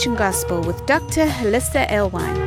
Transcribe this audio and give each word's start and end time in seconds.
Restoration 0.00 0.16
Gospel 0.16 0.62
with 0.62 0.86
Dr. 0.86 1.26
Hollisa 1.26 1.86
Alewine. 1.90 2.40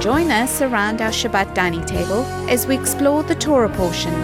Join 0.00 0.30
us 0.30 0.62
around 0.62 1.02
our 1.02 1.10
Shabbat 1.10 1.52
dining 1.54 1.84
table 1.84 2.24
as 2.48 2.66
we 2.66 2.78
explore 2.78 3.22
the 3.22 3.34
Torah 3.34 3.68
portion. 3.68 4.14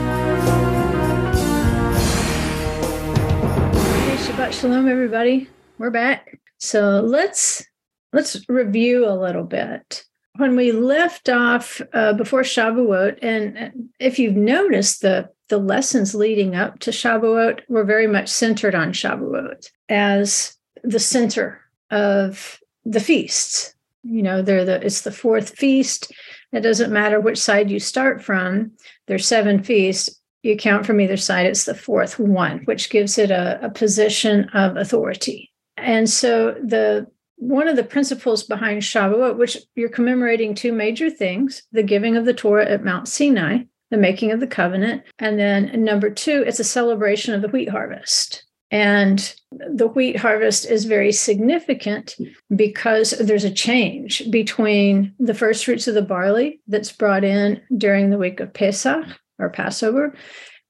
Shabbat 4.24 4.52
Shalom, 4.58 4.88
everybody. 4.88 5.46
We're 5.76 5.90
back. 5.90 6.40
So 6.56 7.02
let's 7.02 7.66
let's 8.14 8.48
review 8.48 9.06
a 9.06 9.12
little 9.12 9.44
bit. 9.44 10.06
When 10.36 10.56
we 10.56 10.72
left 10.72 11.28
off 11.28 11.80
uh, 11.92 12.12
before 12.12 12.42
Shavuot, 12.42 13.18
and 13.22 13.88
if 13.98 14.18
you've 14.18 14.36
noticed 14.36 15.02
the 15.02 15.30
the 15.48 15.58
lessons 15.58 16.14
leading 16.14 16.56
up 16.56 16.80
to 16.80 16.90
Shavuot 16.90 17.60
were 17.68 17.84
very 17.84 18.06
much 18.06 18.28
centered 18.28 18.74
on 18.74 18.92
Shavuot 18.92 19.70
as 19.88 20.56
the 20.82 20.98
center 20.98 21.60
of 21.90 22.60
the 22.84 23.00
feasts. 23.00 23.74
You 24.02 24.22
know, 24.22 24.42
they're 24.42 24.64
the 24.64 24.84
it's 24.84 25.02
the 25.02 25.12
fourth 25.12 25.56
feast. 25.56 26.12
It 26.52 26.60
doesn't 26.60 26.92
matter 26.92 27.20
which 27.20 27.38
side 27.38 27.70
you 27.70 27.80
start 27.80 28.22
from. 28.22 28.72
There's 29.06 29.26
seven 29.26 29.62
feasts. 29.62 30.20
You 30.42 30.56
count 30.56 30.86
from 30.86 31.00
either 31.00 31.16
side. 31.16 31.46
It's 31.46 31.64
the 31.64 31.74
fourth 31.74 32.18
one, 32.18 32.60
which 32.66 32.90
gives 32.90 33.18
it 33.18 33.30
a, 33.30 33.58
a 33.64 33.70
position 33.70 34.48
of 34.50 34.76
authority. 34.76 35.50
And 35.76 36.08
so 36.08 36.52
the 36.52 37.08
one 37.36 37.68
of 37.68 37.76
the 37.76 37.84
principles 37.84 38.42
behind 38.42 38.82
Shavuot, 38.82 39.36
which 39.36 39.58
you're 39.74 39.88
commemorating 39.88 40.54
two 40.54 40.72
major 40.72 41.10
things 41.10 41.62
the 41.72 41.82
giving 41.82 42.16
of 42.16 42.24
the 42.24 42.34
Torah 42.34 42.68
at 42.68 42.84
Mount 42.84 43.08
Sinai, 43.08 43.58
the 43.90 43.96
making 43.96 44.32
of 44.32 44.40
the 44.40 44.46
covenant. 44.46 45.02
And 45.18 45.38
then 45.38 45.84
number 45.84 46.10
two, 46.10 46.44
it's 46.46 46.60
a 46.60 46.64
celebration 46.64 47.34
of 47.34 47.42
the 47.42 47.48
wheat 47.48 47.68
harvest. 47.68 48.44
And 48.70 49.34
the 49.52 49.86
wheat 49.86 50.16
harvest 50.16 50.66
is 50.66 50.86
very 50.86 51.12
significant 51.12 52.16
because 52.54 53.10
there's 53.12 53.44
a 53.44 53.50
change 53.50 54.28
between 54.30 55.14
the 55.20 55.34
first 55.34 55.64
fruits 55.64 55.86
of 55.86 55.94
the 55.94 56.02
barley 56.02 56.60
that's 56.66 56.90
brought 56.90 57.22
in 57.22 57.60
during 57.76 58.10
the 58.10 58.18
week 58.18 58.40
of 58.40 58.52
Pesach 58.52 59.06
or 59.38 59.50
Passover 59.50 60.16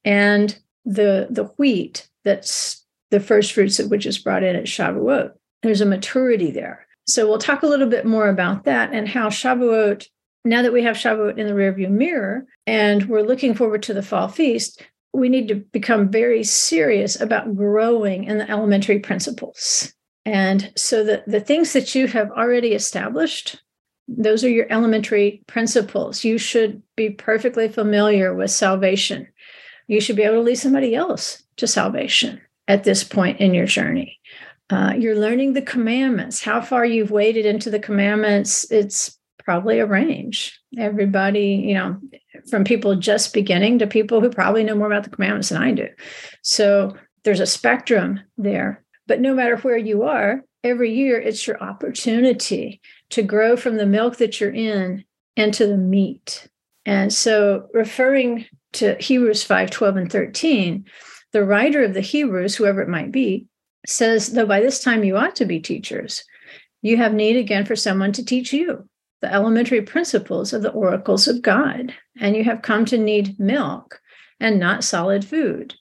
and 0.05 0.59
the, 0.84 1.27
the 1.31 1.44
wheat 1.56 2.06
that's 2.22 2.84
the 3.11 3.20
first 3.20 3.53
fruits 3.53 3.78
which 3.78 4.05
is 4.05 4.19
brought 4.19 4.42
in 4.42 4.56
at 4.56 4.64
Shavuot 4.64 5.33
there's 5.62 5.81
a 5.81 5.87
maturity 5.87 6.51
there. 6.51 6.87
So 7.07 7.29
we'll 7.29 7.39
talk 7.39 7.62
a 7.62 7.69
little 7.69 7.89
bit 7.89 8.05
more 8.05 8.29
about 8.29 8.65
that 8.65 8.93
and 8.93 9.09
how 9.09 9.29
Shavuot, 9.29 10.07
now 10.45 10.62
that 10.62 10.73
we 10.73 10.83
have 10.83 10.97
Shavuot 10.97 11.39
in 11.39 11.47
the 11.47 11.53
rearview 11.53 11.91
mirror 11.91 12.47
and 12.67 13.09
we're 13.09 13.23
looking 13.23 13.55
forward 13.55 13.83
to 13.84 13.95
the 13.95 14.03
fall 14.03 14.29
feast, 14.29 14.84
we 15.12 15.29
need 15.29 15.49
to 15.49 15.55
become 15.55 16.11
very 16.11 16.43
serious 16.43 17.21
about 17.21 17.57
growing 17.57 18.25
in 18.25 18.39
the 18.39 18.51
elementary 18.51 18.99
principles. 18.99 19.95
And 20.25 20.73
so 20.77 21.05
the, 21.05 21.23
the 21.27 21.41
things 21.41 21.73
that 21.73 21.95
you 21.95 22.09
have 22.09 22.31
already 22.33 22.73
established, 22.73 23.62
those 24.09 24.45
are 24.45 24.51
your 24.51 24.67
elementary 24.71 25.43
principles. 25.47 26.25
You 26.25 26.39
should 26.39 26.83
be 26.97 27.11
perfectly 27.11 27.69
familiar 27.69 28.34
with 28.34 28.51
salvation. 28.51 29.29
You 29.87 30.01
should 30.01 30.17
be 30.17 30.25
able 30.25 30.37
to 30.37 30.41
lead 30.41 30.57
somebody 30.57 30.95
else 30.97 31.45
to 31.57 31.67
salvation 31.69 32.41
at 32.69 32.83
this 32.83 33.05
point 33.05 33.41
in 33.41 33.55
your 33.55 33.67
journey. 33.67 34.19
Uh, 34.69 34.95
you're 34.98 35.17
learning 35.17 35.53
the 35.53 35.62
commandments. 35.62 36.42
How 36.42 36.61
far 36.61 36.84
you've 36.84 37.11
waded 37.11 37.47
into 37.47 37.70
the 37.70 37.78
commandments, 37.78 38.70
it's 38.70 39.17
probably 39.39 39.78
a 39.78 39.87
range. 39.87 40.60
Everybody, 40.77 41.65
you 41.66 41.75
know, 41.75 42.00
from 42.50 42.65
people 42.65 42.97
just 42.97 43.32
beginning 43.32 43.78
to 43.78 43.87
people 43.87 44.21
who 44.21 44.28
probably 44.28 44.65
know 44.65 44.75
more 44.75 44.88
about 44.88 45.05
the 45.05 45.10
commandments 45.10 45.50
than 45.50 45.62
I 45.62 45.72
do. 45.72 45.88
So 46.43 46.97
there's 47.22 47.41
a 47.41 47.47
spectrum 47.47 48.21
there. 48.37 48.84
But 49.06 49.21
no 49.21 49.34
matter 49.34 49.56
where 49.59 49.76
you 49.76 50.03
are, 50.03 50.43
every 50.65 50.93
year 50.93 51.21
it's 51.21 51.47
your 51.47 51.62
opportunity 51.62 52.81
to 53.10 53.22
grow 53.22 53.56
from 53.56 53.76
the 53.76 53.87
milk 53.87 54.16
that 54.16 54.41
you're 54.41 54.50
in 54.50 55.05
into 55.37 55.66
the 55.66 55.76
meat. 55.76 56.49
And 56.84 57.12
so 57.12 57.69
referring 57.72 58.47
to 58.75 58.97
Hebrews 58.99 59.44
5 59.44 59.71
12 59.71 59.97
and 59.97 60.10
13, 60.10 60.84
the 61.32 61.44
writer 61.44 61.84
of 61.84 61.94
the 61.94 62.00
Hebrews, 62.00 62.56
whoever 62.56 62.81
it 62.81 62.88
might 62.88 63.12
be, 63.12 63.47
says, 63.89 64.33
though 64.33 64.47
by 64.47 64.61
this 64.61 64.83
time 64.83 65.05
you 65.05 65.17
ought 65.17 65.37
to 65.37 65.45
be 65.45 65.61
teachers, 65.61 66.25
you 66.83 66.97
have 66.97 67.15
need 67.15 67.37
again 67.37 67.65
for 67.65 67.77
someone 67.77 68.13
to 68.13 68.25
teach 68.25 68.53
you 68.53 68.89
the 69.23 69.33
elementary 69.33 69.83
principles 69.83 70.53
of 70.53 70.63
the 70.63 70.71
oracles 70.71 71.27
of 71.27 71.43
God, 71.43 71.95
and 72.21 72.37
you 72.37 72.45
have 72.45 72.63
come 72.63 72.85
to 72.87 72.99
need 72.99 73.41
milk 73.41 74.01
and 74.39 74.61
not 74.61 74.85
solid 74.85 75.25
food. 75.25 75.75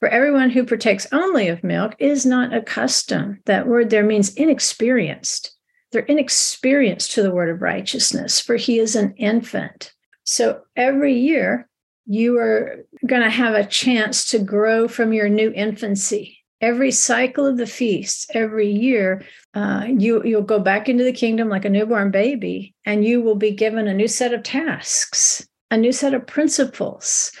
For 0.00 0.08
everyone 0.08 0.50
who 0.50 0.64
partakes 0.64 1.06
only 1.12 1.48
of 1.48 1.64
milk 1.64 1.96
is 1.98 2.24
not 2.24 2.54
accustomed. 2.54 3.38
That 3.46 3.66
word 3.66 3.90
there 3.90 4.04
means 4.04 4.34
inexperienced. 4.34 5.56
They're 5.90 6.02
inexperienced 6.02 7.12
to 7.12 7.22
the 7.22 7.32
word 7.32 7.50
of 7.50 7.62
righteousness, 7.62 8.40
for 8.40 8.56
he 8.56 8.78
is 8.78 8.94
an 8.94 9.14
infant. 9.16 9.92
So 10.22 10.62
every 10.76 11.18
year, 11.18 11.68
you 12.06 12.38
are 12.38 12.84
going 13.06 13.22
to 13.22 13.30
have 13.30 13.54
a 13.54 13.66
chance 13.66 14.30
to 14.30 14.38
grow 14.38 14.86
from 14.86 15.12
your 15.12 15.28
new 15.28 15.52
infancy 15.52 16.37
every 16.60 16.90
cycle 16.90 17.46
of 17.46 17.56
the 17.56 17.66
feast 17.66 18.30
every 18.34 18.68
year 18.68 19.24
uh, 19.54 19.84
you 19.86 20.22
you'll 20.24 20.42
go 20.42 20.58
back 20.58 20.88
into 20.88 21.04
the 21.04 21.12
kingdom 21.12 21.48
like 21.48 21.64
a 21.64 21.70
newborn 21.70 22.10
baby 22.10 22.74
and 22.84 23.04
you 23.04 23.20
will 23.20 23.36
be 23.36 23.50
given 23.50 23.86
a 23.86 23.94
new 23.94 24.08
set 24.08 24.32
of 24.32 24.42
tasks 24.42 25.46
a 25.70 25.76
new 25.76 25.92
set 25.92 26.14
of 26.14 26.26
principles 26.26 27.32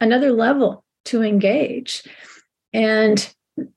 another 0.00 0.32
level 0.32 0.84
to 1.04 1.22
engage. 1.22 2.02
And 2.72 3.26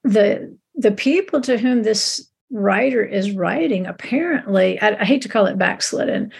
the 0.04 0.58
the 0.76 0.92
people 0.92 1.42
to 1.42 1.58
whom 1.58 1.84
this 1.84 2.30
writer 2.52 3.04
is 3.04 3.32
writing 3.32 3.86
apparently 3.86 4.80
I, 4.80 5.02
I 5.02 5.06
hate 5.06 5.22
to 5.24 5.30
call 5.30 5.48
it 5.48 5.58
backslidden 5.58 6.32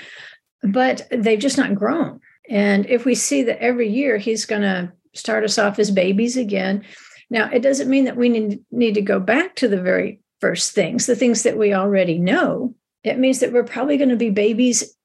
but 0.64 1.08
they've 1.12 1.40
just 1.40 1.58
not 1.58 1.76
grown. 1.76 2.20
And 2.50 2.86
if 2.88 3.06
we 3.06 3.14
see 3.14 3.44
that 3.44 3.62
every 3.62 3.90
year 3.90 4.18
he's 4.18 4.46
going 4.46 4.64
to 4.64 4.92
start 5.14 5.44
us 5.44 5.58
off 5.58 5.80
as 5.80 5.92
babies 5.92 6.38
again 6.38 6.84
now, 7.30 7.50
it 7.52 7.62
doesn't 7.62 7.90
mean 7.90 8.06
that 8.06 8.18
we 8.18 8.30
need, 8.30 8.60
need 8.72 8.94
to 8.94 9.02
go 9.02 9.20
back 9.20 9.56
to 9.56 9.68
the 9.68 9.82
very 9.82 10.22
first 10.40 10.74
things, 10.74 11.06
the 11.06 11.16
things 11.16 11.44
that 11.44 11.58
we 11.58 11.74
already 11.74 12.18
know. 12.18 12.74
It 13.04 13.20
means 13.20 13.40
that 13.40 13.52
we're 13.52 13.64
probably 13.64 13.98
going 13.98 14.10
to 14.10 14.16
be 14.16 14.30
babies 14.30 14.96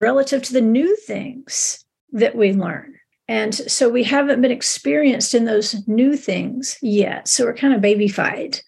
relative 0.00 0.42
to 0.42 0.52
the 0.52 0.60
new 0.60 0.96
things 0.96 1.84
that 2.12 2.34
we 2.34 2.52
learn. 2.52 2.94
And 3.28 3.54
so 3.54 3.88
we 3.88 4.04
haven't 4.04 4.42
been 4.42 4.50
experienced 4.50 5.34
in 5.34 5.44
those 5.44 5.86
new 5.86 6.16
things 6.16 6.76
yet. 6.82 7.28
So 7.28 7.44
we're 7.44 7.54
kind 7.54 7.74
of 7.74 7.80
babyfied 7.80 8.60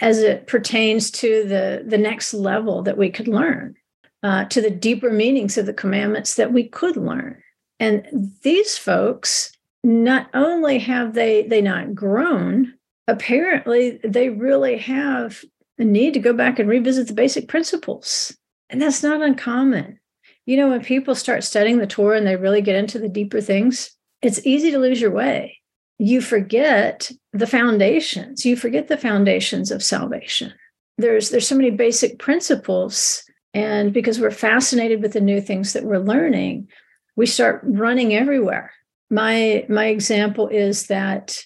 as 0.00 0.18
it 0.18 0.46
pertains 0.46 1.10
to 1.12 1.44
the, 1.44 1.84
the 1.86 1.98
next 1.98 2.34
level 2.34 2.82
that 2.82 2.98
we 2.98 3.10
could 3.10 3.28
learn, 3.28 3.74
uh, 4.22 4.46
to 4.46 4.60
the 4.60 4.70
deeper 4.70 5.10
meanings 5.10 5.56
of 5.56 5.66
the 5.66 5.72
commandments 5.72 6.34
that 6.36 6.52
we 6.52 6.68
could 6.68 6.96
learn. 6.96 7.42
And 7.78 8.32
these 8.42 8.76
folks 8.76 9.52
not 9.84 10.28
only 10.34 10.78
have 10.78 11.14
they 11.14 11.42
they 11.42 11.60
not 11.60 11.94
grown 11.94 12.74
apparently 13.08 13.98
they 14.04 14.28
really 14.28 14.78
have 14.78 15.44
a 15.78 15.84
need 15.84 16.14
to 16.14 16.20
go 16.20 16.32
back 16.32 16.58
and 16.58 16.68
revisit 16.68 17.08
the 17.08 17.14
basic 17.14 17.48
principles. 17.48 18.36
And 18.70 18.80
that's 18.80 19.02
not 19.02 19.22
uncommon. 19.22 19.98
You 20.46 20.56
know 20.56 20.68
when 20.70 20.82
people 20.82 21.14
start 21.14 21.44
studying 21.44 21.78
the 21.78 21.86
torah 21.86 22.16
and 22.16 22.26
they 22.26 22.36
really 22.36 22.62
get 22.62 22.76
into 22.76 22.98
the 22.98 23.08
deeper 23.08 23.40
things 23.40 23.96
it's 24.20 24.46
easy 24.46 24.70
to 24.70 24.78
lose 24.78 25.00
your 25.00 25.10
way. 25.10 25.58
You 25.98 26.20
forget 26.20 27.10
the 27.32 27.46
foundations. 27.46 28.46
You 28.46 28.54
forget 28.54 28.86
the 28.86 28.96
foundations 28.96 29.72
of 29.72 29.82
salvation. 29.82 30.52
There's 30.96 31.30
there's 31.30 31.48
so 31.48 31.56
many 31.56 31.70
basic 31.70 32.18
principles. 32.18 33.24
And 33.54 33.92
because 33.92 34.18
we're 34.18 34.30
fascinated 34.30 35.02
with 35.02 35.12
the 35.12 35.20
new 35.20 35.40
things 35.40 35.72
that 35.72 35.84
we're 35.84 35.98
learning 35.98 36.68
we 37.16 37.26
start 37.26 37.60
running 37.64 38.14
everywhere 38.14 38.72
my 39.12 39.64
my 39.68 39.86
example 39.86 40.48
is 40.48 40.86
that 40.86 41.44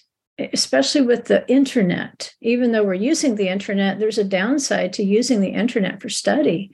especially 0.53 1.01
with 1.01 1.25
the 1.25 1.47
internet 1.51 2.33
even 2.41 2.71
though 2.71 2.83
we're 2.83 2.93
using 2.93 3.35
the 3.35 3.49
internet 3.49 3.99
there's 3.99 4.17
a 4.17 4.23
downside 4.23 4.93
to 4.93 5.03
using 5.03 5.41
the 5.41 5.49
internet 5.49 6.01
for 6.01 6.09
study 6.09 6.71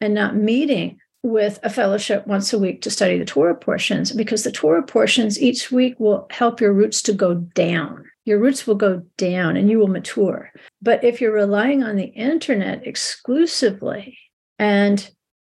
and 0.00 0.12
not 0.12 0.36
meeting 0.36 0.98
with 1.22 1.58
a 1.62 1.70
fellowship 1.70 2.26
once 2.26 2.52
a 2.52 2.58
week 2.58 2.82
to 2.82 2.90
study 2.90 3.18
the 3.18 3.24
torah 3.24 3.54
portions 3.54 4.12
because 4.12 4.44
the 4.44 4.52
torah 4.52 4.82
portions 4.82 5.40
each 5.40 5.72
week 5.72 5.98
will 5.98 6.26
help 6.30 6.60
your 6.60 6.72
roots 6.72 7.02
to 7.02 7.12
go 7.12 7.34
down. 7.34 8.04
Your 8.24 8.38
roots 8.38 8.66
will 8.66 8.74
go 8.74 9.02
down 9.16 9.56
and 9.56 9.70
you 9.70 9.78
will 9.78 9.88
mature. 9.88 10.52
But 10.82 11.02
if 11.04 11.20
you're 11.20 11.32
relying 11.32 11.82
on 11.82 11.96
the 11.96 12.04
internet 12.04 12.86
exclusively 12.86 14.18
and 14.58 15.10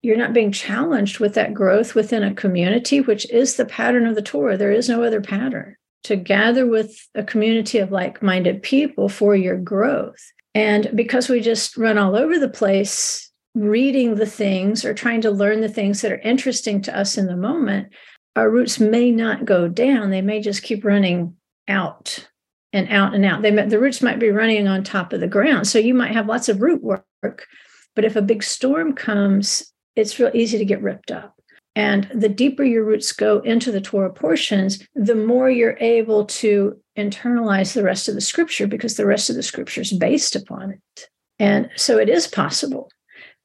you're 0.03 0.17
not 0.17 0.33
being 0.33 0.53
challenged 0.53 1.21
with 1.21 1.35
that 1.35 1.55
growth 1.55 1.95
within 1.95 2.25
a 2.25 2.35
community, 2.35 3.01
which 3.01 3.29
is 3.31 3.57
the 3.57 3.65
pattern 3.65 4.07
of 4.07 4.17
the 4.17 4.23
Torah. 4.23 4.57
There 4.57 4.73
is 4.73 4.89
no 4.89 5.03
other 5.03 5.21
pattern 5.21 5.77
to 6.05 6.17
gather 6.17 6.67
with 6.67 7.09
a 7.15 7.23
community 7.23 7.79
of 7.79 7.93
like 7.93 8.23
minded 8.23 8.63
people 8.63 9.09
for 9.09 9.37
your 9.37 9.57
growth. 9.57 10.21
And 10.55 10.91
because 10.95 11.29
we 11.29 11.41
just 11.41 11.77
run 11.77 11.99
all 11.99 12.17
over 12.17 12.39
the 12.39 12.49
place 12.49 13.31
reading 13.55 14.17
the 14.17 14.27
things 14.27 14.85
or 14.85 14.93
trying 14.93 15.21
to 15.21 15.31
learn 15.31 15.61
the 15.61 15.69
things 15.69 16.01
that 16.01 16.13
are 16.13 16.19
interesting 16.19 16.83
to 16.83 16.99
us 16.99 17.17
in 17.17 17.27
the 17.27 17.37
moment, 17.37 17.93
our 18.35 18.51
roots 18.51 18.81
may 18.81 19.11
not 19.11 19.45
go 19.45 19.69
down. 19.69 20.11
They 20.11 20.23
may 20.23 20.41
just 20.41 20.63
keep 20.63 20.85
running 20.85 21.37
out 21.69 22.29
and 22.73 22.89
out 22.89 23.15
and 23.15 23.25
out. 23.25 23.43
They 23.43 23.51
the 23.51 23.79
roots 23.79 24.03
might 24.03 24.19
be 24.19 24.31
running 24.31 24.67
on 24.67 24.83
top 24.83 25.13
of 25.13 25.21
the 25.21 25.29
ground. 25.29 25.69
So 25.69 25.79
you 25.79 25.95
might 25.95 26.13
have 26.13 26.27
lots 26.27 26.49
of 26.49 26.63
root 26.63 26.83
work, 26.83 27.47
but 27.95 28.05
if 28.05 28.17
a 28.17 28.23
big 28.23 28.43
storm 28.43 28.95
comes, 28.95 29.72
it's 29.97 30.19
real 30.19 30.31
easy 30.35 30.59
to 30.59 30.65
get 30.65 30.83
ripped 30.83 31.11
up. 31.11 31.35
And 31.75 32.11
the 32.15 32.29
deeper 32.29 32.65
your 32.65 32.85
roots 32.85 33.13
go 33.13 33.39
into 33.41 33.73
the 33.73 33.81
Torah 33.81 34.13
portions, 34.13 34.87
the 34.95 35.15
more 35.15 35.49
you're 35.49 35.79
able 35.81 36.27
to 36.27 36.79
internalize 36.99 37.73
the 37.73 37.83
rest 37.83 38.09
of 38.09 38.15
the 38.15 38.21
scripture 38.21 38.67
because 38.67 38.97
the 38.97 39.07
rest 39.07 39.31
of 39.31 39.37
the 39.37 39.43
scripture 39.43 39.81
is 39.81 39.93
based 39.93 40.37
upon 40.37 40.73
it. 40.73 41.09
And 41.39 41.71
so 41.77 41.99
it 41.99 42.11
is 42.11 42.27
possible 42.27 42.91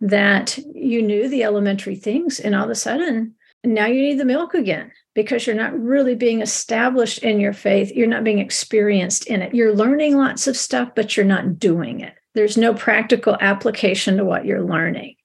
that 0.02 0.58
you 0.74 1.02
knew 1.02 1.30
the 1.30 1.44
elementary 1.44 1.96
things 1.96 2.40
and 2.40 2.54
all 2.54 2.66
of 2.66 2.70
a 2.70 2.76
sudden 2.76 3.34
now 3.64 3.86
you 3.86 4.02
need 4.02 4.20
the 4.20 4.26
milk 4.26 4.54
again 4.54 4.92
because 5.16 5.48
you're 5.48 5.56
not 5.56 5.78
really 5.78 6.16
being 6.16 6.42
established 6.42 7.20
in 7.20 7.40
your 7.40 7.54
faith. 7.54 7.92
You're 7.92 8.08
not 8.08 8.24
being 8.24 8.40
experienced 8.40 9.26
in 9.28 9.42
it. 9.42 9.54
You're 9.54 9.74
learning 9.74 10.16
lots 10.16 10.48
of 10.48 10.56
stuff, 10.56 10.90
but 10.96 11.18
you're 11.18 11.26
not 11.26 11.58
doing 11.58 12.02
it. 12.02 12.14
There's 12.36 12.58
no 12.58 12.74
practical 12.74 13.36
application 13.42 14.18
to 14.18 14.26
what 14.26 14.46
you're 14.46 14.64
learning. 14.64 15.16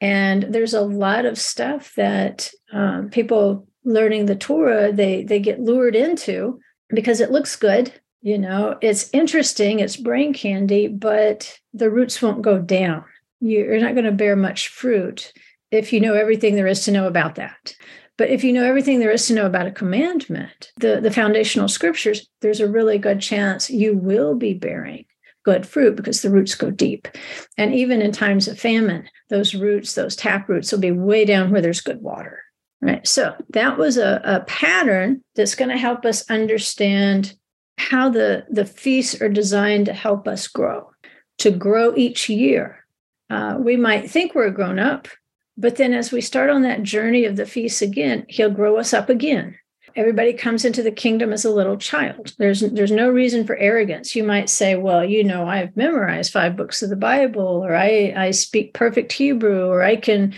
And 0.00 0.44
there's 0.44 0.74
a 0.74 0.80
lot 0.80 1.26
of 1.26 1.38
stuff 1.38 1.94
that 1.96 2.50
um, 2.72 3.10
people 3.10 3.66
learning 3.84 4.26
the 4.26 4.36
Torah 4.36 4.92
they 4.92 5.22
they 5.24 5.40
get 5.40 5.60
lured 5.60 5.96
into 5.96 6.60
because 6.88 7.20
it 7.20 7.30
looks 7.30 7.56
good. 7.56 7.92
You 8.22 8.38
know, 8.38 8.76
it's 8.82 9.08
interesting, 9.12 9.80
it's 9.80 9.96
brain 9.96 10.34
candy, 10.34 10.88
but 10.88 11.58
the 11.72 11.90
roots 11.90 12.20
won't 12.20 12.42
go 12.42 12.58
down. 12.58 13.04
You're 13.40 13.80
not 13.80 13.94
going 13.94 14.04
to 14.04 14.12
bear 14.12 14.36
much 14.36 14.68
fruit 14.68 15.32
if 15.70 15.92
you 15.92 16.00
know 16.00 16.14
everything 16.14 16.54
there 16.54 16.66
is 16.66 16.84
to 16.84 16.92
know 16.92 17.06
about 17.06 17.36
that. 17.36 17.74
But 18.18 18.28
if 18.28 18.44
you 18.44 18.52
know 18.52 18.64
everything 18.64 18.98
there 18.98 19.10
is 19.10 19.26
to 19.28 19.34
know 19.34 19.46
about 19.46 19.66
a 19.66 19.70
commandment, 19.70 20.72
the, 20.76 21.00
the 21.00 21.10
foundational 21.10 21.68
scriptures, 21.68 22.28
there's 22.42 22.60
a 22.60 22.68
really 22.68 22.98
good 22.98 23.20
chance 23.20 23.70
you 23.70 23.96
will 23.96 24.34
be 24.34 24.52
bearing 24.52 25.06
good 25.44 25.66
fruit 25.66 25.96
because 25.96 26.22
the 26.22 26.30
roots 26.30 26.54
go 26.54 26.70
deep. 26.70 27.08
And 27.56 27.74
even 27.74 28.02
in 28.02 28.12
times 28.12 28.48
of 28.48 28.58
famine, 28.58 29.08
those 29.28 29.54
roots, 29.54 29.94
those 29.94 30.16
tap 30.16 30.48
roots, 30.48 30.72
will 30.72 30.80
be 30.80 30.90
way 30.90 31.24
down 31.24 31.50
where 31.50 31.62
there's 31.62 31.80
good 31.80 32.02
water. 32.02 32.42
Right. 32.82 33.06
So 33.06 33.34
that 33.50 33.76
was 33.76 33.98
a, 33.98 34.22
a 34.24 34.40
pattern 34.40 35.22
that's 35.34 35.54
going 35.54 35.70
to 35.70 35.76
help 35.76 36.06
us 36.06 36.28
understand 36.30 37.34
how 37.76 38.08
the, 38.08 38.46
the 38.48 38.64
feasts 38.64 39.20
are 39.20 39.28
designed 39.28 39.86
to 39.86 39.92
help 39.92 40.26
us 40.26 40.48
grow, 40.48 40.90
to 41.38 41.50
grow 41.50 41.94
each 41.94 42.28
year. 42.28 42.84
Uh, 43.28 43.56
we 43.58 43.76
might 43.76 44.10
think 44.10 44.34
we're 44.34 44.50
grown 44.50 44.78
up, 44.78 45.08
but 45.56 45.76
then 45.76 45.92
as 45.92 46.10
we 46.10 46.22
start 46.22 46.48
on 46.48 46.62
that 46.62 46.82
journey 46.82 47.26
of 47.26 47.36
the 47.36 47.46
feasts 47.46 47.82
again, 47.82 48.24
he'll 48.28 48.50
grow 48.50 48.78
us 48.78 48.94
up 48.94 49.10
again 49.10 49.56
everybody 49.96 50.32
comes 50.32 50.64
into 50.64 50.82
the 50.82 50.90
kingdom 50.90 51.32
as 51.32 51.44
a 51.44 51.50
little 51.50 51.76
child. 51.76 52.34
There's 52.38 52.60
there's 52.60 52.90
no 52.90 53.08
reason 53.08 53.46
for 53.46 53.56
arrogance. 53.56 54.14
You 54.14 54.24
might 54.24 54.48
say 54.48 54.76
well 54.76 55.04
you 55.04 55.24
know 55.24 55.46
i've 55.46 55.76
memorized 55.76 56.32
five 56.32 56.56
books 56.56 56.82
of 56.82 56.90
the 56.90 56.96
bible 56.96 57.64
or 57.64 57.74
i 57.74 58.12
i 58.16 58.30
speak 58.30 58.74
perfect 58.74 59.12
hebrew 59.12 59.66
or 59.66 59.82
i 59.82 59.96
can 59.96 60.34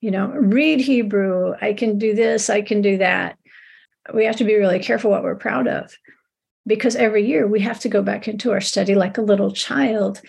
you 0.00 0.10
know 0.10 0.28
read 0.28 0.80
hebrew 0.80 1.54
i 1.60 1.72
can 1.72 1.98
do 1.98 2.14
this 2.14 2.50
i 2.50 2.62
can 2.62 2.82
do 2.82 2.98
that. 2.98 3.38
We 4.14 4.24
have 4.24 4.36
to 4.36 4.44
be 4.44 4.54
really 4.54 4.78
careful 4.78 5.10
what 5.10 5.22
we're 5.22 5.34
proud 5.34 5.68
of 5.68 5.94
because 6.66 6.96
every 6.96 7.26
year 7.26 7.46
we 7.46 7.60
have 7.60 7.80
to 7.80 7.88
go 7.88 8.02
back 8.02 8.28
into 8.28 8.52
our 8.52 8.60
study 8.60 8.94
like 8.94 9.18
a 9.18 9.22
little 9.22 9.52
child 9.52 10.20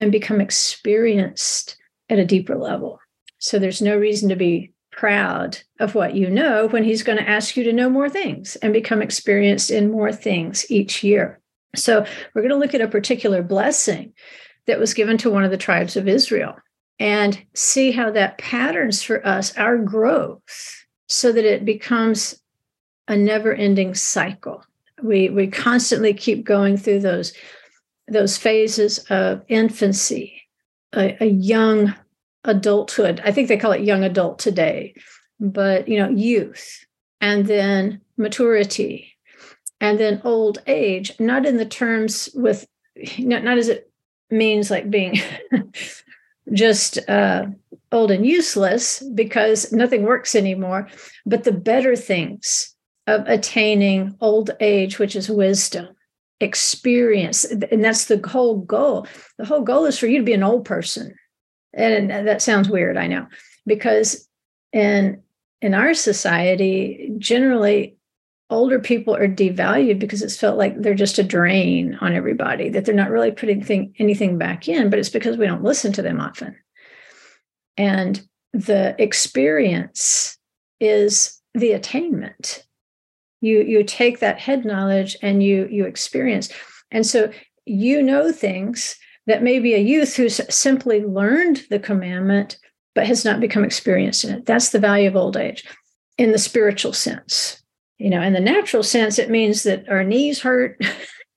and 0.00 0.12
become 0.12 0.40
experienced 0.40 1.76
at 2.08 2.18
a 2.18 2.24
deeper 2.24 2.56
level. 2.56 3.00
So 3.38 3.58
there's 3.58 3.82
no 3.82 3.96
reason 3.96 4.28
to 4.28 4.36
be 4.36 4.72
proud 4.96 5.58
of 5.78 5.94
what 5.94 6.14
you 6.14 6.28
know 6.28 6.66
when 6.68 6.82
he's 6.82 7.02
going 7.02 7.18
to 7.18 7.28
ask 7.28 7.56
you 7.56 7.62
to 7.62 7.72
know 7.72 7.88
more 7.88 8.08
things 8.08 8.56
and 8.56 8.72
become 8.72 9.02
experienced 9.02 9.70
in 9.70 9.90
more 9.90 10.12
things 10.12 10.68
each 10.70 11.04
year. 11.04 11.38
So, 11.76 12.06
we're 12.34 12.42
going 12.42 12.50
to 12.50 12.58
look 12.58 12.74
at 12.74 12.80
a 12.80 12.88
particular 12.88 13.42
blessing 13.42 14.14
that 14.66 14.78
was 14.78 14.94
given 14.94 15.18
to 15.18 15.30
one 15.30 15.44
of 15.44 15.50
the 15.50 15.58
tribes 15.58 15.96
of 15.96 16.08
Israel 16.08 16.56
and 16.98 17.40
see 17.54 17.92
how 17.92 18.10
that 18.10 18.38
patterns 18.38 19.02
for 19.02 19.24
us 19.26 19.56
our 19.56 19.76
growth 19.76 20.86
so 21.08 21.30
that 21.32 21.44
it 21.44 21.64
becomes 21.64 22.40
a 23.08 23.16
never 23.16 23.52
ending 23.52 23.94
cycle. 23.94 24.64
We, 25.02 25.28
we 25.28 25.46
constantly 25.48 26.14
keep 26.14 26.44
going 26.44 26.78
through 26.78 27.00
those, 27.00 27.34
those 28.08 28.38
phases 28.38 28.98
of 29.10 29.42
infancy, 29.48 30.42
a, 30.94 31.22
a 31.22 31.26
young 31.26 31.94
adulthood. 32.46 33.20
I 33.24 33.32
think 33.32 33.48
they 33.48 33.56
call 33.56 33.72
it 33.72 33.82
young 33.82 34.04
adult 34.04 34.38
today, 34.38 34.94
but 35.38 35.88
you 35.88 35.98
know, 35.98 36.08
youth 36.08 36.86
and 37.20 37.46
then 37.46 38.00
maturity 38.16 39.12
and 39.80 39.98
then 39.98 40.22
old 40.24 40.58
age, 40.66 41.12
not 41.18 41.44
in 41.44 41.58
the 41.58 41.66
terms 41.66 42.28
with 42.34 42.66
not, 43.18 43.44
not 43.44 43.58
as 43.58 43.68
it 43.68 43.90
means 44.30 44.70
like 44.70 44.90
being 44.90 45.20
just 46.52 46.98
uh, 47.08 47.46
old 47.92 48.10
and 48.10 48.26
useless 48.26 49.02
because 49.14 49.72
nothing 49.72 50.04
works 50.04 50.34
anymore, 50.34 50.88
but 51.26 51.44
the 51.44 51.52
better 51.52 51.94
things 51.94 52.74
of 53.06 53.26
attaining 53.26 54.16
old 54.20 54.50
age, 54.60 54.98
which 54.98 55.14
is 55.14 55.28
wisdom, 55.28 55.88
experience. 56.40 57.44
And 57.44 57.84
that's 57.84 58.06
the 58.06 58.20
whole 58.26 58.58
goal. 58.58 59.06
The 59.38 59.44
whole 59.44 59.62
goal 59.62 59.84
is 59.84 59.98
for 59.98 60.06
you 60.06 60.18
to 60.18 60.24
be 60.24 60.32
an 60.32 60.42
old 60.42 60.64
person 60.64 61.14
and 61.76 62.10
that 62.26 62.42
sounds 62.42 62.68
weird 62.68 62.96
i 62.96 63.06
know 63.06 63.26
because 63.66 64.28
in 64.72 65.22
in 65.60 65.74
our 65.74 65.94
society 65.94 67.12
generally 67.18 67.96
older 68.48 68.78
people 68.78 69.14
are 69.14 69.28
devalued 69.28 69.98
because 69.98 70.22
it's 70.22 70.36
felt 70.36 70.56
like 70.56 70.80
they're 70.80 70.94
just 70.94 71.18
a 71.18 71.24
drain 71.24 71.96
on 72.00 72.12
everybody 72.12 72.68
that 72.68 72.84
they're 72.84 72.94
not 72.94 73.10
really 73.10 73.32
putting 73.32 73.62
thing, 73.62 73.92
anything 73.98 74.38
back 74.38 74.68
in 74.68 74.88
but 74.88 74.98
it's 74.98 75.08
because 75.08 75.36
we 75.36 75.46
don't 75.46 75.64
listen 75.64 75.92
to 75.92 76.02
them 76.02 76.20
often. 76.20 76.56
And 77.76 78.26
the 78.52 78.94
experience 78.98 80.38
is 80.80 81.40
the 81.54 81.72
attainment. 81.72 82.64
You 83.40 83.62
you 83.62 83.84
take 83.84 84.20
that 84.20 84.38
head 84.38 84.64
knowledge 84.64 85.16
and 85.22 85.42
you 85.42 85.68
you 85.70 85.84
experience. 85.84 86.50
And 86.90 87.06
so 87.06 87.30
you 87.66 88.02
know 88.02 88.32
things 88.32 88.96
that 89.26 89.42
may 89.42 89.58
be 89.58 89.74
a 89.74 89.78
youth 89.78 90.16
who's 90.16 90.40
simply 90.54 91.04
learned 91.04 91.62
the 91.70 91.78
commandment 91.78 92.58
but 92.94 93.06
has 93.06 93.24
not 93.24 93.40
become 93.40 93.62
experienced 93.62 94.24
in 94.24 94.34
it. 94.34 94.46
That's 94.46 94.70
the 94.70 94.78
value 94.78 95.08
of 95.08 95.16
old 95.16 95.36
age 95.36 95.64
in 96.16 96.32
the 96.32 96.38
spiritual 96.38 96.94
sense. 96.94 97.62
You 97.98 98.10
know, 98.10 98.22
in 98.22 98.32
the 98.32 98.40
natural 98.40 98.82
sense, 98.82 99.18
it 99.18 99.30
means 99.30 99.62
that 99.62 99.88
our 99.88 100.02
knees 100.02 100.40
hurt, 100.40 100.82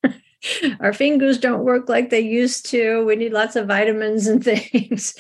our 0.80 0.94
fingers 0.94 1.38
don't 1.38 1.66
work 1.66 1.90
like 1.90 2.10
they 2.10 2.22
used 2.22 2.66
to. 2.68 3.06
We 3.06 3.16
need 3.16 3.34
lots 3.34 3.56
of 3.56 3.68
vitamins 3.68 4.28
and 4.28 4.44
things. 4.44 5.14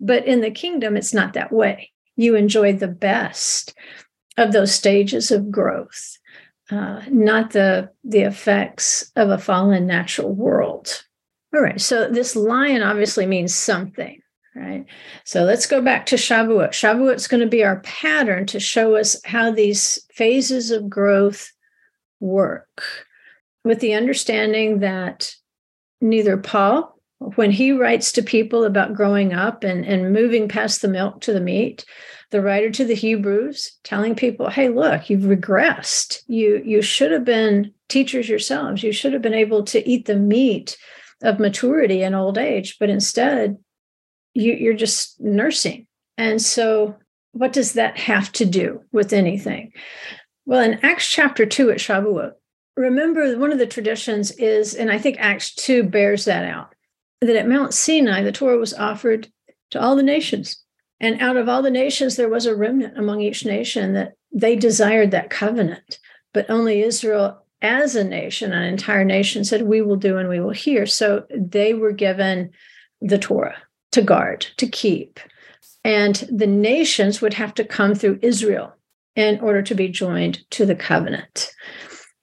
But 0.00 0.26
in 0.26 0.42
the 0.42 0.50
kingdom, 0.50 0.96
it's 0.96 1.14
not 1.14 1.32
that 1.32 1.52
way. 1.52 1.92
You 2.16 2.34
enjoy 2.34 2.74
the 2.74 2.88
best 2.88 3.74
of 4.36 4.52
those 4.52 4.74
stages 4.74 5.30
of 5.30 5.50
growth, 5.50 6.18
uh, 6.70 7.02
not 7.08 7.52
the 7.52 7.90
the 8.04 8.20
effects 8.20 9.10
of 9.16 9.30
a 9.30 9.38
fallen 9.38 9.86
natural 9.86 10.32
world. 10.32 11.04
All 11.54 11.62
right. 11.62 11.80
So 11.80 12.08
this 12.08 12.36
lion 12.36 12.82
obviously 12.82 13.26
means 13.26 13.54
something, 13.54 14.20
right? 14.54 14.84
So 15.24 15.44
let's 15.44 15.66
go 15.66 15.80
back 15.80 16.06
to 16.06 16.16
Shavuot. 16.16 16.70
Shavuot's 16.70 17.28
going 17.28 17.40
to 17.40 17.46
be 17.46 17.64
our 17.64 17.80
pattern 17.80 18.46
to 18.46 18.60
show 18.60 18.96
us 18.96 19.16
how 19.24 19.50
these 19.50 19.98
phases 20.12 20.70
of 20.70 20.90
growth 20.90 21.52
work 22.20 22.82
with 23.64 23.80
the 23.80 23.94
understanding 23.94 24.80
that 24.80 25.34
neither 26.00 26.36
Paul, 26.36 26.98
when 27.18 27.50
he 27.50 27.72
writes 27.72 28.12
to 28.12 28.22
people 28.22 28.64
about 28.64 28.94
growing 28.94 29.32
up 29.32 29.64
and, 29.64 29.84
and 29.84 30.12
moving 30.12 30.48
past 30.48 30.82
the 30.82 30.88
milk 30.88 31.20
to 31.22 31.32
the 31.32 31.40
meat, 31.40 31.84
the 32.30 32.42
writer 32.42 32.70
to 32.70 32.84
the 32.84 32.94
Hebrews 32.94 33.78
telling 33.84 34.14
people, 34.14 34.50
hey, 34.50 34.68
look, 34.68 35.08
you've 35.08 35.22
regressed. 35.22 36.22
You 36.26 36.60
you 36.64 36.82
should 36.82 37.12
have 37.12 37.24
been 37.24 37.72
teachers 37.88 38.28
yourselves. 38.28 38.82
You 38.82 38.92
should 38.92 39.12
have 39.12 39.22
been 39.22 39.34
able 39.34 39.64
to 39.64 39.88
eat 39.88 40.06
the 40.06 40.16
meat 40.16 40.76
of 41.22 41.38
maturity 41.38 42.02
and 42.02 42.14
old 42.14 42.38
age, 42.38 42.76
but 42.78 42.90
instead 42.90 43.58
you, 44.34 44.52
you're 44.52 44.74
just 44.74 45.20
nursing. 45.20 45.86
And 46.18 46.40
so, 46.40 46.96
what 47.32 47.52
does 47.52 47.74
that 47.74 47.98
have 47.98 48.32
to 48.32 48.46
do 48.46 48.82
with 48.92 49.12
anything? 49.12 49.72
Well, 50.46 50.60
in 50.60 50.78
Acts 50.82 51.08
chapter 51.08 51.44
2 51.44 51.70
at 51.70 51.78
Shavuot, 51.78 52.32
remember 52.76 53.38
one 53.38 53.52
of 53.52 53.58
the 53.58 53.66
traditions 53.66 54.30
is, 54.32 54.74
and 54.74 54.90
I 54.90 54.98
think 54.98 55.16
Acts 55.18 55.54
2 55.54 55.84
bears 55.84 56.24
that 56.24 56.44
out, 56.44 56.74
that 57.20 57.36
at 57.36 57.48
Mount 57.48 57.74
Sinai, 57.74 58.22
the 58.22 58.32
Torah 58.32 58.58
was 58.58 58.74
offered 58.74 59.28
to 59.70 59.80
all 59.80 59.96
the 59.96 60.02
nations. 60.02 60.62
And 61.00 61.20
out 61.20 61.36
of 61.36 61.48
all 61.48 61.62
the 61.62 61.70
nations, 61.70 62.16
there 62.16 62.28
was 62.28 62.46
a 62.46 62.56
remnant 62.56 62.98
among 62.98 63.20
each 63.20 63.44
nation 63.44 63.92
that 63.94 64.14
they 64.32 64.56
desired 64.56 65.10
that 65.10 65.30
covenant, 65.30 65.98
but 66.32 66.48
only 66.48 66.82
Israel 66.82 67.45
as 67.62 67.96
a 67.96 68.04
nation, 68.04 68.52
an 68.52 68.64
entire 68.64 69.04
nation 69.04 69.44
said, 69.44 69.62
We 69.62 69.82
will 69.82 69.96
do 69.96 70.18
and 70.18 70.28
we 70.28 70.40
will 70.40 70.50
hear. 70.50 70.86
So 70.86 71.24
they 71.34 71.74
were 71.74 71.92
given 71.92 72.50
the 73.00 73.18
Torah 73.18 73.56
to 73.92 74.02
guard, 74.02 74.46
to 74.58 74.66
keep. 74.66 75.20
And 75.84 76.16
the 76.30 76.46
nations 76.46 77.20
would 77.20 77.34
have 77.34 77.54
to 77.54 77.64
come 77.64 77.94
through 77.94 78.18
Israel 78.22 78.74
in 79.14 79.40
order 79.40 79.62
to 79.62 79.74
be 79.74 79.88
joined 79.88 80.48
to 80.50 80.66
the 80.66 80.74
covenant. 80.74 81.50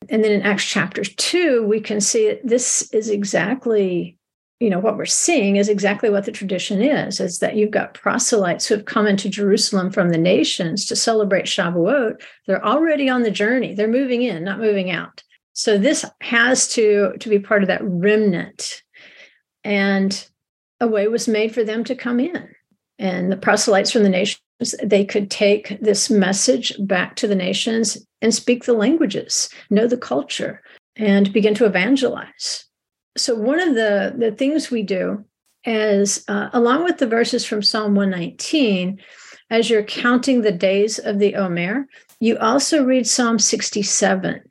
And 0.09 0.23
then 0.23 0.31
in 0.31 0.41
Acts 0.41 0.65
chapter 0.65 1.03
2, 1.03 1.65
we 1.65 1.79
can 1.79 2.01
see 2.01 2.37
this 2.43 2.89
is 2.93 3.09
exactly 3.09 4.17
you 4.59 4.69
know 4.69 4.79
what 4.79 4.97
we're 4.97 5.05
seeing 5.05 5.57
is 5.57 5.67
exactly 5.67 6.09
what 6.09 6.25
the 6.25 6.31
tradition 6.31 6.81
is 6.81 7.19
is 7.19 7.39
that 7.39 7.55
you've 7.55 7.71
got 7.71 7.93
proselytes 7.93 8.65
who 8.65 8.75
have 8.75 8.85
come 8.85 9.07
into 9.07 9.29
jerusalem 9.29 9.91
from 9.91 10.09
the 10.09 10.17
nations 10.17 10.85
to 10.85 10.95
celebrate 10.95 11.45
shavuot. 11.45 12.21
They're 12.47 12.65
already 12.65 13.09
on 13.09 13.23
the 13.23 13.31
journey. 13.31 13.73
They're 13.73 13.87
moving 13.87 14.21
in 14.21 14.43
not 14.43 14.59
moving 14.59 14.89
out. 14.91 15.23
So 15.53 15.77
this 15.77 16.05
has 16.21 16.67
to 16.69 17.13
to 17.19 17.29
be 17.29 17.39
part 17.39 17.63
of 17.63 17.67
that 17.67 17.83
remnant. 17.83 18.81
And 19.63 20.27
a 20.79 20.87
way 20.87 21.07
was 21.07 21.27
made 21.27 21.53
for 21.53 21.63
them 21.63 21.83
to 21.85 21.95
come 21.95 22.19
in. 22.19 22.49
And 22.99 23.31
the 23.31 23.37
proselytes 23.37 23.91
from 23.91 24.03
the 24.03 24.09
nations 24.09 24.39
they 24.83 25.03
could 25.03 25.29
take 25.29 25.77
this 25.81 26.09
message 26.09 26.73
back 26.79 27.15
to 27.17 27.27
the 27.27 27.35
nations 27.35 27.97
and 28.21 28.33
speak 28.33 28.63
the 28.63 28.73
languages 28.73 29.49
know 29.69 29.87
the 29.87 29.97
culture 29.97 30.61
and 30.95 31.33
begin 31.33 31.53
to 31.55 31.65
evangelize 31.65 32.65
so 33.17 33.35
one 33.35 33.59
of 33.59 33.75
the 33.75 34.13
the 34.17 34.31
things 34.31 34.71
we 34.71 34.83
do 34.83 35.23
is 35.65 36.23
uh, 36.27 36.49
along 36.53 36.83
with 36.83 36.97
the 36.97 37.07
verses 37.07 37.45
from 37.45 37.61
psalm 37.61 37.95
119 37.95 38.99
as 39.49 39.69
you're 39.69 39.83
counting 39.83 40.41
the 40.41 40.51
days 40.51 40.99
of 40.99 41.19
the 41.19 41.35
omer 41.35 41.87
you 42.19 42.37
also 42.37 42.83
read 42.83 43.07
psalm 43.07 43.39
67 43.39 44.41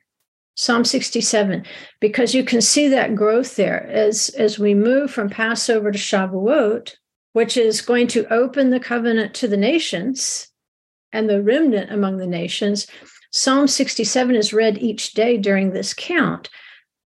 psalm 0.55 0.85
67 0.85 1.65
because 1.99 2.33
you 2.33 2.43
can 2.43 2.61
see 2.61 2.87
that 2.87 3.15
growth 3.15 3.55
there 3.55 3.85
as 3.87 4.29
as 4.29 4.59
we 4.59 4.73
move 4.73 5.11
from 5.11 5.29
passover 5.29 5.91
to 5.91 5.99
shavuot 5.99 6.95
which 7.33 7.57
is 7.57 7.81
going 7.81 8.07
to 8.07 8.31
open 8.31 8.69
the 8.69 8.79
covenant 8.79 9.33
to 9.33 9.47
the 9.47 9.57
nations 9.57 10.47
and 11.11 11.29
the 11.29 11.41
remnant 11.41 11.91
among 11.91 12.17
the 12.17 12.27
nations. 12.27 12.87
Psalm 13.31 13.67
67 13.67 14.35
is 14.35 14.53
read 14.53 14.77
each 14.77 15.13
day 15.13 15.37
during 15.37 15.71
this 15.71 15.93
count 15.93 16.49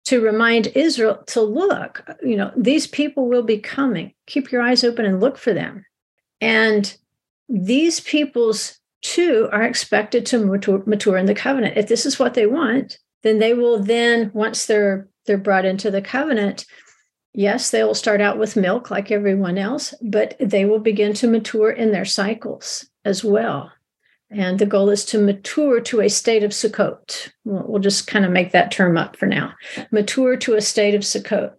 to 0.05 0.21
remind 0.21 0.67
Israel 0.67 1.23
to 1.27 1.41
look, 1.41 2.03
you 2.21 2.35
know, 2.35 2.51
these 2.57 2.87
people 2.87 3.27
will 3.27 3.43
be 3.43 3.57
coming. 3.57 4.13
Keep 4.27 4.51
your 4.51 4.61
eyes 4.61 4.83
open 4.83 5.05
and 5.05 5.21
look 5.21 5.37
for 5.37 5.53
them. 5.53 5.85
And 6.41 6.95
these 7.47 7.99
peoples 8.01 8.79
too 9.01 9.49
are 9.51 9.63
expected 9.63 10.25
to 10.27 10.39
mature, 10.39 10.83
mature 10.85 11.17
in 11.17 11.25
the 11.25 11.35
covenant. 11.35 11.77
If 11.77 11.87
this 11.87 12.05
is 12.05 12.19
what 12.19 12.33
they 12.33 12.45
want, 12.45 12.97
then 13.21 13.39
they 13.39 13.53
will 13.53 13.79
then, 13.79 14.31
once 14.33 14.65
they're 14.65 15.07
they're 15.25 15.37
brought 15.37 15.63
into 15.63 15.89
the 15.89 16.01
covenant, 16.01 16.65
yes, 17.33 17.71
they 17.71 17.83
will 17.83 17.95
start 17.95 18.19
out 18.19 18.37
with 18.37 18.57
milk 18.57 18.91
like 18.91 19.09
everyone 19.09 19.57
else, 19.57 19.93
but 20.01 20.35
they 20.39 20.65
will 20.65 20.79
begin 20.79 21.13
to 21.13 21.27
mature 21.27 21.71
in 21.71 21.91
their 21.91 22.03
cycles 22.03 22.89
as 23.05 23.23
well. 23.23 23.71
And 24.33 24.57
the 24.57 24.65
goal 24.65 24.89
is 24.89 25.05
to 25.05 25.19
mature 25.19 25.79
to 25.81 26.01
a 26.01 26.09
state 26.09 26.43
of 26.43 26.51
Sukkot. 26.51 27.31
We'll, 27.45 27.79
just 27.79 28.07
kind 28.07 28.25
of 28.25 28.31
make 28.31 28.51
that 28.51 28.71
term 28.71 28.97
up 28.97 29.15
for 29.15 29.27
now. 29.27 29.53
Mature 29.91 30.35
to 30.37 30.55
a 30.55 30.61
state 30.61 30.95
of 30.95 31.01
Sukkot. 31.01 31.53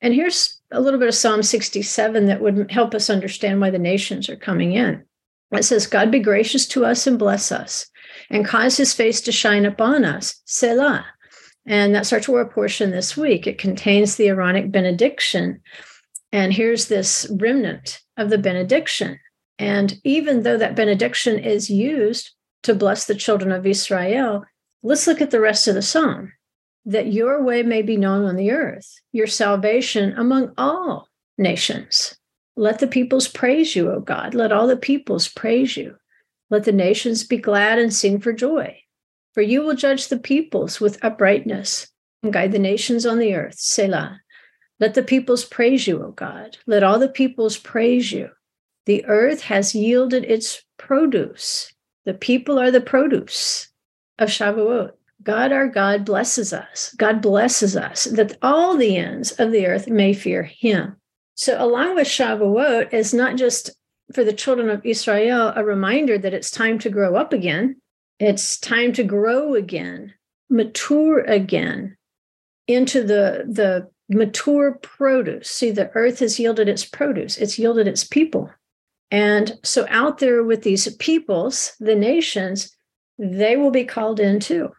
And 0.00 0.14
here's 0.14 0.60
a 0.70 0.80
little 0.80 1.00
bit 1.00 1.08
of 1.08 1.14
Psalm 1.14 1.42
67 1.42 2.26
that 2.26 2.40
would 2.40 2.70
help 2.70 2.94
us 2.94 3.10
understand 3.10 3.60
why 3.60 3.70
the 3.70 3.78
nations 3.78 4.28
are 4.28 4.36
coming 4.36 4.72
in. 4.72 5.04
It 5.52 5.64
says, 5.64 5.86
God 5.86 6.10
be 6.10 6.20
gracious 6.20 6.66
to 6.68 6.84
us 6.84 7.06
and 7.06 7.18
bless 7.18 7.50
us, 7.50 7.86
and 8.30 8.44
cause 8.44 8.76
his 8.76 8.92
face 8.92 9.20
to 9.22 9.32
shine 9.32 9.66
upon 9.66 10.04
us. 10.04 10.40
Selah. 10.44 11.04
And 11.66 11.94
that's 11.94 12.12
our 12.12 12.20
Torah 12.20 12.48
portion 12.48 12.90
this 12.90 13.16
week. 13.16 13.46
It 13.46 13.58
contains 13.58 14.16
the 14.16 14.28
Aaronic 14.28 14.70
benediction. 14.70 15.62
And 16.32 16.52
here's 16.52 16.86
this 16.86 17.26
remnant 17.40 18.00
of 18.16 18.30
the 18.30 18.38
benediction. 18.38 19.18
And 19.58 20.00
even 20.04 20.42
though 20.42 20.58
that 20.58 20.76
benediction 20.76 21.38
is 21.38 21.70
used 21.70 22.32
to 22.64 22.74
bless 22.74 23.06
the 23.06 23.14
children 23.14 23.52
of 23.52 23.66
Israel, 23.66 24.44
let's 24.82 25.06
look 25.06 25.20
at 25.20 25.30
the 25.30 25.40
rest 25.40 25.68
of 25.68 25.74
the 25.74 25.82
psalm 25.82 26.32
that 26.86 27.12
your 27.12 27.42
way 27.42 27.62
may 27.62 27.82
be 27.82 27.96
known 27.96 28.24
on 28.24 28.36
the 28.36 28.50
earth, 28.50 29.00
your 29.12 29.26
salvation 29.26 30.12
among 30.18 30.52
all 30.58 31.08
nations. 31.38 32.16
Let 32.56 32.78
the 32.78 32.86
peoples 32.86 33.26
praise 33.26 33.74
you, 33.74 33.90
O 33.90 34.00
God. 34.00 34.34
Let 34.34 34.52
all 34.52 34.66
the 34.66 34.76
peoples 34.76 35.28
praise 35.28 35.76
you. 35.76 35.96
Let 36.50 36.64
the 36.64 36.72
nations 36.72 37.24
be 37.24 37.38
glad 37.38 37.78
and 37.78 37.92
sing 37.92 38.20
for 38.20 38.32
joy. 38.32 38.78
For 39.32 39.42
you 39.42 39.62
will 39.62 39.74
judge 39.74 40.08
the 40.08 40.18
peoples 40.18 40.80
with 40.80 41.02
uprightness 41.02 41.88
and 42.22 42.32
guide 42.32 42.52
the 42.52 42.58
nations 42.58 43.06
on 43.06 43.18
the 43.18 43.34
earth. 43.34 43.58
Selah. 43.58 44.20
Let 44.78 44.94
the 44.94 45.02
peoples 45.02 45.44
praise 45.44 45.86
you, 45.86 46.02
O 46.02 46.12
God. 46.12 46.58
Let 46.66 46.82
all 46.82 46.98
the 46.98 47.08
peoples 47.08 47.56
praise 47.56 48.12
you. 48.12 48.30
The 48.86 49.04
earth 49.06 49.42
has 49.42 49.74
yielded 49.74 50.24
its 50.24 50.62
produce. 50.78 51.72
The 52.04 52.14
people 52.14 52.58
are 52.58 52.70
the 52.70 52.80
produce 52.80 53.68
of 54.18 54.28
Shavuot. 54.28 54.92
God 55.22 55.52
our 55.52 55.68
God 55.68 56.04
blesses 56.04 56.52
us. 56.52 56.94
God 56.98 57.22
blesses 57.22 57.76
us 57.76 58.04
that 58.04 58.36
all 58.42 58.76
the 58.76 58.96
ends 58.96 59.32
of 59.32 59.52
the 59.52 59.66
earth 59.66 59.88
may 59.88 60.12
fear 60.12 60.42
him. 60.42 60.96
So, 61.34 61.56
along 61.62 61.94
with 61.96 62.06
Shavuot 62.06 62.92
is 62.92 63.14
not 63.14 63.36
just 63.36 63.70
for 64.12 64.22
the 64.22 64.34
children 64.34 64.68
of 64.68 64.84
Israel 64.84 65.52
a 65.56 65.64
reminder 65.64 66.18
that 66.18 66.34
it's 66.34 66.50
time 66.50 66.78
to 66.80 66.90
grow 66.90 67.16
up 67.16 67.32
again, 67.32 67.76
it's 68.20 68.58
time 68.58 68.92
to 68.92 69.02
grow 69.02 69.54
again, 69.54 70.12
mature 70.50 71.20
again 71.20 71.96
into 72.66 73.02
the, 73.02 73.44
the 73.48 73.88
mature 74.14 74.78
produce. 74.82 75.48
See, 75.48 75.70
the 75.70 75.90
earth 75.94 76.18
has 76.20 76.38
yielded 76.38 76.68
its 76.68 76.84
produce, 76.84 77.38
it's 77.38 77.58
yielded 77.58 77.88
its 77.88 78.04
people. 78.04 78.50
And 79.14 79.60
so 79.62 79.86
out 79.90 80.18
there 80.18 80.42
with 80.42 80.64
these 80.64 80.92
peoples, 80.96 81.76
the 81.78 81.94
nations, 81.94 82.76
they 83.16 83.56
will 83.56 83.70
be 83.70 83.84
called 83.84 84.18
in 84.18 84.40
too. 84.40 84.70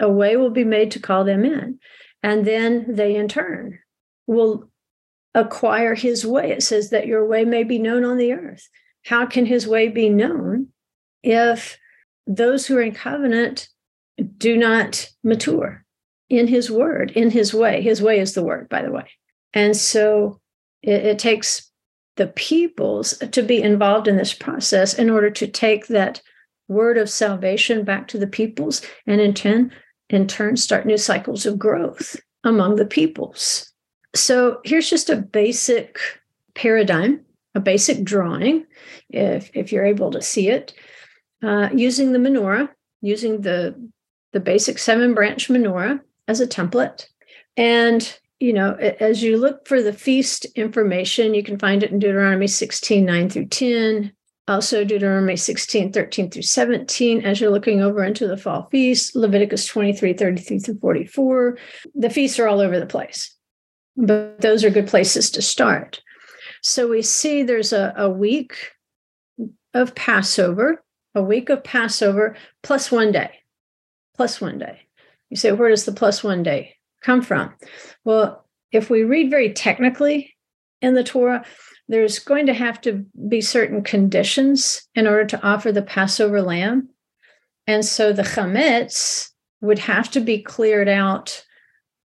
A 0.00 0.10
way 0.10 0.36
will 0.36 0.50
be 0.50 0.64
made 0.64 0.90
to 0.90 0.98
call 0.98 1.22
them 1.22 1.44
in. 1.44 1.78
And 2.20 2.44
then 2.44 2.96
they 2.96 3.14
in 3.14 3.28
turn 3.28 3.78
will 4.26 4.68
acquire 5.36 5.94
his 5.94 6.26
way. 6.26 6.50
It 6.50 6.64
says 6.64 6.90
that 6.90 7.06
your 7.06 7.24
way 7.24 7.44
may 7.44 7.62
be 7.62 7.78
known 7.78 8.04
on 8.04 8.16
the 8.16 8.32
earth. 8.32 8.68
How 9.06 9.24
can 9.24 9.46
his 9.46 9.68
way 9.68 9.86
be 9.86 10.08
known 10.08 10.70
if 11.22 11.78
those 12.26 12.66
who 12.66 12.76
are 12.76 12.82
in 12.82 12.92
covenant 12.92 13.68
do 14.36 14.56
not 14.56 15.08
mature 15.22 15.84
in 16.28 16.48
his 16.48 16.72
word, 16.72 17.12
in 17.12 17.30
his 17.30 17.54
way? 17.54 17.82
His 17.82 18.02
way 18.02 18.18
is 18.18 18.34
the 18.34 18.42
word, 18.42 18.68
by 18.68 18.82
the 18.82 18.90
way. 18.90 19.08
And 19.54 19.76
so 19.76 20.40
it, 20.82 21.06
it 21.06 21.18
takes 21.20 21.69
the 22.16 22.28
peoples 22.28 23.16
to 23.18 23.42
be 23.42 23.62
involved 23.62 24.08
in 24.08 24.16
this 24.16 24.34
process 24.34 24.94
in 24.94 25.10
order 25.10 25.30
to 25.30 25.46
take 25.46 25.86
that 25.86 26.20
word 26.68 26.98
of 26.98 27.10
salvation 27.10 27.84
back 27.84 28.08
to 28.08 28.18
the 28.18 28.26
peoples 28.26 28.82
and 29.06 29.20
in 29.20 29.34
turn 29.34 29.72
in 30.08 30.26
turn 30.26 30.56
start 30.56 30.86
new 30.86 30.98
cycles 30.98 31.46
of 31.46 31.58
growth 31.58 32.16
among 32.44 32.76
the 32.76 32.86
peoples. 32.86 33.72
So 34.14 34.60
here's 34.64 34.90
just 34.90 35.10
a 35.10 35.16
basic 35.16 35.98
paradigm 36.54 37.24
a 37.54 37.60
basic 37.60 38.04
drawing 38.04 38.64
if 39.08 39.50
if 39.54 39.72
you're 39.72 39.84
able 39.84 40.10
to 40.12 40.22
see 40.22 40.48
it. 40.48 40.72
Uh, 41.42 41.70
using 41.74 42.12
the 42.12 42.18
menorah 42.18 42.68
using 43.00 43.40
the 43.40 43.74
the 44.32 44.40
basic 44.40 44.78
seven 44.78 45.14
branch 45.14 45.48
menorah 45.48 46.00
as 46.28 46.40
a 46.40 46.46
template. 46.46 47.06
And 47.56 48.18
you 48.40 48.54
know, 48.54 48.72
as 48.74 49.22
you 49.22 49.36
look 49.36 49.68
for 49.68 49.82
the 49.82 49.92
feast 49.92 50.46
information, 50.56 51.34
you 51.34 51.42
can 51.42 51.58
find 51.58 51.82
it 51.82 51.90
in 51.90 51.98
Deuteronomy 51.98 52.46
16, 52.46 53.04
9 53.04 53.28
through 53.28 53.46
10, 53.46 54.12
also 54.48 54.82
Deuteronomy 54.82 55.36
16, 55.36 55.92
13 55.92 56.30
through 56.30 56.42
17, 56.42 57.24
as 57.24 57.38
you're 57.38 57.50
looking 57.50 57.82
over 57.82 58.02
into 58.02 58.26
the 58.26 58.38
fall 58.38 58.66
feast, 58.70 59.14
Leviticus 59.14 59.66
23, 59.66 60.14
33 60.14 60.58
through 60.58 60.78
44. 60.78 61.58
The 61.94 62.08
feasts 62.08 62.38
are 62.38 62.48
all 62.48 62.60
over 62.60 62.80
the 62.80 62.86
place, 62.86 63.36
but 63.94 64.40
those 64.40 64.64
are 64.64 64.70
good 64.70 64.88
places 64.88 65.30
to 65.32 65.42
start. 65.42 66.00
So 66.62 66.88
we 66.88 67.02
see 67.02 67.42
there's 67.42 67.74
a, 67.74 67.92
a 67.94 68.08
week 68.08 68.72
of 69.74 69.94
Passover, 69.94 70.82
a 71.14 71.22
week 71.22 71.50
of 71.50 71.62
Passover 71.62 72.36
plus 72.62 72.90
one 72.90 73.12
day, 73.12 73.30
plus 74.16 74.40
one 74.40 74.58
day. 74.58 74.80
You 75.28 75.36
say, 75.36 75.52
where 75.52 75.68
does 75.68 75.84
the 75.84 75.92
plus 75.92 76.24
one 76.24 76.42
day 76.42 76.76
come 77.02 77.22
from? 77.22 77.54
Well, 78.04 78.46
if 78.72 78.90
we 78.90 79.02
read 79.02 79.30
very 79.30 79.52
technically 79.52 80.34
in 80.80 80.94
the 80.94 81.04
Torah, 81.04 81.44
there's 81.88 82.20
going 82.20 82.46
to 82.46 82.54
have 82.54 82.80
to 82.82 83.04
be 83.28 83.40
certain 83.40 83.82
conditions 83.82 84.86
in 84.94 85.06
order 85.06 85.24
to 85.24 85.42
offer 85.42 85.72
the 85.72 85.82
Passover 85.82 86.40
lamb. 86.40 86.88
And 87.66 87.84
so 87.84 88.12
the 88.12 88.22
chametz 88.22 89.30
would 89.60 89.78
have 89.80 90.10
to 90.12 90.20
be 90.20 90.40
cleared 90.40 90.88
out 90.88 91.44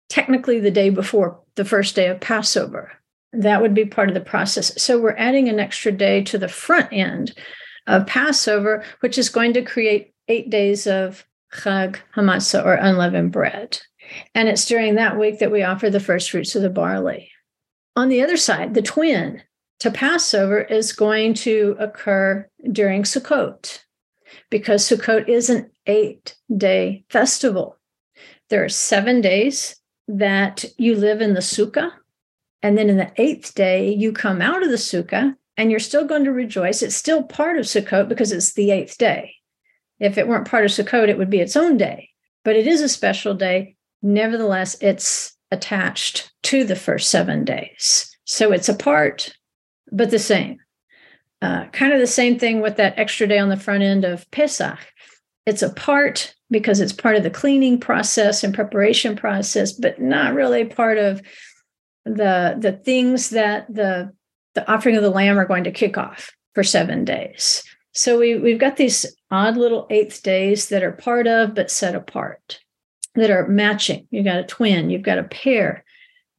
technically 0.08 0.60
the 0.60 0.70
day 0.70 0.90
before 0.90 1.40
the 1.56 1.64
first 1.64 1.94
day 1.94 2.06
of 2.08 2.20
Passover. 2.20 2.92
That 3.32 3.60
would 3.62 3.74
be 3.74 3.84
part 3.84 4.08
of 4.08 4.14
the 4.14 4.20
process. 4.20 4.80
So 4.80 5.00
we're 5.00 5.16
adding 5.16 5.48
an 5.48 5.58
extra 5.58 5.90
day 5.90 6.22
to 6.24 6.38
the 6.38 6.48
front 6.48 6.92
end 6.92 7.34
of 7.86 8.06
Passover, 8.06 8.84
which 9.00 9.18
is 9.18 9.28
going 9.28 9.54
to 9.54 9.62
create 9.62 10.12
eight 10.28 10.50
days 10.50 10.86
of 10.86 11.26
Chag 11.52 11.98
Hamatzah 12.14 12.64
or 12.64 12.74
unleavened 12.74 13.32
bread. 13.32 13.80
And 14.34 14.48
it's 14.48 14.66
during 14.66 14.94
that 14.96 15.18
week 15.18 15.38
that 15.38 15.52
we 15.52 15.62
offer 15.62 15.90
the 15.90 16.00
first 16.00 16.30
fruits 16.30 16.54
of 16.54 16.62
the 16.62 16.70
barley. 16.70 17.30
On 17.96 18.08
the 18.08 18.22
other 18.22 18.36
side, 18.36 18.74
the 18.74 18.82
twin 18.82 19.42
to 19.80 19.90
Passover 19.90 20.60
is 20.60 20.92
going 20.92 21.34
to 21.34 21.76
occur 21.78 22.48
during 22.70 23.02
Sukkot 23.02 23.80
because 24.50 24.88
Sukkot 24.88 25.28
is 25.28 25.50
an 25.50 25.70
eight 25.86 26.36
day 26.56 27.04
festival. 27.10 27.78
There 28.48 28.64
are 28.64 28.68
seven 28.68 29.20
days 29.20 29.76
that 30.08 30.64
you 30.78 30.94
live 30.94 31.20
in 31.20 31.34
the 31.34 31.40
sukkah. 31.40 31.92
And 32.62 32.78
then 32.78 32.88
in 32.88 32.96
the 32.96 33.12
eighth 33.16 33.54
day, 33.54 33.92
you 33.92 34.12
come 34.12 34.40
out 34.40 34.62
of 34.62 34.70
the 34.70 34.76
sukkah 34.76 35.34
and 35.56 35.70
you're 35.70 35.80
still 35.80 36.06
going 36.06 36.24
to 36.24 36.32
rejoice. 36.32 36.82
It's 36.82 36.96
still 36.96 37.22
part 37.22 37.58
of 37.58 37.66
Sukkot 37.66 38.08
because 38.08 38.32
it's 38.32 38.54
the 38.54 38.70
eighth 38.70 38.98
day. 38.98 39.34
If 40.00 40.18
it 40.18 40.26
weren't 40.26 40.48
part 40.48 40.64
of 40.64 40.70
Sukkot, 40.70 41.08
it 41.08 41.18
would 41.18 41.30
be 41.30 41.40
its 41.40 41.56
own 41.56 41.76
day, 41.76 42.10
but 42.44 42.56
it 42.56 42.66
is 42.66 42.80
a 42.80 42.88
special 42.88 43.34
day. 43.34 43.76
Nevertheless, 44.02 44.76
it's 44.80 45.36
attached 45.50 46.32
to 46.44 46.64
the 46.64 46.76
first 46.76 47.10
seven 47.10 47.44
days. 47.44 48.16
So 48.24 48.52
it's 48.52 48.68
a 48.68 48.74
part, 48.74 49.36
but 49.90 50.10
the 50.10 50.18
same. 50.18 50.58
Uh, 51.40 51.66
kind 51.68 51.92
of 51.92 51.98
the 51.98 52.06
same 52.06 52.38
thing 52.38 52.60
with 52.60 52.76
that 52.76 52.98
extra 52.98 53.26
day 53.26 53.38
on 53.38 53.48
the 53.48 53.56
front 53.56 53.82
end 53.82 54.04
of 54.04 54.30
Pesach. 54.30 54.78
It's 55.44 55.62
a 55.62 55.72
part 55.72 56.34
because 56.50 56.80
it's 56.80 56.92
part 56.92 57.16
of 57.16 57.24
the 57.24 57.30
cleaning 57.30 57.80
process 57.80 58.44
and 58.44 58.54
preparation 58.54 59.16
process, 59.16 59.72
but 59.72 60.00
not 60.00 60.34
really 60.34 60.64
part 60.64 60.98
of 60.98 61.20
the 62.04 62.56
the 62.58 62.72
things 62.72 63.30
that 63.30 63.72
the 63.72 64.12
the 64.54 64.70
offering 64.70 64.96
of 64.96 65.02
the 65.02 65.10
lamb 65.10 65.38
are 65.38 65.46
going 65.46 65.64
to 65.64 65.72
kick 65.72 65.96
off 65.96 66.30
for 66.54 66.62
seven 66.62 67.04
days. 67.04 67.62
So 67.92 68.18
we, 68.18 68.38
we've 68.38 68.58
got 68.58 68.76
these 68.76 69.06
odd 69.30 69.56
little 69.56 69.86
eighth 69.90 70.22
days 70.22 70.68
that 70.68 70.82
are 70.82 70.92
part 70.92 71.26
of 71.26 71.54
but 71.54 71.70
set 71.70 71.94
apart, 71.94 72.60
that 73.14 73.30
are 73.30 73.46
matching. 73.48 74.06
You've 74.10 74.24
got 74.24 74.38
a 74.38 74.44
twin, 74.44 74.90
you've 74.90 75.02
got 75.02 75.18
a 75.18 75.24
pair 75.24 75.84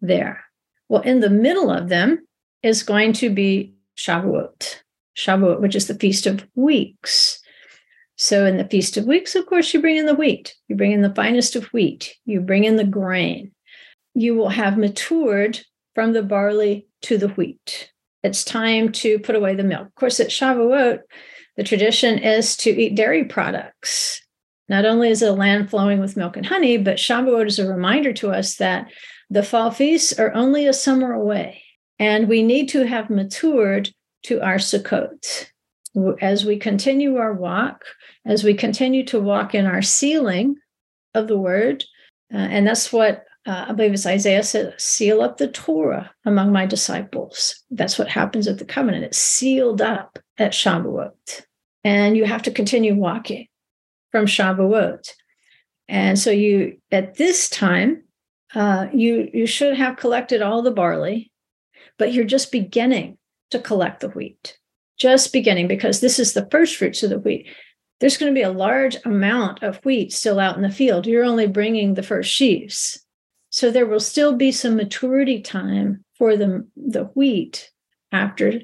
there. 0.01 0.43
Well, 0.89 1.01
in 1.01 1.19
the 1.19 1.29
middle 1.29 1.69
of 1.69 1.89
them 1.89 2.27
is 2.61 2.83
going 2.83 3.13
to 3.13 3.29
be 3.29 3.73
Shavuot, 3.97 4.77
Shavuot, 5.15 5.61
which 5.61 5.75
is 5.75 5.87
the 5.87 5.95
Feast 5.95 6.25
of 6.25 6.45
Weeks. 6.55 7.39
So 8.15 8.45
in 8.45 8.57
the 8.57 8.67
Feast 8.67 8.97
of 8.97 9.05
Weeks, 9.05 9.35
of 9.35 9.45
course, 9.45 9.73
you 9.73 9.81
bring 9.81 9.97
in 9.97 10.05
the 10.05 10.15
wheat, 10.15 10.55
you 10.67 10.75
bring 10.75 10.91
in 10.91 11.01
the 11.01 11.13
finest 11.13 11.55
of 11.55 11.65
wheat, 11.65 12.15
you 12.25 12.41
bring 12.41 12.63
in 12.63 12.75
the 12.75 12.83
grain. 12.83 13.51
You 14.13 14.35
will 14.35 14.49
have 14.49 14.77
matured 14.77 15.61
from 15.95 16.13
the 16.13 16.23
barley 16.23 16.87
to 17.03 17.17
the 17.17 17.29
wheat 17.29 17.91
it's 18.23 18.45
time 18.45 18.91
to 18.93 19.19
put 19.19 19.35
away 19.35 19.53
the 19.53 19.63
milk. 19.63 19.87
Of 19.87 19.95
course, 19.95 20.19
at 20.19 20.29
Shavuot, 20.29 20.99
the 21.57 21.63
tradition 21.63 22.17
is 22.17 22.55
to 22.57 22.69
eat 22.69 22.95
dairy 22.95 23.25
products. 23.25 24.22
Not 24.69 24.85
only 24.85 25.09
is 25.09 25.21
it 25.21 25.29
a 25.29 25.33
land 25.33 25.69
flowing 25.69 25.99
with 25.99 26.17
milk 26.17 26.37
and 26.37 26.45
honey, 26.45 26.77
but 26.77 26.97
Shavuot 26.97 27.47
is 27.47 27.59
a 27.59 27.71
reminder 27.71 28.13
to 28.13 28.31
us 28.31 28.55
that 28.57 28.87
the 29.29 29.43
fall 29.43 29.71
feasts 29.71 30.17
are 30.17 30.33
only 30.33 30.67
a 30.67 30.73
summer 30.73 31.13
away, 31.13 31.63
and 31.99 32.27
we 32.27 32.43
need 32.43 32.69
to 32.69 32.85
have 32.85 33.09
matured 33.09 33.89
to 34.23 34.41
our 34.41 34.55
Sukkot. 34.55 35.47
As 36.21 36.43
we 36.43 36.57
continue 36.57 37.17
our 37.17 37.33
walk, 37.33 37.83
as 38.25 38.43
we 38.43 38.53
continue 38.53 39.05
to 39.05 39.19
walk 39.19 39.53
in 39.53 39.65
our 39.65 39.81
sealing 39.81 40.55
of 41.13 41.27
the 41.27 41.37
word, 41.37 41.83
uh, 42.33 42.37
and 42.37 42.65
that's 42.65 42.91
what 42.91 43.25
uh, 43.45 43.65
I 43.67 43.73
believe 43.73 43.93
it's 43.93 44.05
Isaiah 44.05 44.43
said, 44.43 44.73
seal 44.79 45.21
up 45.21 45.37
the 45.37 45.49
Torah 45.49 46.11
among 46.25 46.51
my 46.51 46.65
disciples. 46.65 47.61
That's 47.69 47.99
what 47.99 48.07
happens 48.07 48.47
at 48.47 48.57
the 48.57 48.65
covenant. 48.65 49.03
It's 49.03 49.17
sealed 49.17 49.81
up 49.81 50.17
at 50.37 50.53
Shavuot. 50.53 51.45
And 51.83 52.15
you 52.15 52.23
have 52.23 52.43
to 52.43 52.51
continue 52.51 52.95
walking 52.95 53.47
from 54.13 54.27
Shavuot. 54.27 55.09
And 55.89 56.17
so 56.17 56.29
you, 56.29 56.77
at 56.91 57.15
this 57.15 57.49
time, 57.49 58.03
uh, 58.55 58.87
you 58.93 59.29
you 59.33 59.47
should 59.47 59.75
have 59.75 59.97
collected 59.97 60.43
all 60.43 60.61
the 60.61 60.71
barley, 60.71 61.31
but 61.97 62.13
you're 62.13 62.23
just 62.23 62.51
beginning 62.51 63.17
to 63.49 63.59
collect 63.59 63.99
the 64.01 64.09
wheat. 64.09 64.59
Just 64.99 65.33
beginning 65.33 65.67
because 65.67 65.99
this 65.99 66.19
is 66.19 66.33
the 66.33 66.47
first 66.51 66.75
fruits 66.75 67.01
of 67.01 67.09
the 67.09 67.19
wheat. 67.19 67.47
There's 67.99 68.17
going 68.17 68.31
to 68.31 68.37
be 68.37 68.43
a 68.43 68.51
large 68.51 68.95
amount 69.03 69.63
of 69.63 69.77
wheat 69.77 70.13
still 70.13 70.39
out 70.39 70.55
in 70.55 70.61
the 70.61 70.69
field. 70.69 71.07
You're 71.07 71.23
only 71.23 71.47
bringing 71.47 71.95
the 71.95 72.03
first 72.03 72.31
sheaves. 72.31 73.03
So 73.49 73.71
there 73.71 73.87
will 73.87 73.99
still 73.99 74.35
be 74.35 74.51
some 74.51 74.75
maturity 74.75 75.41
time 75.41 76.03
for 76.17 76.37
the, 76.37 76.67
the 76.75 77.05
wheat 77.15 77.71
after 78.11 78.61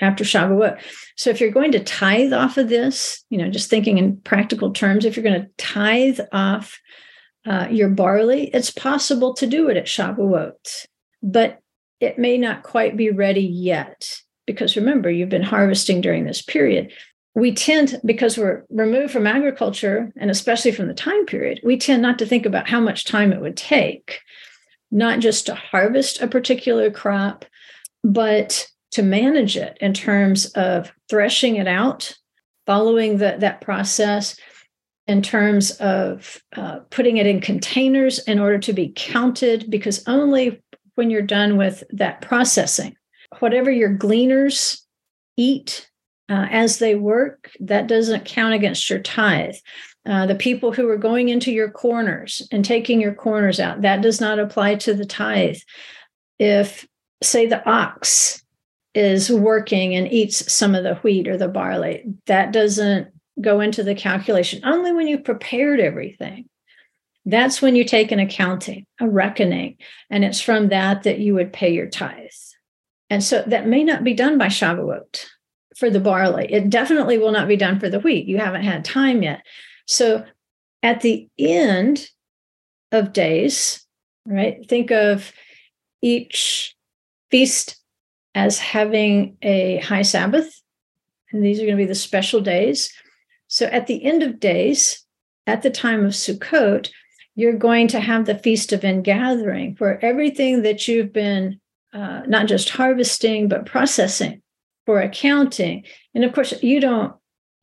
after 0.00 0.24
Shavuot. 0.24 0.80
So 1.16 1.30
if 1.30 1.40
you're 1.40 1.50
going 1.50 1.72
to 1.72 1.82
tithe 1.82 2.32
off 2.32 2.58
of 2.58 2.68
this, 2.68 3.24
you 3.30 3.38
know, 3.38 3.50
just 3.50 3.70
thinking 3.70 3.98
in 3.98 4.18
practical 4.18 4.72
terms, 4.72 5.04
if 5.04 5.16
you're 5.16 5.24
going 5.24 5.42
to 5.42 5.50
tithe 5.56 6.20
off 6.32 6.78
uh, 7.46 7.68
your 7.70 7.88
barley, 7.88 8.48
it's 8.48 8.70
possible 8.70 9.34
to 9.34 9.46
do 9.46 9.68
it 9.68 9.76
at 9.76 9.86
Shavuot, 9.86 10.86
but 11.22 11.60
it 12.00 12.18
may 12.18 12.36
not 12.36 12.62
quite 12.62 12.96
be 12.96 13.10
ready 13.10 13.42
yet 13.42 14.20
because 14.46 14.76
remember, 14.76 15.10
you've 15.10 15.28
been 15.28 15.42
harvesting 15.42 16.00
during 16.00 16.24
this 16.24 16.42
period 16.42 16.92
we 17.36 17.52
tend 17.52 18.00
because 18.02 18.38
we're 18.38 18.64
removed 18.70 19.12
from 19.12 19.26
agriculture 19.26 20.10
and 20.16 20.30
especially 20.30 20.72
from 20.72 20.88
the 20.88 20.94
time 20.94 21.26
period 21.26 21.60
we 21.62 21.76
tend 21.76 22.02
not 22.02 22.18
to 22.18 22.26
think 22.26 22.46
about 22.46 22.68
how 22.68 22.80
much 22.80 23.04
time 23.04 23.32
it 23.32 23.40
would 23.40 23.56
take 23.56 24.20
not 24.90 25.20
just 25.20 25.46
to 25.46 25.54
harvest 25.54 26.20
a 26.20 26.26
particular 26.26 26.90
crop 26.90 27.44
but 28.02 28.66
to 28.96 29.02
manage 29.02 29.56
it 29.56 29.76
in 29.80 29.92
terms 29.92 30.46
of 30.52 30.90
threshing 31.10 31.56
it 31.56 31.68
out 31.68 32.14
following 32.66 33.18
the, 33.18 33.36
that 33.38 33.60
process 33.60 34.36
in 35.06 35.20
terms 35.20 35.70
of 35.72 36.42
uh, 36.56 36.78
putting 36.90 37.18
it 37.18 37.26
in 37.26 37.40
containers 37.40 38.18
in 38.20 38.40
order 38.40 38.58
to 38.58 38.72
be 38.72 38.90
counted 38.96 39.70
because 39.70 40.02
only 40.08 40.62
when 40.94 41.10
you're 41.10 41.20
done 41.20 41.58
with 41.58 41.84
that 41.90 42.22
processing 42.22 42.96
whatever 43.40 43.70
your 43.70 43.92
gleaners 43.92 44.82
eat 45.36 45.90
uh, 46.30 46.46
as 46.50 46.78
they 46.78 46.94
work, 46.94 47.52
that 47.60 47.86
doesn't 47.86 48.24
count 48.24 48.54
against 48.54 48.88
your 48.88 48.98
tithe. 48.98 49.56
Uh, 50.06 50.24
the 50.24 50.34
people 50.34 50.72
who 50.72 50.88
are 50.88 50.96
going 50.96 51.28
into 51.28 51.52
your 51.52 51.70
corners 51.70 52.48
and 52.50 52.64
taking 52.64 52.98
your 52.98 53.12
corners 53.14 53.60
out, 53.60 53.82
that 53.82 54.00
does 54.00 54.20
not 54.20 54.38
apply 54.38 54.76
to 54.76 54.94
the 54.94 55.04
tithe. 55.04 55.58
If, 56.38 56.86
say, 57.22 57.46
the 57.46 57.62
ox 57.68 58.42
is 58.96 59.30
working 59.30 59.94
and 59.94 60.10
eats 60.10 60.50
some 60.50 60.74
of 60.74 60.82
the 60.82 60.94
wheat 60.96 61.28
or 61.28 61.36
the 61.36 61.48
barley, 61.48 62.04
that 62.24 62.50
doesn't 62.50 63.08
go 63.40 63.60
into 63.60 63.82
the 63.82 63.94
calculation. 63.94 64.62
Only 64.64 64.92
when 64.92 65.06
you've 65.06 65.24
prepared 65.24 65.80
everything. 65.80 66.48
That's 67.26 67.60
when 67.60 67.76
you 67.76 67.84
take 67.84 68.10
an 68.10 68.20
accounting, 68.20 68.86
a 68.98 69.08
reckoning, 69.08 69.76
and 70.08 70.24
it's 70.24 70.40
from 70.40 70.68
that 70.68 71.02
that 71.02 71.18
you 71.18 71.34
would 71.34 71.52
pay 71.52 71.74
your 71.74 71.88
tithes. 71.88 72.56
And 73.10 73.22
so 73.22 73.42
that 73.46 73.66
may 73.66 73.84
not 73.84 74.02
be 74.02 74.14
done 74.14 74.38
by 74.38 74.46
Shavuot 74.46 75.26
for 75.76 75.90
the 75.90 76.00
barley. 76.00 76.50
It 76.50 76.70
definitely 76.70 77.18
will 77.18 77.32
not 77.32 77.48
be 77.48 77.56
done 77.56 77.78
for 77.78 77.90
the 77.90 78.00
wheat. 78.00 78.26
You 78.26 78.38
haven't 78.38 78.62
had 78.62 78.84
time 78.84 79.22
yet. 79.22 79.44
So 79.86 80.24
at 80.82 81.02
the 81.02 81.28
end 81.38 82.08
of 82.92 83.12
days, 83.12 83.84
right, 84.24 84.66
think 84.68 84.90
of 84.90 85.32
each 86.00 86.74
feast 87.30 87.76
as 88.36 88.58
having 88.58 89.38
a 89.40 89.78
high 89.78 90.02
Sabbath. 90.02 90.62
And 91.32 91.42
these 91.42 91.58
are 91.58 91.64
going 91.64 91.76
to 91.76 91.82
be 91.82 91.86
the 91.86 91.94
special 91.94 92.40
days. 92.40 92.92
So 93.48 93.66
at 93.66 93.86
the 93.86 94.04
end 94.04 94.22
of 94.22 94.38
days, 94.38 95.04
at 95.46 95.62
the 95.62 95.70
time 95.70 96.04
of 96.04 96.12
Sukkot, 96.12 96.90
you're 97.34 97.56
going 97.56 97.88
to 97.88 98.00
have 98.00 98.26
the 98.26 98.38
Feast 98.38 98.72
of 98.72 98.84
Ingathering, 98.84 99.76
where 99.78 100.04
everything 100.04 100.62
that 100.62 100.86
you've 100.86 101.12
been 101.12 101.60
uh, 101.94 102.22
not 102.26 102.46
just 102.46 102.68
harvesting, 102.68 103.48
but 103.48 103.64
processing 103.64 104.42
for 104.84 105.00
accounting. 105.00 105.84
And 106.14 106.22
of 106.22 106.34
course, 106.34 106.62
you 106.62 106.78
don't 106.78 107.14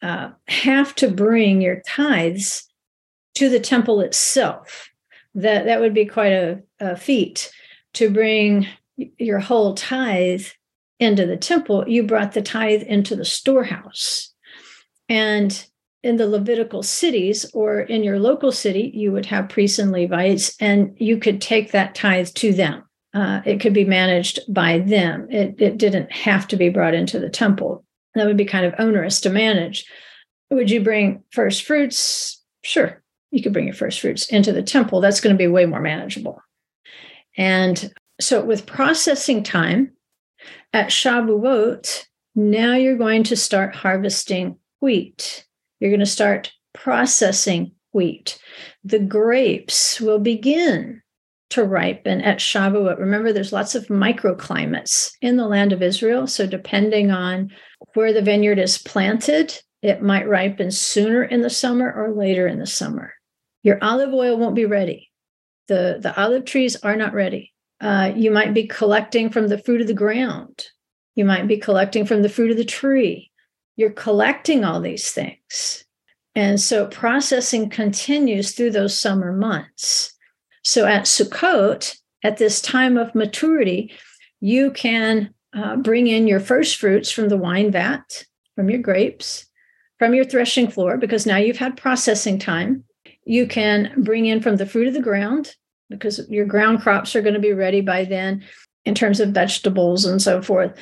uh, 0.02 0.32
have 0.48 0.96
to 0.96 1.08
bring 1.08 1.62
your 1.62 1.82
tithes 1.88 2.68
to 3.36 3.48
the 3.48 3.60
temple 3.60 4.02
itself. 4.02 4.90
That 5.36 5.66
that 5.66 5.82
would 5.82 5.94
be 5.94 6.06
quite 6.06 6.34
a, 6.34 6.64
a 6.80 6.96
feat 6.96 7.52
to 7.94 8.10
bring 8.10 8.68
your 8.98 9.40
whole 9.40 9.76
tithe 9.76 10.46
into 11.04 11.26
the 11.26 11.38
temple. 11.38 11.86
You 11.88 12.04
brought 12.04 12.34
the 12.34 12.42
tithe 12.42 12.84
into 12.84 13.16
the 13.16 13.26
storehouse, 13.26 14.34
and 15.08 15.66
in 16.02 16.18
the 16.18 16.28
Levitical 16.28 16.84
cities 16.84 17.46
or 17.54 17.80
in 17.80 18.04
your 18.04 18.20
local 18.20 18.52
city, 18.52 18.92
you 18.94 19.12
would 19.12 19.26
have 19.28 19.48
priests 19.48 19.80
and 19.80 19.92
Levites, 19.92 20.56
and 20.60 20.96
you 21.00 21.18
could 21.18 21.42
take 21.42 21.72
that 21.72 21.96
tithe 21.96 22.28
to 22.30 22.52
them 22.52 22.84
uh, 23.14 23.42
it 23.46 23.60
could 23.60 23.74
be 23.74 23.86
managed 23.86 24.40
by 24.52 24.80
them. 24.80 25.28
It, 25.30 25.56
it 25.60 25.78
didn't 25.78 26.12
have 26.12 26.48
to 26.48 26.56
be 26.56 26.70
brought 26.70 26.96
into 26.96 27.20
the 27.20 27.30
temple. 27.30 27.86
That 28.16 28.26
would 28.26 28.38
be 28.38 28.46
kind 28.46 28.66
of 28.66 28.74
onerous 28.80 29.22
to 29.22 29.30
manage. 29.30 29.86
Would 30.50 30.72
you 30.72 30.82
bring 30.82 31.24
first 31.32 31.64
fruits? 31.64 32.42
Sure, 32.64 33.02
you 33.32 33.44
could 33.44 33.54
bring 33.54 33.66
your 33.66 33.76
first 33.76 34.00
fruits 34.00 34.28
into 34.28 34.52
the 34.52 34.64
temple. 34.64 35.00
That's 35.00 35.22
going 35.22 35.36
to 35.36 35.38
be 35.38 35.48
way 35.48 35.66
more 35.66 35.82
manageable. 35.82 36.42
And 37.38 37.92
so, 38.20 38.44
with 38.44 38.66
processing 38.66 39.44
time 39.44 39.92
at 40.74 40.90
Shavuot, 40.90 42.06
now 42.36 42.74
you're 42.76 42.98
going 42.98 43.24
to 43.24 43.36
start 43.36 43.76
harvesting 43.76 44.58
wheat. 44.80 45.46
You're 45.80 45.92
going 45.92 46.00
to 46.00 46.06
start 46.06 46.52
processing 46.74 47.74
wheat. 47.92 48.40
The 48.84 49.00
grapes 49.00 50.02
will 50.02 50.20
begin 50.20 51.02
to 51.52 51.64
ripen 51.64 52.22
at 52.22 52.40
Shavuot. 52.40 52.98
Remember, 52.98 53.32
there's 53.32 53.54
lots 53.54 53.76
of 53.76 53.86
microclimates 53.88 55.12
in 55.22 55.38
the 55.38 55.48
land 55.48 55.72
of 55.72 55.84
Israel. 55.84 56.26
So, 56.26 56.48
depending 56.48 57.12
on 57.12 57.52
where 57.94 58.12
the 58.12 58.24
vineyard 58.24 58.58
is 58.58 58.80
planted, 58.80 59.62
it 59.84 60.02
might 60.02 60.28
ripen 60.28 60.72
sooner 60.72 61.24
in 61.24 61.42
the 61.42 61.50
summer 61.50 61.92
or 61.92 62.14
later 62.14 62.48
in 62.48 62.58
the 62.58 62.66
summer. 62.66 63.14
Your 63.62 63.78
olive 63.84 64.14
oil 64.14 64.38
won't 64.38 64.56
be 64.56 64.66
ready. 64.66 65.12
The, 65.68 66.00
the 66.02 66.20
olive 66.20 66.46
trees 66.46 66.76
are 66.78 66.96
not 66.96 67.14
ready. 67.14 67.53
Uh, 67.84 68.14
you 68.16 68.32
might 68.32 68.54
be 68.54 68.66
collecting 68.66 69.30
from 69.30 69.50
the 69.50 69.58
fruit 69.58 69.82
of 69.82 69.88
the 69.88 69.94
ground. 69.94 70.68
You 71.16 71.26
might 71.26 71.50
be 71.50 71.58
collecting 71.58 72.06
from 72.06 72.22
the 72.22 72.30
fruit 72.30 72.50
of 72.50 72.56
the 72.56 72.64
tree. 72.64 73.30
You're 73.76 73.92
collecting 73.92 74.64
all 74.64 74.80
these 74.80 75.12
things. 75.12 75.84
And 76.34 76.62
so 76.62 76.88
processing 76.88 77.70
continues 77.70 78.54
through 78.54 78.72
those 78.72 78.98
summer 78.98 79.34
months. 79.34 80.14
So 80.64 80.86
at 80.86 81.04
Sukkot, 81.04 81.98
at 82.24 82.38
this 82.38 82.62
time 82.62 82.98
of 82.98 83.14
maturity, 83.14 83.94
you 84.40 84.72
can 84.72 85.34
uh, 85.54 85.76
bring 85.76 86.08
in 86.08 86.26
your 86.26 86.40
first 86.40 86.78
fruits 86.78 87.12
from 87.12 87.28
the 87.28 87.38
wine 87.38 87.70
vat, 87.70 88.24
from 88.56 88.70
your 88.70 88.80
grapes, 88.80 89.46
from 90.00 90.14
your 90.14 90.26
threshing 90.26 90.70
floor, 90.70 90.98
because 90.98 91.26
now 91.26 91.38
you've 91.38 91.58
had 91.58 91.76
processing 91.76 92.40
time. 92.40 92.86
You 93.26 93.46
can 93.46 93.94
bring 93.98 94.26
in 94.26 94.42
from 94.42 94.56
the 94.56 94.66
fruit 94.66 94.88
of 94.88 94.94
the 94.94 95.02
ground, 95.02 95.56
because 95.94 96.28
your 96.30 96.46
ground 96.46 96.82
crops 96.82 97.16
are 97.16 97.22
going 97.22 97.34
to 97.34 97.40
be 97.40 97.54
ready 97.54 97.82
by 97.82 98.06
then 98.06 98.44
in 98.86 98.96
terms 98.96 99.20
of 99.20 99.30
vegetables 99.30 100.06
and 100.06 100.22
so 100.22 100.42
forth, 100.42 100.78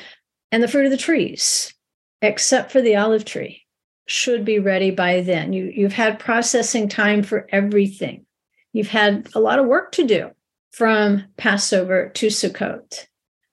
and 0.50 0.62
the 0.62 0.68
fruit 0.68 0.84
of 0.84 0.90
the 0.90 0.96
trees, 0.96 1.72
except 2.20 2.72
for 2.72 2.82
the 2.82 2.96
olive 2.96 3.24
tree, 3.24 3.62
should 4.06 4.44
be 4.44 4.58
ready 4.58 4.90
by 4.90 5.20
then. 5.20 5.52
You, 5.52 5.72
you've 5.74 5.92
had 5.92 6.18
processing 6.18 6.88
time 6.88 7.22
for 7.22 7.46
everything. 7.50 8.26
You've 8.72 8.88
had 8.88 9.28
a 9.34 9.40
lot 9.40 9.58
of 9.58 9.66
work 9.66 9.92
to 9.92 10.04
do 10.04 10.30
from 10.72 11.24
Passover 11.36 12.10
to 12.14 12.26
Sukkot, 12.26 13.06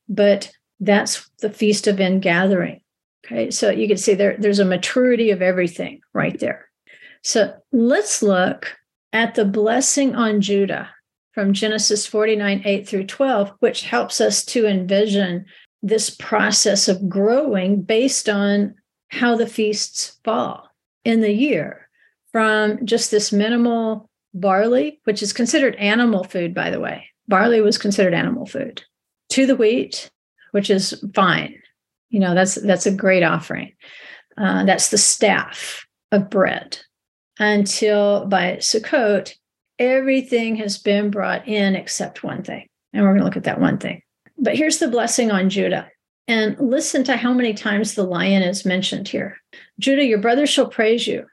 but 0.07 0.51
that's 0.79 1.29
the 1.39 1.49
Feast 1.49 1.87
of 1.87 1.99
Ingathering. 1.99 2.81
Okay, 3.25 3.51
so 3.51 3.69
you 3.69 3.87
can 3.87 3.97
see 3.97 4.15
there, 4.15 4.35
there's 4.39 4.59
a 4.59 4.65
maturity 4.65 5.29
of 5.29 5.41
everything 5.41 6.01
right 6.13 6.39
there. 6.39 6.69
So 7.21 7.53
let's 7.71 8.23
look 8.23 8.75
at 9.13 9.35
the 9.35 9.45
blessing 9.45 10.15
on 10.15 10.41
Judah 10.41 10.89
from 11.33 11.53
Genesis 11.53 12.05
49, 12.05 12.61
8 12.65 12.87
through 12.87 13.05
12, 13.05 13.53
which 13.59 13.83
helps 13.83 14.19
us 14.19 14.43
to 14.45 14.65
envision 14.65 15.45
this 15.81 16.09
process 16.09 16.87
of 16.87 17.07
growing 17.07 17.81
based 17.81 18.27
on 18.27 18.75
how 19.09 19.35
the 19.35 19.47
feasts 19.47 20.17
fall 20.23 20.69
in 21.05 21.21
the 21.21 21.31
year 21.31 21.89
from 22.31 22.85
just 22.85 23.11
this 23.11 23.31
minimal 23.31 24.09
barley, 24.33 24.99
which 25.05 25.23
is 25.23 25.33
considered 25.33 25.75
animal 25.75 26.23
food, 26.23 26.53
by 26.53 26.69
the 26.69 26.79
way. 26.79 27.05
Barley 27.27 27.61
was 27.61 27.77
considered 27.77 28.13
animal 28.13 28.45
food, 28.45 28.83
to 29.29 29.45
the 29.45 29.55
wheat, 29.55 30.09
which 30.51 30.69
is 30.69 31.01
fine. 31.13 31.55
You 32.09 32.19
know, 32.19 32.33
that's 32.33 32.55
that's 32.55 32.87
a 32.87 32.91
great 32.91 33.23
offering. 33.23 33.73
Uh, 34.37 34.65
that's 34.65 34.89
the 34.89 34.97
staff 34.97 35.85
of 36.11 36.29
bread. 36.29 36.79
Until 37.39 38.25
by 38.25 38.57
Sukkot, 38.57 39.35
everything 39.79 40.57
has 40.57 40.77
been 40.77 41.09
brought 41.09 41.47
in 41.47 41.75
except 41.75 42.23
one 42.23 42.43
thing. 42.43 42.67
And 42.93 43.03
we're 43.03 43.09
going 43.09 43.19
to 43.19 43.25
look 43.25 43.37
at 43.37 43.45
that 43.45 43.61
one 43.61 43.77
thing. 43.77 44.01
But 44.37 44.55
here's 44.55 44.79
the 44.79 44.87
blessing 44.87 45.31
on 45.31 45.49
Judah. 45.49 45.89
And 46.27 46.59
listen 46.59 47.03
to 47.05 47.17
how 47.17 47.33
many 47.33 47.53
times 47.53 47.95
the 47.95 48.03
lion 48.03 48.43
is 48.43 48.65
mentioned 48.65 49.07
here. 49.07 49.37
Judah, 49.79 50.05
your 50.05 50.19
brother 50.19 50.45
shall 50.45 50.67
praise 50.67 51.07
you. 51.07 51.25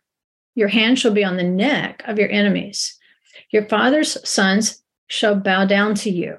Your 0.54 0.68
hand 0.68 0.98
shall 0.98 1.12
be 1.12 1.24
on 1.24 1.36
the 1.36 1.42
neck 1.42 2.02
of 2.06 2.18
your 2.18 2.30
enemies. 2.30 2.96
Your 3.50 3.66
father's 3.68 4.16
sons 4.26 4.82
shall 5.08 5.34
bow 5.34 5.66
down 5.66 5.94
to 5.96 6.10
you. 6.10 6.38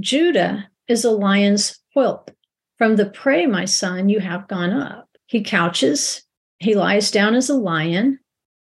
Judah 0.00 0.68
is 0.86 1.04
a 1.04 1.10
lion's 1.10 1.78
whelp. 1.94 2.30
From 2.78 2.96
the 2.96 3.06
prey, 3.06 3.44
my 3.46 3.66
son, 3.66 4.08
you 4.08 4.20
have 4.20 4.48
gone 4.48 4.72
up. 4.72 5.08
He 5.26 5.42
couches, 5.42 6.22
he 6.58 6.74
lies 6.74 7.10
down 7.10 7.34
as 7.34 7.50
a 7.50 7.54
lion 7.54 8.20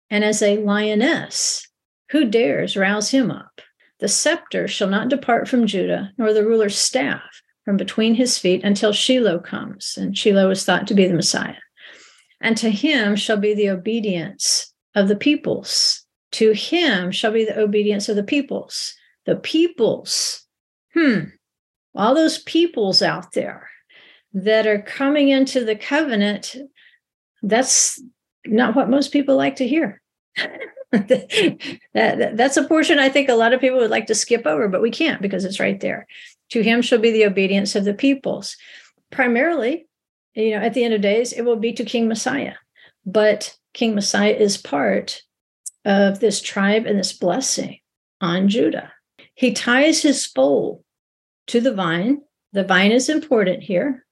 and 0.09 0.25
as 0.25 0.41
a 0.41 0.59
lioness. 0.59 1.69
Who 2.11 2.25
dares 2.25 2.77
rouse 2.77 3.11
him 3.11 3.31
up? 3.31 3.61
The 3.99 4.09
scepter 4.09 4.69
shall 4.69 4.89
not 4.89 5.09
depart 5.09 5.49
from 5.49 5.67
Judah, 5.67 6.13
nor 6.19 6.33
the 6.33 6.45
ruler's 6.45 6.77
staff 6.77 7.43
from 7.65 7.77
between 7.77 8.15
his 8.15 8.39
feet 8.39 8.63
until 8.63 8.93
Shiloh 8.93 9.41
comes. 9.41 9.97
And 9.97 10.17
Shiloh 10.17 10.51
is 10.51 10.65
thought 10.65 10.87
to 10.89 10.95
be 10.95 11.07
the 11.07 11.15
Messiah. 11.15 11.57
And 12.41 12.57
to 12.59 12.71
him 12.71 13.17
shall 13.17 13.39
be 13.39 13.55
the 13.55 13.71
obedience 13.71 14.73
of 14.95 15.09
the 15.09 15.17
peoples. 15.17 16.05
To 16.33 16.53
him 16.53 17.11
shall 17.11 17.33
be 17.33 17.45
the 17.45 17.59
obedience 17.59 18.09
of 18.09 18.17
the 18.17 18.23
peoples. 18.23 18.95
The 19.25 19.37
peoples. 19.37 20.47
Hmm. 20.95 21.21
All 21.95 22.15
those 22.15 22.39
peoples 22.43 23.03
out 23.03 23.33
there 23.33 23.69
that 24.35 24.67
are 24.67 24.83
coming 24.83 25.31
into 25.31 25.65
the 25.65 25.77
covenant, 25.77 26.57
that's 27.43 28.01
not 28.45 28.77
what 28.77 28.91
most 28.91 29.13
people 29.13 29.37
like 29.37 29.57
to 29.57 29.67
hear. 29.67 30.03
that, 30.93 31.79
that, 31.95 32.37
that's 32.37 32.57
a 32.57 32.65
portion 32.65 32.99
I 32.99 33.09
think 33.09 33.29
a 33.29 33.35
lot 33.35 33.53
of 33.53 33.61
people 33.61 33.79
would 33.79 33.91
like 33.91 34.07
to 34.07 34.15
skip 34.15 34.47
over, 34.47 34.69
but 34.69 34.83
we 34.83 34.91
can't 34.91 35.21
because 35.21 35.45
it's 35.45 35.61
right 35.61 35.81
there. 35.81 36.07
To 36.51 36.63
him 36.63 36.81
shall 36.81 37.01
be 37.01 37.11
the 37.11 37.27
obedience 37.27 37.75
of 37.75 37.85
the 37.85 37.95
peoples. 37.95 38.57
Primarily, 39.11 39.87
you 40.35 40.53
know, 40.53 40.59
at 40.59 40.75
the 40.75 40.85
end 40.85 40.95
of 40.95 41.01
days, 41.01 41.33
it 41.33 41.43
will 41.43 41.57
be 41.57 41.73
to 41.73 41.85
King 41.85 42.09
Messiah. 42.09 42.55
But 43.05 43.57
King 43.75 43.95
Messiah 43.95 44.33
is 44.33 44.57
part 44.57 45.23
of 45.85 46.21
this 46.21 46.41
tribe 46.41 46.87
and 46.87 46.99
this 46.99 47.13
blessing 47.13 47.81
on 48.21 48.49
Judah. 48.49 48.93
He 49.35 49.53
ties 49.53 50.03
his 50.03 50.25
foal 50.25 50.85
to 51.49 51.61
the 51.61 51.75
vine. 51.75 52.23
The 52.53 52.65
vine 52.65 52.93
is 52.93 53.09
important 53.09 53.63
here 53.63 54.06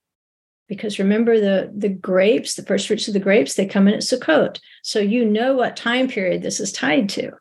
because 0.69 0.99
remember 0.99 1.41
the, 1.41 1.71
the 1.77 1.89
grapes, 1.89 2.55
the 2.55 2.63
first 2.63 2.87
fruits 2.87 3.09
of 3.09 3.15
the 3.15 3.21
grapes, 3.21 3.55
they 3.55 3.67
come 3.67 3.87
in 3.87 3.95
at 3.95 4.01
Sukkot. 4.01 4.59
So 4.83 4.99
you 4.99 5.25
know 5.25 5.55
what 5.55 5.77
time 5.77 6.09
period 6.09 6.43
this 6.43 6.61
is 6.61 6.73
tied 6.73 7.09
to. 7.11 7.33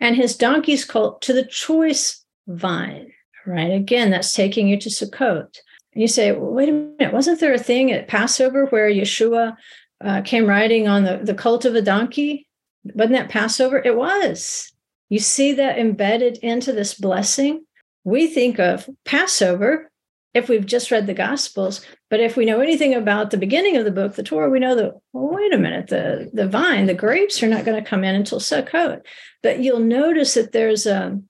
And 0.00 0.16
his 0.16 0.36
donkey's 0.36 0.84
colt 0.84 1.22
to 1.22 1.32
the 1.32 1.46
choice 1.46 2.24
vine, 2.48 3.12
right? 3.46 3.72
Again, 3.72 4.10
that's 4.10 4.32
taking 4.32 4.68
you 4.68 4.78
to 4.80 4.88
Sukkot. 4.88 5.58
And 5.94 6.02
you 6.02 6.08
say, 6.08 6.32
well, 6.32 6.50
wait 6.50 6.68
a 6.68 6.72
minute, 6.72 7.12
wasn't 7.12 7.40
there 7.40 7.54
a 7.54 7.58
thing 7.58 7.92
at 7.92 8.08
Passover 8.08 8.66
where 8.66 8.90
Yeshua 8.90 9.56
uh, 10.02 10.22
came 10.22 10.46
riding 10.46 10.88
on 10.88 11.04
the, 11.04 11.18
the 11.22 11.34
colt 11.34 11.64
of 11.64 11.74
a 11.74 11.82
donkey. 11.82 12.46
Wasn't 12.84 13.12
that 13.12 13.28
Passover? 13.28 13.80
It 13.82 13.96
was. 13.96 14.72
You 15.08 15.20
see 15.20 15.52
that 15.54 15.78
embedded 15.78 16.38
into 16.38 16.72
this 16.72 16.94
blessing? 16.94 17.64
We 18.04 18.26
think 18.26 18.58
of 18.58 18.88
Passover 19.04 19.90
if 20.34 20.48
we've 20.48 20.64
just 20.64 20.90
read 20.90 21.06
the 21.06 21.14
Gospels, 21.14 21.84
but 22.08 22.20
if 22.20 22.36
we 22.36 22.46
know 22.46 22.60
anything 22.60 22.94
about 22.94 23.30
the 23.30 23.36
beginning 23.36 23.76
of 23.76 23.84
the 23.84 23.90
book, 23.90 24.14
the 24.14 24.22
Torah, 24.22 24.48
we 24.48 24.58
know 24.58 24.74
that, 24.74 24.94
well, 25.12 25.34
wait 25.34 25.52
a 25.52 25.58
minute, 25.58 25.88
the, 25.88 26.30
the 26.32 26.48
vine, 26.48 26.86
the 26.86 26.94
grapes 26.94 27.42
are 27.42 27.48
not 27.48 27.64
going 27.64 27.82
to 27.82 27.88
come 27.88 28.02
in 28.02 28.14
until 28.14 28.40
Sukkot. 28.40 29.02
But 29.42 29.60
you'll 29.60 29.80
notice 29.80 30.34
that 30.34 30.52
there's 30.52 30.86
a, 30.86 31.20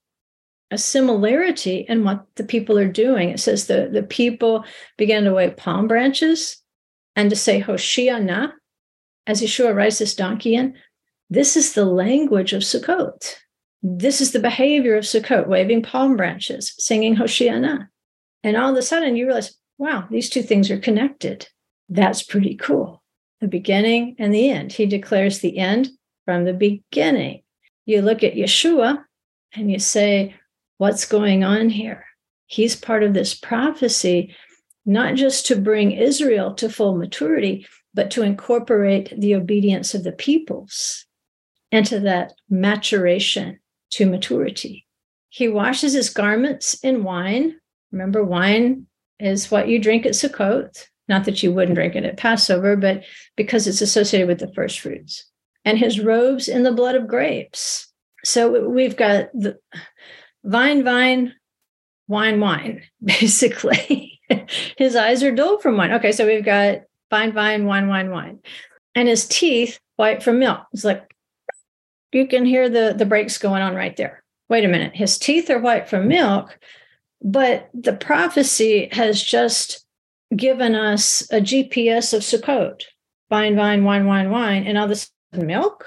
a 0.71 0.77
similarity 0.77 1.85
in 1.87 2.03
what 2.05 2.25
the 2.35 2.45
people 2.45 2.79
are 2.79 2.87
doing. 2.87 3.29
It 3.29 3.39
says 3.39 3.67
the, 3.67 3.89
the 3.91 4.03
people 4.03 4.63
began 4.97 5.25
to 5.25 5.33
wave 5.33 5.57
palm 5.57 5.87
branches 5.87 6.57
and 7.15 7.29
to 7.29 7.35
say 7.35 7.61
Hoshiana, 7.61 8.53
as 9.27 9.41
Yeshua 9.41 9.75
rides 9.75 9.99
this 9.99 10.15
donkey 10.15 10.55
in, 10.55 10.75
this 11.29 11.57
is 11.57 11.73
the 11.73 11.85
language 11.85 12.53
of 12.53 12.61
Sukkot. 12.61 13.35
This 13.81 14.21
is 14.21 14.31
the 14.31 14.39
behavior 14.39 14.95
of 14.95 15.03
Sukkot, 15.03 15.47
waving 15.47 15.83
palm 15.83 16.15
branches, 16.15 16.73
singing 16.77 17.17
Hoshiana. 17.17 17.89
And 18.43 18.57
all 18.57 18.71
of 18.71 18.77
a 18.77 18.81
sudden 18.81 19.15
you 19.15 19.25
realize, 19.25 19.55
wow, 19.77 20.07
these 20.11 20.29
two 20.29 20.43
things 20.43 20.69
are 20.69 20.79
connected. 20.79 21.47
That's 21.89 22.23
pretty 22.23 22.55
cool. 22.55 23.01
The 23.41 23.47
beginning 23.47 24.15
and 24.19 24.33
the 24.33 24.49
end. 24.49 24.71
He 24.71 24.85
declares 24.85 25.39
the 25.39 25.57
end 25.57 25.89
from 26.25 26.45
the 26.45 26.53
beginning. 26.53 27.43
You 27.85 28.01
look 28.01 28.23
at 28.23 28.35
Yeshua 28.35 29.03
and 29.53 29.71
you 29.71 29.79
say, 29.79 30.35
what's 30.77 31.05
going 31.05 31.43
on 31.43 31.69
here? 31.69 32.05
He's 32.47 32.75
part 32.75 33.03
of 33.03 33.13
this 33.13 33.33
prophecy, 33.33 34.35
not 34.85 35.15
just 35.15 35.45
to 35.47 35.55
bring 35.55 35.91
Israel 35.91 36.53
to 36.55 36.69
full 36.69 36.95
maturity, 36.95 37.65
but 37.93 38.11
to 38.11 38.21
incorporate 38.21 39.13
the 39.19 39.35
obedience 39.35 39.93
of 39.93 40.03
the 40.03 40.11
peoples 40.11 41.05
into 41.71 41.99
that 42.01 42.33
maturation 42.49 43.59
to 43.91 44.05
maturity. 44.05 44.85
He 45.29 45.47
washes 45.47 45.93
his 45.93 46.09
garments 46.09 46.75
in 46.83 47.03
wine. 47.03 47.55
Remember, 47.93 48.23
wine 48.23 48.87
is 49.19 49.49
what 49.49 49.69
you 49.69 49.79
drink 49.79 50.05
at 50.05 50.13
Sukkot. 50.13 50.87
Not 51.07 51.25
that 51.25 51.43
you 51.43 51.53
wouldn't 51.53 51.75
drink 51.75 51.95
it 51.95 52.03
at 52.03 52.17
Passover, 52.17 52.75
but 52.75 53.03
because 53.37 53.67
it's 53.67 53.81
associated 53.81 54.27
with 54.27 54.39
the 54.39 54.53
first 54.53 54.79
fruits. 54.79 55.25
And 55.63 55.77
his 55.77 55.99
robes 55.99 56.49
in 56.49 56.63
the 56.63 56.71
blood 56.71 56.95
of 56.95 57.07
grapes. 57.07 57.87
So 58.25 58.67
we've 58.67 58.97
got 58.97 59.29
the 59.33 59.59
vine, 60.43 60.83
vine, 60.83 61.33
wine, 62.07 62.39
wine, 62.39 62.83
basically. 63.03 64.19
his 64.77 64.95
eyes 64.95 65.23
are 65.23 65.31
dull 65.31 65.59
from 65.59 65.77
wine. 65.77 65.93
Okay, 65.93 66.11
so 66.11 66.25
we've 66.25 66.43
got 66.43 66.81
vine, 67.09 67.31
vine, 67.31 67.65
wine, 67.65 67.87
wine, 67.87 68.09
wine. 68.09 68.39
And 68.95 69.07
his 69.07 69.27
teeth 69.27 69.79
white 69.97 70.23
from 70.23 70.39
milk. 70.39 70.61
It's 70.73 70.83
like 70.83 71.13
you 72.11 72.27
can 72.27 72.45
hear 72.45 72.69
the, 72.69 72.95
the 72.97 73.05
brakes 73.05 73.37
going 73.37 73.61
on 73.61 73.75
right 73.75 73.95
there. 73.95 74.23
Wait 74.49 74.65
a 74.65 74.67
minute. 74.67 74.95
His 74.95 75.17
teeth 75.17 75.49
are 75.49 75.59
white 75.59 75.89
from 75.89 76.07
milk, 76.07 76.57
But 77.23 77.69
the 77.73 77.93
prophecy 77.93 78.89
has 78.91 79.23
just 79.23 79.85
given 80.35 80.75
us 80.75 81.21
a 81.31 81.39
GPS 81.39 82.13
of 82.13 82.21
Sukkot 82.21 82.83
vine, 83.29 83.55
vine, 83.55 83.83
wine, 83.83 84.05
wine, 84.05 84.29
wine, 84.29 84.67
and 84.67 84.77
all 84.77 84.87
this 84.87 85.09
milk. 85.31 85.85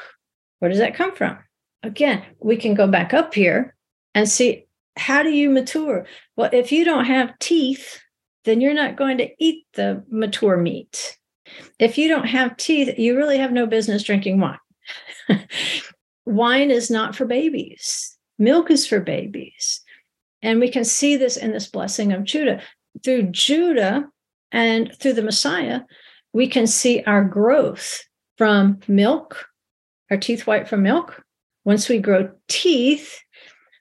Where 0.59 0.68
does 0.68 0.81
that 0.81 0.96
come 0.96 1.14
from? 1.14 1.38
Again, 1.83 2.25
we 2.40 2.57
can 2.57 2.75
go 2.75 2.88
back 2.88 3.14
up 3.14 3.35
here 3.35 3.77
and 4.14 4.29
see 4.29 4.66
how 4.96 5.22
do 5.22 5.31
you 5.31 5.51
mature? 5.51 6.07
Well, 6.37 6.51
if 6.53 6.72
you 6.72 6.85
don't 6.85 7.05
have 7.05 7.38
teeth, 7.38 8.01
then 8.44 8.61
you're 8.61 8.75
not 8.75 8.96
going 8.96 9.18
to 9.18 9.29
eat 9.38 9.66
the 9.75 10.03
mature 10.09 10.57
meat. 10.57 11.18
If 11.79 11.99
you 11.99 12.09
don't 12.09 12.27
have 12.27 12.57
teeth, 12.57 12.99
you 12.99 13.16
really 13.16 13.38
have 13.38 13.53
no 13.53 13.66
business 13.66 14.03
drinking 14.03 14.40
wine. 14.40 14.59
wine 16.25 16.70
is 16.70 16.90
not 16.90 17.14
for 17.14 17.27
babies, 17.27 18.16
milk 18.38 18.70
is 18.70 18.87
for 18.87 19.01
babies. 19.01 19.83
And 20.46 20.61
we 20.61 20.70
can 20.70 20.85
see 20.85 21.16
this 21.16 21.37
in 21.37 21.50
this 21.50 21.66
blessing 21.66 22.12
of 22.12 22.22
Judah. 22.22 22.62
Through 23.02 23.32
Judah 23.32 24.06
and 24.52 24.94
through 24.96 25.14
the 25.14 25.22
Messiah, 25.22 25.80
we 26.32 26.46
can 26.46 26.68
see 26.68 27.02
our 27.02 27.24
growth 27.24 28.04
from 28.38 28.78
milk, 28.87 29.44
our 30.09 30.16
teeth 30.16 30.46
white 30.46 30.68
from 30.68 30.85
milk. 30.85 31.20
Once 31.64 31.88
we 31.88 31.98
grow 31.98 32.30
teeth, 32.46 33.20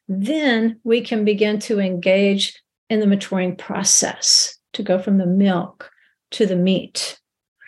then 0.07 0.79
we 0.83 1.01
can 1.01 1.23
begin 1.23 1.59
to 1.59 1.79
engage 1.79 2.59
in 2.89 2.99
the 2.99 3.05
maturing 3.05 3.55
process 3.55 4.57
to 4.73 4.81
go 4.81 4.97
from 4.97 5.19
the 5.19 5.27
milk 5.27 5.91
to 6.31 6.47
the 6.47 6.55
meat, 6.55 7.19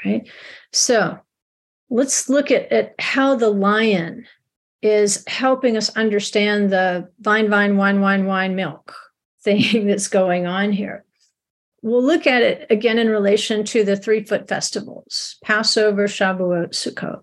right? 0.03 0.27
So 0.73 1.19
let's 1.91 2.29
look 2.29 2.49
at, 2.49 2.71
at 2.71 2.95
how 2.97 3.35
the 3.35 3.51
lion 3.51 4.25
is 4.81 5.23
helping 5.27 5.75
us 5.75 5.95
understand 5.95 6.69
the 6.69 7.09
vine, 7.19 7.49
vine, 7.49 7.77
wine, 7.77 8.01
wine, 8.01 8.25
wine, 8.25 8.55
milk 8.55 8.95
thing 9.41 9.87
that's 9.87 10.07
going 10.07 10.45
on 10.45 10.71
here. 10.71 11.03
We'll 11.81 12.03
look 12.03 12.27
at 12.27 12.41
it 12.41 12.67
again 12.69 12.99
in 12.99 13.09
relation 13.09 13.63
to 13.65 13.83
the 13.83 13.95
three 13.95 14.23
foot 14.23 14.47
festivals 14.47 15.37
Passover, 15.43 16.07
Shavuot, 16.07 16.71
Sukkot. 16.71 17.21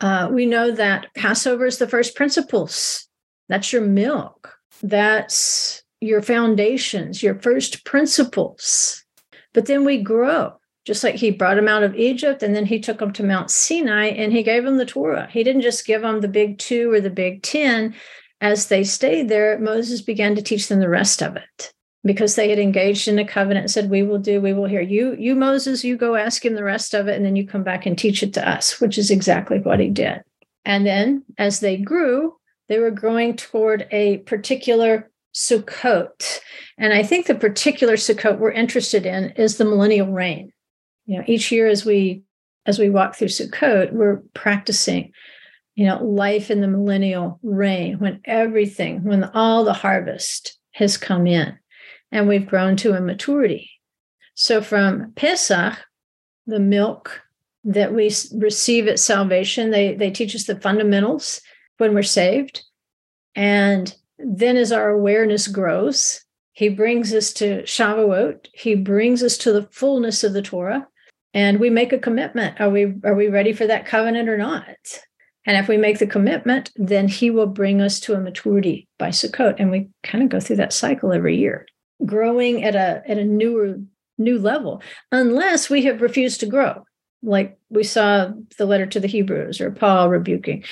Uh, 0.00 0.30
we 0.32 0.46
know 0.46 0.70
that 0.70 1.12
Passover 1.14 1.66
is 1.66 1.78
the 1.78 1.88
first 1.88 2.14
principles. 2.14 3.06
That's 3.48 3.72
your 3.72 3.82
milk. 3.82 4.56
That's 4.82 5.82
your 6.00 6.22
foundations, 6.22 7.22
your 7.22 7.34
first 7.40 7.84
principles. 7.84 9.04
But 9.52 9.66
then 9.66 9.84
we 9.84 10.02
grow, 10.02 10.57
just 10.88 11.04
like 11.04 11.16
he 11.16 11.30
brought 11.30 11.56
them 11.56 11.68
out 11.68 11.82
of 11.82 11.94
Egypt 11.94 12.42
and 12.42 12.56
then 12.56 12.64
he 12.64 12.80
took 12.80 12.98
them 12.98 13.12
to 13.12 13.22
Mount 13.22 13.50
Sinai 13.50 14.06
and 14.06 14.32
he 14.32 14.42
gave 14.42 14.64
them 14.64 14.78
the 14.78 14.86
Torah. 14.86 15.28
He 15.30 15.44
didn't 15.44 15.60
just 15.60 15.84
give 15.84 16.00
them 16.00 16.22
the 16.22 16.28
big 16.28 16.58
two 16.58 16.90
or 16.90 16.98
the 16.98 17.10
big 17.10 17.42
10. 17.42 17.94
As 18.40 18.68
they 18.68 18.84
stayed 18.84 19.28
there, 19.28 19.58
Moses 19.58 20.00
began 20.00 20.34
to 20.34 20.40
teach 20.40 20.66
them 20.68 20.80
the 20.80 20.88
rest 20.88 21.22
of 21.22 21.36
it 21.36 21.74
because 22.04 22.36
they 22.36 22.48
had 22.48 22.58
engaged 22.58 23.06
in 23.06 23.18
a 23.18 23.24
covenant 23.26 23.64
and 23.64 23.70
said, 23.70 23.90
We 23.90 24.02
will 24.02 24.18
do, 24.18 24.40
we 24.40 24.54
will 24.54 24.64
hear. 24.64 24.80
You, 24.80 25.14
you, 25.18 25.34
Moses, 25.34 25.84
you 25.84 25.94
go 25.94 26.16
ask 26.16 26.42
him 26.42 26.54
the 26.54 26.64
rest 26.64 26.94
of 26.94 27.06
it, 27.06 27.16
and 27.16 27.24
then 27.24 27.36
you 27.36 27.46
come 27.46 27.64
back 27.64 27.84
and 27.84 27.98
teach 27.98 28.22
it 28.22 28.32
to 28.34 28.48
us, 28.48 28.80
which 28.80 28.96
is 28.96 29.10
exactly 29.10 29.58
what 29.58 29.78
he 29.78 29.90
did. 29.90 30.22
And 30.64 30.86
then 30.86 31.22
as 31.36 31.60
they 31.60 31.76
grew, 31.76 32.36
they 32.68 32.78
were 32.78 32.90
growing 32.90 33.36
toward 33.36 33.86
a 33.90 34.18
particular 34.18 35.10
Sukkot. 35.34 36.40
And 36.78 36.94
I 36.94 37.02
think 37.02 37.26
the 37.26 37.34
particular 37.34 37.96
Sukkot 37.96 38.38
we're 38.38 38.52
interested 38.52 39.04
in 39.04 39.30
is 39.32 39.58
the 39.58 39.66
millennial 39.66 40.10
reign. 40.10 40.52
You 41.08 41.18
know, 41.18 41.24
each 41.26 41.50
year 41.50 41.66
as 41.66 41.84
we 41.84 42.22
as 42.66 42.78
we 42.78 42.90
walk 42.90 43.16
through 43.16 43.28
Sukkot, 43.28 43.92
we're 43.92 44.22
practicing, 44.34 45.12
you 45.74 45.86
know, 45.86 46.04
life 46.04 46.50
in 46.50 46.60
the 46.60 46.68
millennial 46.68 47.40
reign 47.42 47.98
when 47.98 48.20
everything, 48.26 49.04
when 49.04 49.24
all 49.24 49.64
the 49.64 49.72
harvest 49.72 50.58
has 50.72 50.98
come 50.98 51.26
in 51.26 51.58
and 52.12 52.28
we've 52.28 52.46
grown 52.46 52.76
to 52.76 52.92
a 52.92 53.00
maturity. 53.00 53.70
So 54.34 54.60
from 54.60 55.12
Pesach, 55.16 55.78
the 56.46 56.60
milk 56.60 57.22
that 57.64 57.94
we 57.94 58.14
receive 58.34 58.86
at 58.86 58.98
salvation, 58.98 59.70
they, 59.70 59.94
they 59.94 60.10
teach 60.10 60.34
us 60.34 60.44
the 60.44 60.60
fundamentals 60.60 61.40
when 61.78 61.94
we're 61.94 62.02
saved. 62.02 62.62
And 63.34 63.94
then 64.18 64.58
as 64.58 64.72
our 64.72 64.90
awareness 64.90 65.48
grows, 65.48 66.22
he 66.52 66.68
brings 66.68 67.14
us 67.14 67.32
to 67.34 67.62
Shavuot. 67.62 68.48
He 68.52 68.74
brings 68.74 69.22
us 69.22 69.38
to 69.38 69.52
the 69.52 69.68
fullness 69.70 70.22
of 70.22 70.34
the 70.34 70.42
Torah. 70.42 70.86
And 71.34 71.60
we 71.60 71.70
make 71.70 71.92
a 71.92 71.98
commitment. 71.98 72.60
Are 72.60 72.70
we 72.70 72.94
are 73.04 73.14
we 73.14 73.28
ready 73.28 73.52
for 73.52 73.66
that 73.66 73.86
covenant 73.86 74.28
or 74.28 74.38
not? 74.38 74.76
And 75.46 75.56
if 75.56 75.68
we 75.68 75.76
make 75.76 75.98
the 75.98 76.06
commitment, 76.06 76.70
then 76.76 77.08
he 77.08 77.30
will 77.30 77.46
bring 77.46 77.80
us 77.80 78.00
to 78.00 78.14
a 78.14 78.20
maturity 78.20 78.86
by 78.98 79.08
Sukkot. 79.08 79.56
And 79.58 79.70
we 79.70 79.88
kind 80.02 80.22
of 80.22 80.30
go 80.30 80.40
through 80.40 80.56
that 80.56 80.72
cycle 80.72 81.12
every 81.12 81.36
year 81.36 81.66
growing 82.04 82.64
at 82.64 82.74
a 82.74 83.02
at 83.08 83.18
a 83.18 83.24
newer 83.24 83.76
new 84.18 84.38
level 84.38 84.82
unless 85.12 85.68
we 85.68 85.84
have 85.84 86.00
refused 86.00 86.40
to 86.40 86.46
grow 86.46 86.84
like 87.22 87.58
we 87.70 87.82
saw 87.82 88.30
the 88.56 88.66
letter 88.66 88.86
to 88.86 89.00
the 89.00 89.08
hebrews 89.08 89.60
or 89.60 89.70
paul 89.70 90.08
rebuking 90.08 90.62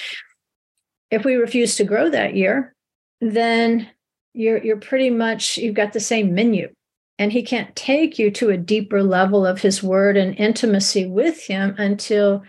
if 1.10 1.24
we 1.24 1.34
refuse 1.34 1.76
to 1.76 1.84
grow 1.84 2.08
that 2.08 2.34
year 2.34 2.74
then 3.20 3.88
you're 4.34 4.62
you're 4.62 4.76
pretty 4.76 5.10
much 5.10 5.56
you've 5.56 5.74
got 5.74 5.92
the 5.92 6.00
same 6.00 6.34
menu 6.34 6.68
and 7.18 7.32
he 7.32 7.42
can't 7.42 7.74
take 7.74 8.18
you 8.18 8.30
to 8.32 8.50
a 8.50 8.58
deeper 8.58 9.02
level 9.02 9.46
of 9.46 9.60
his 9.60 9.82
word 9.82 10.16
and 10.16 10.36
intimacy 10.36 11.06
with 11.06 11.46
him 11.46 11.74
until 11.78 12.42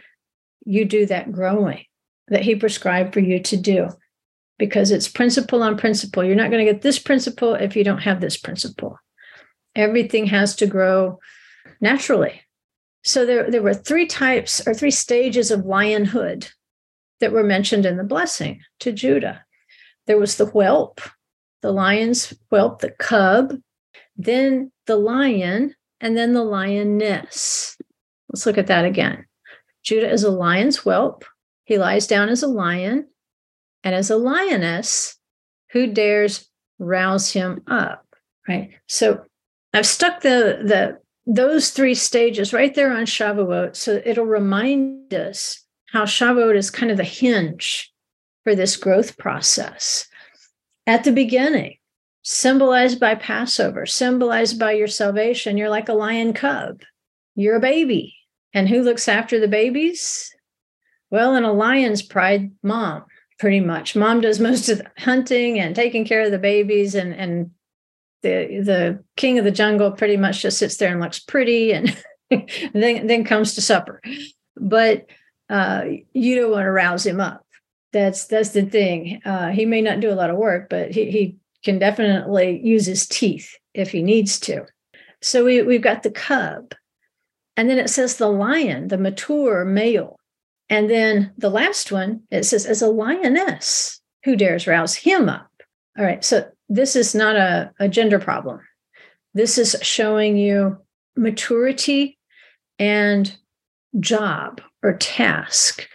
you 0.66 0.86
do 0.86 1.06
that 1.06 1.32
growing 1.32 1.86
that 2.28 2.42
he 2.42 2.56
prescribed 2.56 3.14
for 3.14 3.22
you 3.22 3.40
to 3.40 3.56
do 3.56 3.90
because 4.58 4.92
it's 4.92 5.08
principle 5.08 5.64
on 5.64 5.78
principle. 5.78 6.24
You're 6.24 6.36
not 6.36 6.52
going 6.52 6.66
to 6.66 6.72
get 6.72 6.82
this 6.82 7.00
principle 7.00 7.54
if 7.54 7.76
you 7.76 7.84
don't 7.84 8.00
have 8.00 8.20
this 8.20 8.38
principle. 8.38 9.00
Everything 9.76 10.26
has 10.28 10.56
to 10.58 10.68
grow 10.68 11.20
naturally. 11.80 12.42
So 13.04 13.26
there, 13.26 13.50
there 13.50 13.62
were 13.62 13.74
three 13.74 14.08
types 14.08 14.68
or 14.68 14.74
three 14.74 14.92
stages 14.92 15.52
of 15.52 15.62
lionhood 15.62 16.52
that 17.20 17.32
were 17.32 17.44
mentioned 17.44 17.86
in 17.86 17.98
the 17.98 18.04
blessing 18.04 18.62
to 18.80 18.92
Judah. 18.92 19.46
There 20.08 20.18
was 20.18 20.38
the 20.38 20.46
whelp, 20.46 21.00
the 21.62 21.72
lion's 21.72 22.34
whelp, 22.50 22.80
the 22.80 22.92
cub, 22.92 23.54
then 24.18 24.72
the 24.86 24.96
lion, 24.96 25.76
and 26.02 26.18
then 26.18 26.34
the 26.34 26.44
lioness. 26.44 27.78
Let's 28.30 28.46
look 28.46 28.58
at 28.58 28.68
that 28.68 28.86
again. 28.86 29.26
Judah 29.84 30.12
is 30.12 30.24
a 30.24 30.32
lion's 30.32 30.78
whelp. 30.78 31.24
He 31.64 31.78
lies 31.78 32.08
down 32.08 32.30
as 32.30 32.44
a 32.44 32.48
lion. 32.48 33.08
And 33.84 33.96
as 33.96 34.10
a 34.10 34.18
lioness, 34.18 35.16
who 35.72 35.88
dares 35.88 36.50
rouse 36.80 37.32
him 37.32 37.62
up? 37.68 38.06
Right. 38.48 38.72
So 38.88 39.24
I've 39.74 39.86
stuck 39.86 40.22
the 40.22 40.60
the 40.64 41.00
those 41.26 41.72
three 41.72 41.96
stages 41.96 42.54
right 42.54 42.74
there 42.74 42.92
on 42.92 43.06
Shavuot. 43.06 43.76
So 43.76 44.02
it'll 44.06 44.26
remind 44.26 45.14
us 45.14 45.64
how 45.92 46.06
Shavuot 46.06 46.56
is 46.56 46.70
kind 46.70 46.92
of 46.92 46.98
the 46.98 47.04
hinge 47.04 47.92
for 48.44 48.56
this 48.56 48.78
growth 48.78 49.18
process. 49.18 50.08
At 50.86 51.04
the 51.04 51.12
beginning, 51.12 51.78
symbolized 52.30 53.00
by 53.00 53.16
Passover, 53.16 53.86
symbolized 53.86 54.60
by 54.60 54.74
your 54.74 54.88
salvation, 54.88 55.56
you're 55.56 55.70
like 55.70 55.88
a 55.88 55.94
lion 55.94 56.34
cub. 56.34 56.82
You're 57.36 57.56
a 57.56 57.62
baby. 57.62 58.16
And 58.54 58.68
who 58.68 58.82
looks 58.82 59.08
after 59.08 59.40
the 59.40 59.48
babies? 59.48 60.30
Well, 61.10 61.36
in 61.36 61.46
a 61.46 61.54
lion's 61.54 62.02
pride, 62.02 62.52
mom 62.62 63.06
pretty 63.40 63.62
much. 63.62 63.96
Mom 63.96 64.20
does 64.20 64.40
most 64.42 64.68
of 64.68 64.80
the 64.80 64.92
hunting 64.98 65.58
and 65.58 65.74
taking 65.74 66.04
care 66.04 66.24
of 66.24 66.32
the 66.32 66.38
babies, 66.38 66.96
and 66.96 67.14
and 67.14 67.52
the 68.24 68.62
the 68.62 69.04
king 69.16 69.40
of 69.40 69.46
the 69.46 69.52
jungle 69.52 69.92
pretty 69.92 70.18
much 70.18 70.42
just 70.42 70.58
sits 70.58 70.76
there 70.76 70.92
and 70.92 71.00
looks 71.00 71.20
pretty, 71.20 71.72
and 71.72 71.96
then 72.74 73.08
then 73.08 73.24
comes 73.24 73.56
to 73.56 73.62
supper. 73.62 74.02
But 74.58 75.06
uh, 75.50 75.84
you 76.12 76.36
don't 76.36 76.52
want 76.52 76.66
to 76.66 76.72
rouse 76.72 77.06
him 77.06 77.22
up. 77.22 77.46
That's 77.94 78.26
that's 78.26 78.50
the 78.50 78.66
thing. 78.66 79.22
Uh, 79.24 79.52
he 79.52 79.66
may 79.66 79.82
not 79.82 80.02
do 80.02 80.12
a 80.12 80.16
lot 80.16 80.30
of 80.30 80.36
work, 80.36 80.70
but 80.70 80.92
he 80.92 81.10
he 81.10 81.38
can 81.64 81.80
definitely 81.80 82.62
use 82.64 82.86
his 82.86 83.08
teeth 83.08 83.56
if 83.74 83.92
he 83.92 84.02
needs 84.02 84.40
to. 84.42 84.66
So 85.22 85.46
we 85.46 85.62
we've 85.62 85.82
got 85.82 86.04
the 86.04 86.12
cub, 86.12 86.74
and 87.56 87.70
then 87.70 87.80
it 87.80 87.90
says 87.90 88.18
the 88.18 88.30
lion, 88.30 88.88
the 88.90 88.98
mature 88.98 89.66
male 89.66 90.18
and 90.70 90.90
then 90.90 91.32
the 91.38 91.50
last 91.50 91.92
one, 91.92 92.24
it 92.30 92.44
says, 92.44 92.66
as 92.66 92.82
a 92.82 92.88
lioness, 92.88 94.02
who 94.24 94.36
dares 94.36 94.68
rouse 94.68 94.96
him 94.96 95.30
up? 95.30 95.50
All 95.98 96.04
right. 96.04 96.24
So 96.24 96.50
this 96.70 96.96
is 96.96 97.16
not 97.16 97.36
a, 97.36 97.72
a 97.80 97.88
gender 97.88 98.20
problem. 98.20 98.60
This 99.34 99.58
is 99.58 99.76
showing 99.82 100.38
you 100.38 100.78
maturity 101.16 102.18
and 102.80 103.36
job 104.00 104.62
or 104.84 104.94
task. 104.94 105.88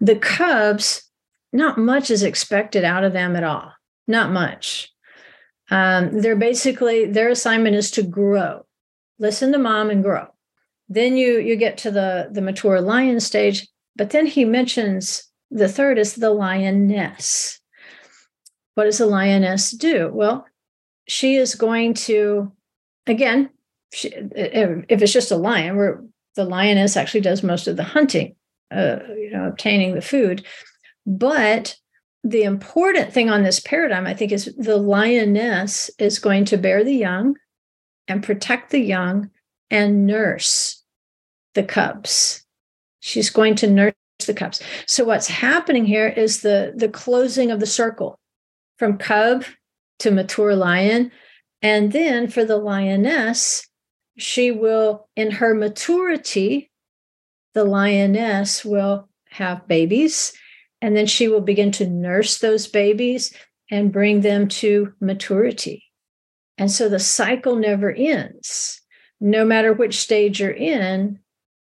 The 0.00 0.16
cubs, 0.16 1.04
not 1.52 1.78
much 1.78 2.10
is 2.10 2.22
expected 2.22 2.84
out 2.84 3.04
of 3.04 3.12
them 3.12 3.36
at 3.36 3.44
all. 3.44 3.72
Not 4.06 4.32
much. 4.32 4.92
Um, 5.70 6.20
they're 6.20 6.36
basically 6.36 7.04
their 7.04 7.28
assignment 7.28 7.76
is 7.76 7.90
to 7.92 8.02
grow. 8.02 8.64
Listen 9.18 9.52
to 9.52 9.58
mom 9.58 9.90
and 9.90 10.02
grow. 10.02 10.26
Then 10.88 11.16
you 11.16 11.38
you 11.38 11.56
get 11.56 11.78
to 11.78 11.90
the 11.90 12.28
the 12.32 12.40
mature 12.40 12.80
lion 12.80 13.20
stage 13.20 13.66
but 13.98 14.10
then 14.10 14.26
he 14.26 14.44
mentions 14.46 15.28
the 15.50 15.68
third 15.68 15.98
is 15.98 16.14
the 16.14 16.30
lioness. 16.30 17.60
What 18.74 18.84
does 18.84 18.98
the 18.98 19.06
lioness 19.06 19.72
do? 19.72 20.08
Well, 20.14 20.46
she 21.08 21.34
is 21.34 21.56
going 21.56 21.94
to, 21.94 22.52
again, 23.08 23.50
she, 23.92 24.08
if 24.10 25.02
it's 25.02 25.12
just 25.12 25.32
a 25.32 25.36
lion, 25.36 25.76
where 25.76 26.04
the 26.36 26.44
lioness 26.44 26.96
actually 26.96 27.22
does 27.22 27.42
most 27.42 27.66
of 27.66 27.76
the 27.76 27.82
hunting, 27.82 28.36
uh, 28.70 28.98
you 29.16 29.30
know, 29.32 29.48
obtaining 29.48 29.94
the 29.94 30.00
food. 30.00 30.46
But 31.04 31.74
the 32.24 32.42
important 32.42 33.12
thing 33.12 33.30
on 33.30 33.42
this 33.42 33.60
paradigm, 33.60 34.06
I 34.06 34.14
think, 34.14 34.32
is 34.32 34.46
the 34.56 34.76
lioness 34.76 35.90
is 35.98 36.18
going 36.18 36.44
to 36.46 36.56
bear 36.56 36.84
the 36.84 36.94
young 36.94 37.36
and 38.06 38.22
protect 38.22 38.70
the 38.70 38.80
young 38.80 39.30
and 39.70 40.06
nurse 40.06 40.82
the 41.54 41.62
cubs. 41.62 42.44
She's 43.00 43.30
going 43.30 43.54
to 43.56 43.70
nurse 43.70 43.94
the 44.26 44.34
cubs. 44.34 44.60
So 44.86 45.04
what's 45.04 45.28
happening 45.28 45.84
here 45.84 46.08
is 46.08 46.42
the 46.42 46.72
the 46.74 46.88
closing 46.88 47.50
of 47.50 47.60
the 47.60 47.66
circle 47.66 48.18
from 48.78 48.98
cub 48.98 49.44
to 50.00 50.10
mature 50.10 50.54
lion. 50.54 51.12
And 51.62 51.92
then 51.92 52.28
for 52.28 52.44
the 52.44 52.56
lioness, 52.56 53.66
she 54.16 54.50
will, 54.50 55.08
in 55.16 55.32
her 55.32 55.54
maturity, 55.54 56.70
the 57.54 57.64
lioness 57.64 58.64
will 58.64 59.08
have 59.30 59.66
babies 59.66 60.32
and 60.80 60.96
then 60.96 61.06
she 61.06 61.28
will 61.28 61.40
begin 61.40 61.72
to 61.72 61.86
nurse 61.86 62.38
those 62.38 62.66
babies 62.66 63.34
and 63.70 63.92
bring 63.92 64.20
them 64.20 64.48
to 64.48 64.92
maturity. 65.00 65.84
And 66.56 66.70
so 66.70 66.88
the 66.88 66.98
cycle 66.98 67.56
never 67.56 67.92
ends. 67.92 68.80
No 69.20 69.44
matter 69.44 69.72
which 69.72 69.98
stage 69.98 70.40
you're 70.40 70.50
in, 70.50 71.18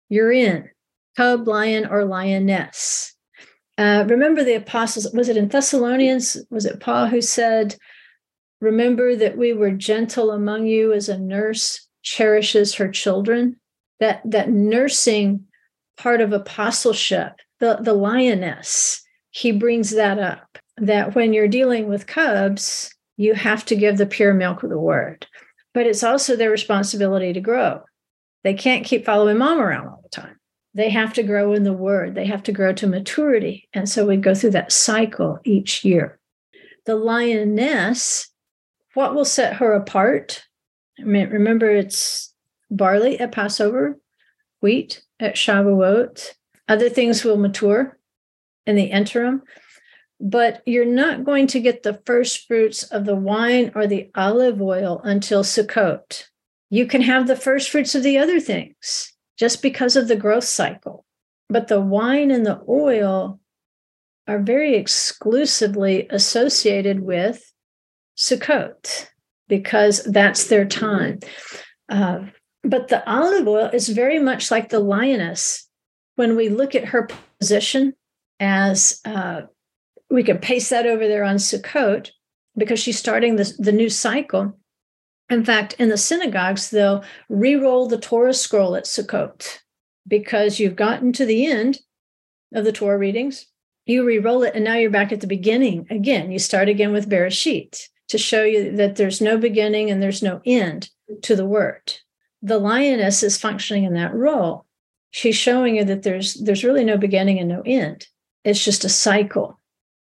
you're 0.09 0.31
in 0.31 0.69
cub, 1.15 1.47
lion, 1.47 1.87
or 1.87 2.05
lioness. 2.05 3.13
Uh, 3.77 4.05
remember 4.07 4.43
the 4.43 4.55
apostles, 4.55 5.11
was 5.13 5.29
it 5.29 5.37
in 5.37 5.47
Thessalonians? 5.47 6.37
Was 6.49 6.65
it 6.65 6.79
Paul 6.79 7.07
who 7.07 7.21
said, 7.21 7.75
Remember 8.59 9.15
that 9.15 9.37
we 9.37 9.53
were 9.53 9.71
gentle 9.71 10.31
among 10.31 10.65
you 10.65 10.93
as 10.93 11.09
a 11.09 11.17
nurse 11.17 11.87
cherishes 12.01 12.75
her 12.75 12.89
children? 12.89 13.59
That, 13.99 14.21
that 14.25 14.49
nursing 14.49 15.45
part 15.95 16.21
of 16.21 16.31
apostleship 16.33 17.33
the, 17.59 17.77
the 17.81 17.93
lioness, 17.93 19.01
he 19.31 19.51
brings 19.51 19.91
that 19.91 20.19
up 20.19 20.57
that 20.77 21.15
when 21.15 21.33
you're 21.33 21.47
dealing 21.47 21.87
with 21.87 22.07
cubs, 22.07 22.93
you 23.17 23.33
have 23.33 23.65
to 23.65 23.75
give 23.75 23.97
the 23.97 24.05
pure 24.05 24.33
milk 24.33 24.63
of 24.63 24.69
the 24.69 24.79
word. 24.79 25.25
But 25.73 25.87
it's 25.87 26.03
also 26.03 26.35
their 26.35 26.51
responsibility 26.51 27.33
to 27.33 27.41
grow. 27.41 27.81
They 28.43 28.53
can't 28.53 28.85
keep 28.85 29.05
following 29.05 29.37
mom 29.37 29.59
around 29.59 29.87
all 29.87 30.01
the 30.03 30.09
time. 30.09 30.39
They 30.73 30.89
have 30.91 31.13
to 31.13 31.23
grow 31.23 31.53
in 31.53 31.63
the 31.63 31.73
word, 31.73 32.13
they 32.13 32.25
have 32.25 32.43
to 32.43 32.51
grow 32.51 32.71
to 32.73 32.87
maturity. 32.87 33.67
And 33.73 33.89
so 33.89 34.05
we 34.05 34.17
go 34.17 34.35
through 34.35 34.51
that 34.51 34.71
cycle 34.71 35.39
each 35.43 35.83
year. 35.83 36.19
The 36.85 36.95
lioness, 36.95 38.29
what 38.93 39.15
will 39.15 39.25
set 39.25 39.55
her 39.55 39.73
apart? 39.73 40.43
I 40.99 41.03
mean, 41.03 41.29
remember, 41.29 41.69
it's 41.69 42.33
barley 42.69 43.19
at 43.19 43.31
Passover, 43.31 43.99
wheat 44.61 45.01
at 45.19 45.35
Shavuot, 45.35 46.33
other 46.67 46.89
things 46.89 47.23
will 47.23 47.37
mature 47.37 47.97
in 48.65 48.75
the 48.75 48.85
interim, 48.85 49.43
but 50.19 50.61
you're 50.65 50.85
not 50.85 51.23
going 51.23 51.47
to 51.47 51.59
get 51.59 51.83
the 51.83 52.01
first 52.05 52.47
fruits 52.47 52.83
of 52.83 53.05
the 53.05 53.15
wine 53.15 53.71
or 53.75 53.87
the 53.87 54.09
olive 54.15 54.61
oil 54.61 54.99
until 55.03 55.43
Sukkot. 55.43 56.25
You 56.69 56.85
can 56.85 57.01
have 57.01 57.27
the 57.27 57.35
first 57.35 57.69
fruits 57.69 57.95
of 57.95 58.03
the 58.03 58.17
other 58.17 58.39
things 58.39 59.13
just 59.37 59.61
because 59.61 59.95
of 59.95 60.07
the 60.07 60.15
growth 60.15 60.43
cycle. 60.43 61.05
But 61.49 61.67
the 61.67 61.79
wine 61.79 62.31
and 62.31 62.45
the 62.45 62.61
oil 62.67 63.39
are 64.27 64.39
very 64.39 64.75
exclusively 64.75 66.07
associated 66.09 66.99
with 66.99 67.53
Sukkot 68.17 69.07
because 69.47 70.03
that's 70.03 70.47
their 70.47 70.65
time. 70.65 71.19
Uh, 71.87 72.25
but 72.63 72.89
the 72.89 73.07
olive 73.09 73.47
oil 73.47 73.69
is 73.71 73.87
very 73.87 74.19
much 74.19 74.51
like 74.51 74.69
the 74.69 74.79
lioness 74.79 75.66
when 76.17 76.35
we 76.35 76.49
look 76.49 76.75
at 76.75 76.85
her 76.85 77.07
position 77.39 77.93
as 78.39 78.99
uh, 79.05 79.41
we 80.09 80.23
could 80.23 80.41
paste 80.41 80.69
that 80.71 80.85
over 80.85 81.07
there 81.07 81.23
on 81.23 81.37
Sukkot 81.37 82.11
because 82.57 82.79
she's 82.79 82.99
starting 82.99 83.35
the, 83.35 83.53
the 83.59 83.71
new 83.71 83.89
cycle. 83.89 84.57
In 85.29 85.45
fact, 85.45 85.75
in 85.79 85.89
the 85.89 85.97
synagogues, 85.97 86.69
they'll 86.69 87.03
re-roll 87.29 87.87
the 87.87 87.99
Torah 87.99 88.33
scroll 88.33 88.75
at 88.75 88.85
Sukkot 88.85 89.59
because 90.07 90.59
you've 90.59 90.75
gotten 90.75 91.13
to 91.13 91.25
the 91.25 91.45
end 91.45 91.79
of 92.53 92.65
the 92.65 92.71
Torah 92.71 92.97
readings. 92.97 93.45
You 93.85 94.05
re-roll 94.05 94.43
it, 94.43 94.55
and 94.55 94.63
now 94.63 94.75
you're 94.75 94.89
back 94.89 95.11
at 95.11 95.21
the 95.21 95.27
beginning 95.27 95.85
again. 95.89 96.31
You 96.31 96.39
start 96.39 96.67
again 96.67 96.93
with 96.93 97.09
Bereshit 97.09 97.79
to 98.09 98.17
show 98.17 98.43
you 98.43 98.75
that 98.77 98.95
there's 98.95 99.21
no 99.21 99.37
beginning 99.37 99.91
and 99.91 100.01
there's 100.01 100.23
no 100.23 100.41
end 100.45 100.89
to 101.21 101.35
the 101.35 101.45
word. 101.45 101.93
The 102.41 102.57
lioness 102.57 103.21
is 103.21 103.37
functioning 103.37 103.83
in 103.83 103.93
that 103.93 104.13
role 104.13 104.66
she's 105.11 105.35
showing 105.35 105.77
you 105.77 105.85
that 105.85 106.03
there's 106.03 106.35
there's 106.35 106.63
really 106.63 106.83
no 106.83 106.97
beginning 106.97 107.39
and 107.39 107.49
no 107.49 107.61
end. 107.65 108.07
It's 108.43 108.63
just 108.63 108.85
a 108.85 108.89
cycle 108.89 109.59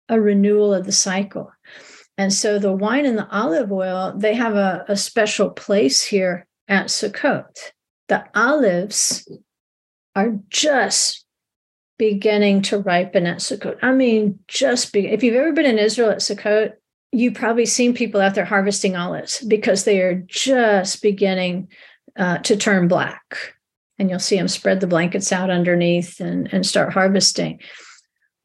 a 0.10 0.20
renewal 0.20 0.74
of 0.74 0.86
the 0.86 0.92
cycle. 0.92 1.52
And 2.18 2.32
so 2.32 2.60
the 2.60 2.72
wine 2.72 3.06
and 3.06 3.18
the 3.18 3.30
olive 3.30 3.72
oil 3.72 4.14
they 4.16 4.34
have 4.36 4.56
a, 4.56 4.86
a 4.88 4.96
special 4.96 5.50
place 5.50 6.02
here 6.02 6.48
at 6.68 6.88
sukkot. 6.88 7.58
The 8.08 8.24
olives 8.36 9.30
are 10.16 10.40
just 10.50 11.26
beginning 11.98 12.62
to 12.64 12.78
ripen 12.78 13.26
at 13.26 13.38
sukkot. 13.38 13.78
I 13.82 13.92
mean 13.92 14.40
just 14.48 14.94
be, 14.94 15.08
if 15.08 15.24
you've 15.24 15.36
ever 15.36 15.52
been 15.52 15.66
in 15.66 15.80
israel 15.80 16.12
at 16.12 16.20
sukkot 16.20 16.74
you've 17.12 17.34
probably 17.34 17.66
seen 17.66 17.94
people 17.94 18.20
out 18.20 18.36
there 18.36 18.46
harvesting 18.46 18.96
olives 18.96 19.40
because 19.48 19.84
they 19.86 20.02
are 20.02 20.16
just 20.28 21.02
beginning 21.02 21.68
uh, 22.18 22.38
to 22.40 22.58
turn 22.58 22.88
black 22.88 23.55
and 23.98 24.10
you'll 24.10 24.20
see 24.20 24.36
them 24.36 24.48
spread 24.48 24.80
the 24.80 24.88
blankets 24.88 25.32
out 25.32 25.50
underneath 25.50 26.20
and, 26.20 26.52
and 26.54 26.66
start 26.66 26.94
harvesting. 26.94 27.60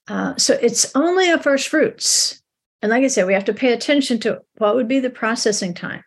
Uh, 0.09 0.37
so 0.37 0.59
it's 0.61 0.95
only 0.95 1.31
a 1.31 1.39
first 1.39 1.69
fruits. 1.69 2.43
And 2.83 2.91
like 2.91 3.05
I 3.05 3.09
said, 3.09 3.27
we 3.27 3.35
have 3.35 3.45
to 3.45 3.55
pay 3.55 3.73
attention 3.73 4.19
to 4.21 4.41
what 4.59 4.75
would 4.75 4.89
be 4.89 5.01
the 5.01 5.11
processing 5.11 5.75
time 5.75 6.03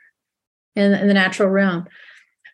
in, 0.76 0.94
in 0.94 1.08
the 1.08 1.14
natural 1.14 1.50
realm. 1.50 1.88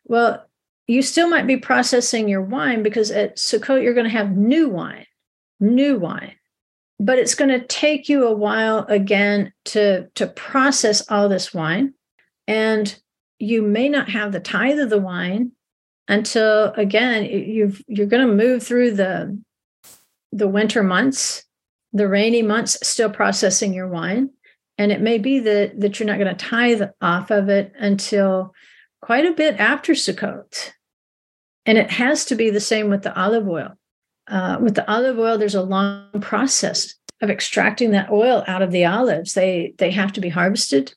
Well, 0.05 0.45
you 0.87 1.01
still 1.01 1.29
might 1.29 1.47
be 1.47 1.57
processing 1.57 2.27
your 2.27 2.41
wine 2.41 2.83
because 2.83 3.11
at 3.11 3.37
Sukkot, 3.37 3.83
you're 3.83 3.93
going 3.93 4.05
to 4.05 4.11
have 4.11 4.35
new 4.35 4.69
wine, 4.69 5.05
new 5.59 5.97
wine. 5.97 6.35
But 6.99 7.17
it's 7.17 7.35
going 7.35 7.51
to 7.51 7.65
take 7.65 8.09
you 8.09 8.27
a 8.27 8.33
while 8.33 8.85
again 8.89 9.53
to, 9.65 10.07
to 10.15 10.27
process 10.27 11.09
all 11.09 11.29
this 11.29 11.53
wine. 11.53 11.93
And 12.47 12.99
you 13.37 13.61
may 13.61 13.87
not 13.87 14.09
have 14.09 14.31
the 14.31 14.39
tithe 14.39 14.79
of 14.79 14.89
the 14.89 14.99
wine 14.99 15.51
until 16.09 16.73
again 16.73 17.23
you've 17.23 17.81
you're 17.87 18.07
going 18.07 18.27
to 18.27 18.33
move 18.33 18.63
through 18.63 18.91
the 18.91 19.39
the 20.33 20.47
winter 20.47 20.83
months 20.83 21.45
the 21.93 22.07
rainy 22.07 22.41
months 22.41 22.77
still 22.87 23.09
processing 23.09 23.73
your 23.73 23.87
wine. 23.87 24.29
And 24.77 24.91
it 24.91 25.01
may 25.01 25.17
be 25.17 25.39
that 25.39 25.79
that 25.79 25.99
you're 25.99 26.07
not 26.07 26.19
going 26.19 26.35
to 26.35 26.45
tithe 26.45 26.81
off 27.01 27.31
of 27.31 27.49
it 27.49 27.73
until 27.77 28.53
quite 29.01 29.25
a 29.25 29.33
bit 29.33 29.59
after 29.59 29.93
sukkot. 29.93 30.71
And 31.65 31.77
it 31.77 31.91
has 31.91 32.25
to 32.25 32.35
be 32.35 32.49
the 32.49 32.59
same 32.59 32.89
with 32.89 33.03
the 33.03 33.17
olive 33.17 33.47
oil. 33.47 33.73
Uh, 34.27 34.57
with 34.61 34.75
the 34.75 34.89
olive 34.89 35.17
oil 35.17 35.37
there's 35.37 35.55
a 35.55 35.63
long 35.63 36.09
process 36.21 36.95
of 37.21 37.29
extracting 37.29 37.91
that 37.91 38.11
oil 38.11 38.43
out 38.47 38.61
of 38.61 38.71
the 38.71 38.85
olives. 38.85 39.33
They 39.33 39.73
they 39.77 39.91
have 39.91 40.13
to 40.13 40.21
be 40.21 40.29
harvested. 40.29 40.93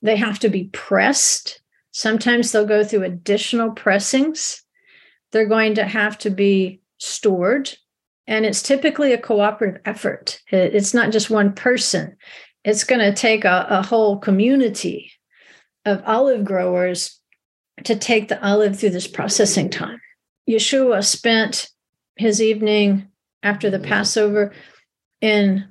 They 0.00 0.16
have 0.16 0.38
to 0.40 0.48
be 0.48 0.64
pressed 0.72 1.61
Sometimes 1.92 2.50
they'll 2.50 2.66
go 2.66 2.82
through 2.82 3.04
additional 3.04 3.70
pressings. 3.70 4.62
They're 5.30 5.46
going 5.46 5.74
to 5.76 5.84
have 5.84 6.18
to 6.18 6.30
be 6.30 6.80
stored. 6.98 7.70
And 8.26 8.44
it's 8.44 8.62
typically 8.62 9.12
a 9.12 9.18
cooperative 9.18 9.80
effort. 9.84 10.40
It's 10.50 10.94
not 10.94 11.12
just 11.12 11.30
one 11.30 11.52
person, 11.52 12.16
it's 12.64 12.84
going 12.84 13.00
to 13.00 13.12
take 13.12 13.44
a, 13.44 13.66
a 13.68 13.82
whole 13.82 14.18
community 14.18 15.12
of 15.84 16.02
olive 16.06 16.44
growers 16.44 17.18
to 17.84 17.96
take 17.96 18.28
the 18.28 18.44
olive 18.46 18.78
through 18.78 18.90
this 18.90 19.08
processing 19.08 19.68
time. 19.68 20.00
Yeshua 20.48 21.04
spent 21.04 21.68
his 22.16 22.40
evening 22.40 23.08
after 23.42 23.70
the 23.70 23.80
Passover 23.80 24.52
in 25.20 25.66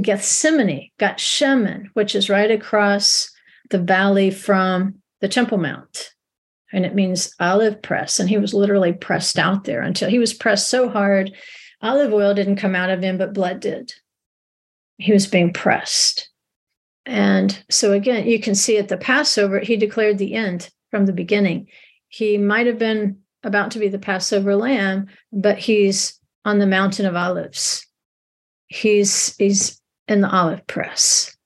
Gethsemane, 0.00 0.90
Gethsemane, 0.98 1.90
which 1.94 2.14
is 2.14 2.30
right 2.30 2.50
across 2.50 3.30
the 3.70 3.78
valley 3.78 4.30
from 4.30 5.02
the 5.20 5.28
Temple 5.28 5.58
Mount. 5.58 6.10
And 6.72 6.84
it 6.84 6.94
means 6.94 7.34
olive 7.38 7.80
press. 7.80 8.18
And 8.18 8.28
he 8.28 8.38
was 8.38 8.52
literally 8.52 8.92
pressed 8.92 9.38
out 9.38 9.64
there 9.64 9.82
until 9.82 10.10
he 10.10 10.18
was 10.18 10.34
pressed 10.34 10.68
so 10.68 10.88
hard, 10.88 11.32
olive 11.80 12.12
oil 12.12 12.34
didn't 12.34 12.56
come 12.56 12.74
out 12.74 12.90
of 12.90 13.02
him, 13.02 13.18
but 13.18 13.34
blood 13.34 13.60
did. 13.60 13.92
He 14.98 15.12
was 15.12 15.26
being 15.26 15.52
pressed. 15.52 16.28
And 17.04 17.62
so, 17.70 17.92
again, 17.92 18.26
you 18.26 18.40
can 18.40 18.54
see 18.54 18.78
at 18.78 18.88
the 18.88 18.96
Passover, 18.96 19.60
he 19.60 19.76
declared 19.76 20.18
the 20.18 20.34
end 20.34 20.70
from 20.90 21.06
the 21.06 21.12
beginning. 21.12 21.68
He 22.08 22.36
might 22.36 22.66
have 22.66 22.78
been 22.78 23.20
about 23.44 23.70
to 23.72 23.78
be 23.78 23.88
the 23.88 23.98
Passover 23.98 24.56
lamb, 24.56 25.06
but 25.32 25.58
he's 25.58 26.18
on 26.44 26.58
the 26.58 26.66
mountain 26.66 27.06
of 27.06 27.14
olives. 27.14 27.86
He's 28.66 29.36
he's 29.36 29.80
in 30.08 30.20
the 30.20 30.28
olive 30.28 30.66
press. 30.66 31.36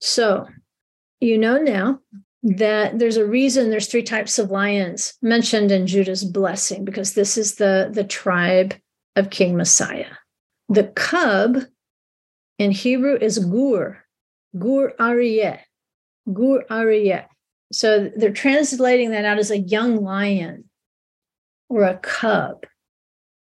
So 0.00 0.46
you 1.20 1.38
know 1.38 1.58
now 1.58 2.00
that 2.56 2.98
there's 2.98 3.16
a 3.16 3.26
reason 3.26 3.70
there's 3.70 3.88
three 3.88 4.02
types 4.02 4.38
of 4.38 4.50
lions 4.50 5.14
mentioned 5.20 5.70
in 5.70 5.86
Judah's 5.86 6.24
blessing 6.24 6.84
because 6.84 7.14
this 7.14 7.36
is 7.36 7.56
the 7.56 7.90
the 7.92 8.04
tribe 8.04 8.74
of 9.16 9.30
King 9.30 9.56
Messiah. 9.56 10.12
The 10.68 10.84
cub 10.84 11.58
in 12.58 12.70
Hebrew 12.70 13.18
is 13.20 13.38
gur, 13.38 14.02
gur 14.58 14.92
aryeh, 14.98 15.60
gur 16.32 16.64
aryeh. 16.70 17.26
So 17.72 18.10
they're 18.16 18.32
translating 18.32 19.10
that 19.10 19.24
out 19.24 19.38
as 19.38 19.50
a 19.50 19.58
young 19.58 20.02
lion 20.02 20.64
or 21.68 21.82
a 21.84 21.98
cub. 21.98 22.64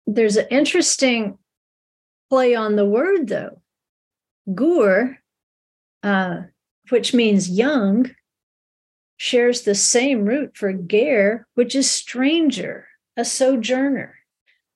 There's 0.06 0.36
an 0.36 0.46
interesting 0.50 1.38
play 2.28 2.54
on 2.54 2.76
the 2.76 2.86
word 2.86 3.28
though. 3.28 3.60
Gur, 4.52 5.18
uh, 6.02 6.42
which 6.88 7.14
means 7.14 7.48
young, 7.48 8.10
shares 9.20 9.62
the 9.62 9.74
same 9.74 10.24
root 10.24 10.56
for 10.56 10.72
ger, 10.72 11.46
which 11.52 11.74
is 11.74 11.90
stranger, 11.90 12.88
a 13.18 13.24
sojourner. 13.24 14.14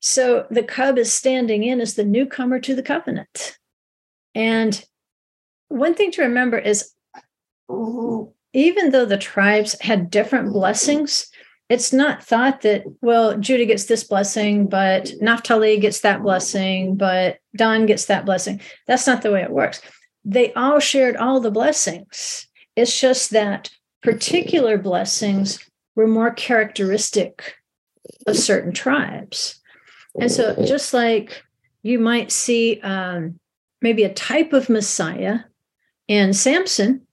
So 0.01 0.45
the 0.51 0.61
cub 0.61 0.99
is 0.99 1.11
standing 1.11 1.63
in 1.63 1.81
as 1.81 1.95
the 1.95 2.05
newcomer 2.05 2.59
to 2.59 2.75
the 2.75 2.83
covenant. 2.83 3.57
And 4.35 4.85
one 5.69 5.95
thing 5.95 6.11
to 6.11 6.21
remember 6.21 6.59
is 6.59 6.91
even 8.53 8.91
though 8.91 9.05
the 9.05 9.17
tribes 9.17 9.81
had 9.81 10.11
different 10.11 10.53
blessings, 10.53 11.25
it's 11.67 11.91
not 11.91 12.23
thought 12.23 12.61
that, 12.61 12.83
well, 13.01 13.39
Judah 13.39 13.65
gets 13.65 13.85
this 13.85 14.03
blessing, 14.03 14.67
but 14.67 15.11
Naphtali 15.21 15.79
gets 15.79 16.01
that 16.01 16.21
blessing, 16.21 16.97
but 16.97 17.39
Dan 17.55 17.87
gets 17.87 18.05
that 18.05 18.25
blessing. 18.25 18.61
That's 18.85 19.07
not 19.07 19.23
the 19.23 19.31
way 19.31 19.41
it 19.41 19.49
works. 19.49 19.81
They 20.23 20.53
all 20.53 20.79
shared 20.79 21.17
all 21.17 21.39
the 21.39 21.49
blessings. 21.49 22.47
It's 22.75 23.01
just 23.01 23.31
that 23.31 23.71
particular 24.05 24.77
blessings 24.77 25.59
were 25.95 26.07
more 26.07 26.31
characteristic 26.31 27.55
of 28.27 28.37
certain 28.37 28.71
tribes. 28.71 29.59
And 30.19 30.31
so, 30.31 30.55
just 30.65 30.93
like 30.93 31.43
you 31.81 31.99
might 31.99 32.31
see 32.31 32.79
um, 32.81 33.39
maybe 33.81 34.03
a 34.03 34.13
type 34.13 34.53
of 34.53 34.69
Messiah 34.69 35.39
in 36.07 36.33
Samson, 36.33 37.05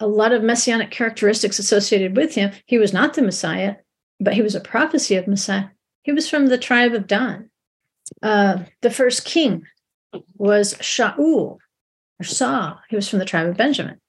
a 0.00 0.06
lot 0.06 0.32
of 0.32 0.42
messianic 0.42 0.90
characteristics 0.90 1.58
associated 1.58 2.16
with 2.16 2.34
him. 2.34 2.52
He 2.66 2.78
was 2.78 2.92
not 2.92 3.14
the 3.14 3.22
Messiah, 3.22 3.76
but 4.18 4.34
he 4.34 4.42
was 4.42 4.54
a 4.54 4.60
prophecy 4.60 5.16
of 5.16 5.28
Messiah. 5.28 5.66
He 6.02 6.12
was 6.12 6.28
from 6.28 6.46
the 6.46 6.58
tribe 6.58 6.94
of 6.94 7.06
Dan. 7.06 7.50
Uh, 8.22 8.64
the 8.80 8.90
first 8.90 9.24
king 9.24 9.66
was 10.36 10.74
Shaul 10.74 11.58
or 12.18 12.24
Saul. 12.24 12.80
He 12.88 12.96
was 12.96 13.08
from 13.08 13.18
the 13.18 13.24
tribe 13.26 13.48
of 13.48 13.56
Benjamin. 13.56 14.00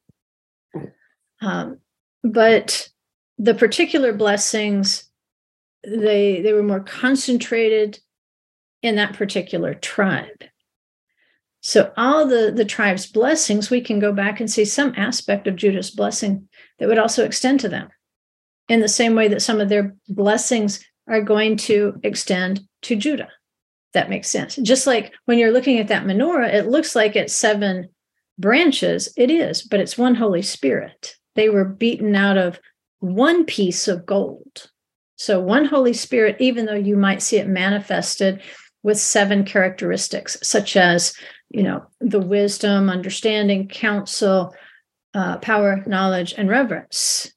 Um, 1.42 1.80
but 2.24 2.90
the 3.38 3.54
particular 3.54 4.14
blessings, 4.14 5.10
they 5.84 6.42
they 6.42 6.54
were 6.54 6.64
more 6.64 6.82
concentrated 6.82 8.00
in 8.82 8.96
that 8.96 9.14
particular 9.14 9.74
tribe. 9.74 10.44
So 11.62 11.94
all 11.98 12.28
the 12.28 12.52
the 12.56 12.66
tribe's 12.66 13.06
blessings, 13.08 13.70
we 13.70 13.82
can 13.82 14.00
go 14.00 14.12
back 14.12 14.40
and 14.40 14.50
see 14.50 14.66
some 14.66 14.94
aspect 14.98 15.48
of 15.48 15.56
Judah's 15.56 15.92
blessing 15.92 16.48
that 16.80 16.88
would 16.88 17.00
also 17.00 17.26
extend 17.26 17.60
to 17.62 17.70
them 17.70 17.90
in 18.70 18.80
the 18.80 18.88
same 18.88 19.16
way 19.16 19.28
that 19.28 19.42
some 19.42 19.60
of 19.60 19.70
their 19.70 19.96
blessings 20.08 20.84
are 21.08 21.22
going 21.22 21.58
to 21.58 22.00
extend 22.04 22.62
to 22.84 22.96
Judah. 22.96 23.30
That 23.94 24.10
makes 24.10 24.30
sense. 24.30 24.56
Just 24.56 24.88
like 24.88 25.14
when 25.26 25.38
you're 25.38 25.52
looking 25.52 25.78
at 25.80 25.90
that 25.90 26.06
menorah, 26.06 26.54
it 26.54 26.68
looks 26.68 26.96
like 26.96 27.16
it's 27.16 27.34
seven 27.34 27.90
branches. 28.38 29.14
It 29.18 29.30
is, 29.30 29.62
but 29.62 29.80
it's 29.80 29.98
one 29.98 30.16
Holy 30.16 30.42
Spirit. 30.42 31.16
They 31.36 31.50
were 31.50 31.66
beaten 31.66 32.16
out 32.16 32.38
of 32.38 32.60
one 33.00 33.46
piece 33.46 33.88
of 33.88 34.06
gold. 34.06 34.70
So, 35.16 35.40
one 35.40 35.66
Holy 35.66 35.94
Spirit, 35.94 36.38
even 36.40 36.66
though 36.66 36.74
you 36.74 36.96
might 36.96 37.22
see 37.22 37.38
it 37.38 37.48
manifested 37.48 38.42
with 38.84 38.98
seven 38.98 39.46
characteristics, 39.46 40.38
such 40.42 40.76
as 40.76 41.14
you 41.50 41.64
know 41.64 41.86
the 42.00 42.20
wisdom 42.20 42.90
understanding 42.90 43.68
counsel 43.68 44.54
uh, 45.14 45.38
power 45.38 45.84
knowledge 45.86 46.34
and 46.38 46.50
reverence. 46.50 47.32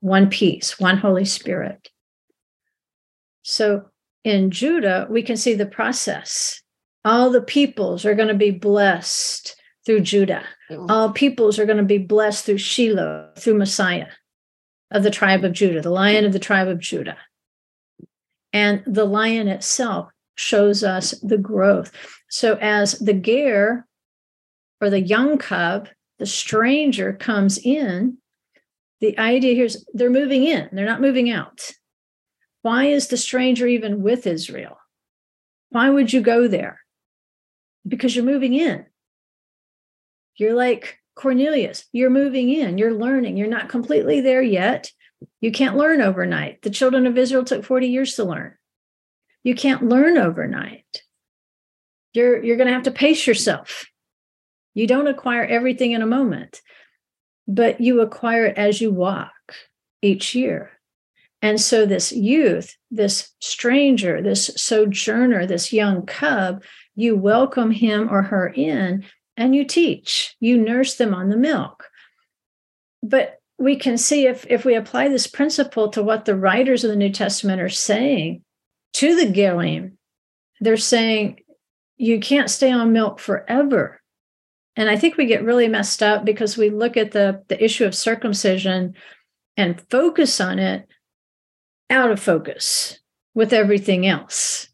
One 0.00 0.28
piece, 0.28 0.78
one 0.78 0.98
holy 0.98 1.24
spirit. 1.24 1.88
So 3.42 3.86
in 4.22 4.50
judah 4.50 5.06
we 5.10 5.22
can 5.22 5.36
see 5.36 5.54
the 5.54 5.66
process. 5.66 6.62
All 7.04 7.30
the 7.30 7.42
peoples 7.42 8.06
are 8.06 8.14
going 8.14 8.28
to 8.28 8.34
be 8.34 8.50
blessed 8.50 9.56
through 9.86 10.00
judah 10.00 10.44
mm. 10.70 10.86
all 10.88 11.12
peoples 11.12 11.58
are 11.58 11.66
going 11.66 11.78
to 11.78 11.84
be 11.84 11.98
blessed 11.98 12.44
through 12.44 12.58
shiloh 12.58 13.30
through 13.36 13.54
messiah 13.54 14.06
of 14.90 15.02
the 15.02 15.10
tribe 15.10 15.44
of 15.44 15.52
judah 15.52 15.80
the 15.80 15.90
lion 15.90 16.24
of 16.24 16.32
the 16.32 16.38
tribe 16.38 16.68
of 16.68 16.78
judah 16.78 17.16
and 18.54 18.82
the 18.86 19.04
lion 19.04 19.48
itself 19.48 20.08
shows 20.36 20.82
us 20.82 21.10
the 21.22 21.38
growth. 21.38 21.92
So 22.28 22.54
as 22.60 22.98
the 22.98 23.12
ger 23.12 23.86
or 24.80 24.90
the 24.90 25.00
young 25.00 25.38
cub, 25.38 25.88
the 26.18 26.26
stranger 26.26 27.12
comes 27.12 27.58
in, 27.58 28.18
the 29.00 29.18
idea 29.18 29.54
here 29.54 29.66
is 29.66 29.84
they're 29.92 30.08
moving 30.08 30.44
in, 30.44 30.68
they're 30.72 30.86
not 30.86 31.00
moving 31.00 31.30
out. 31.30 31.72
Why 32.62 32.86
is 32.86 33.08
the 33.08 33.16
stranger 33.16 33.66
even 33.66 34.02
with 34.02 34.26
Israel? 34.26 34.78
Why 35.70 35.90
would 35.90 36.12
you 36.12 36.20
go 36.20 36.48
there? 36.48 36.80
Because 37.86 38.14
you're 38.14 38.24
moving 38.24 38.54
in. 38.54 38.86
You're 40.36 40.54
like 40.54 40.98
Cornelius, 41.14 41.84
you're 41.92 42.10
moving 42.10 42.50
in, 42.50 42.78
you're 42.78 42.94
learning, 42.94 43.36
you're 43.36 43.46
not 43.46 43.68
completely 43.68 44.20
there 44.20 44.42
yet. 44.42 44.90
You 45.40 45.52
can't 45.52 45.76
learn 45.76 46.00
overnight. 46.00 46.62
The 46.62 46.70
children 46.70 47.06
of 47.06 47.16
Israel 47.16 47.44
took 47.44 47.64
40 47.64 47.86
years 47.86 48.14
to 48.14 48.24
learn. 48.24 48.54
You 49.42 49.54
can't 49.54 49.88
learn 49.88 50.18
overnight. 50.18 51.02
You're, 52.12 52.42
you're 52.42 52.56
going 52.56 52.66
to 52.66 52.74
have 52.74 52.84
to 52.84 52.90
pace 52.90 53.26
yourself. 53.26 53.86
You 54.74 54.86
don't 54.86 55.06
acquire 55.06 55.44
everything 55.44 55.92
in 55.92 56.02
a 56.02 56.06
moment, 56.06 56.60
but 57.46 57.80
you 57.80 58.00
acquire 58.00 58.46
it 58.46 58.58
as 58.58 58.80
you 58.80 58.90
walk 58.90 59.32
each 60.02 60.34
year. 60.34 60.72
And 61.42 61.60
so, 61.60 61.84
this 61.84 62.10
youth, 62.10 62.74
this 62.90 63.30
stranger, 63.38 64.22
this 64.22 64.50
sojourner, 64.56 65.46
this 65.46 65.72
young 65.72 66.06
cub, 66.06 66.64
you 66.96 67.16
welcome 67.16 67.70
him 67.70 68.08
or 68.10 68.22
her 68.22 68.48
in 68.48 69.04
and 69.36 69.54
you 69.54 69.64
teach, 69.64 70.36
you 70.40 70.58
nurse 70.58 70.96
them 70.96 71.14
on 71.14 71.28
the 71.28 71.36
milk. 71.36 71.88
But 73.02 73.38
we 73.58 73.76
can 73.76 73.98
see 73.98 74.26
if, 74.26 74.46
if 74.48 74.64
we 74.64 74.74
apply 74.74 75.08
this 75.08 75.26
principle 75.26 75.88
to 75.90 76.02
what 76.02 76.24
the 76.24 76.36
writers 76.36 76.84
of 76.84 76.90
the 76.90 76.96
New 76.96 77.10
Testament 77.10 77.60
are 77.60 77.68
saying, 77.68 78.42
to 78.94 79.16
the 79.16 79.26
Gerim, 79.32 79.92
they're 80.60 80.76
saying 80.76 81.40
you 81.96 82.20
can't 82.20 82.50
stay 82.50 82.70
on 82.70 82.92
milk 82.92 83.18
forever. 83.18 84.00
And 84.76 84.90
I 84.90 84.96
think 84.96 85.16
we 85.16 85.26
get 85.26 85.44
really 85.44 85.68
messed 85.68 86.02
up 86.02 86.24
because 86.24 86.56
we 86.56 86.70
look 86.70 86.96
at 86.96 87.12
the, 87.12 87.42
the 87.48 87.62
issue 87.62 87.84
of 87.84 87.94
circumcision 87.94 88.94
and 89.56 89.82
focus 89.90 90.40
on 90.40 90.58
it 90.58 90.88
out 91.90 92.10
of 92.10 92.20
focus 92.20 92.98
with 93.34 93.52
everything 93.52 94.06
else. 94.06 94.68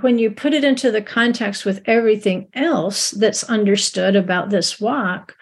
When 0.00 0.18
you 0.18 0.30
put 0.30 0.54
it 0.54 0.64
into 0.64 0.90
the 0.90 1.02
context 1.02 1.64
with 1.64 1.82
everything 1.86 2.48
else 2.54 3.12
that's 3.12 3.44
understood 3.44 4.16
about 4.16 4.50
this 4.50 4.80
walk, 4.80 5.36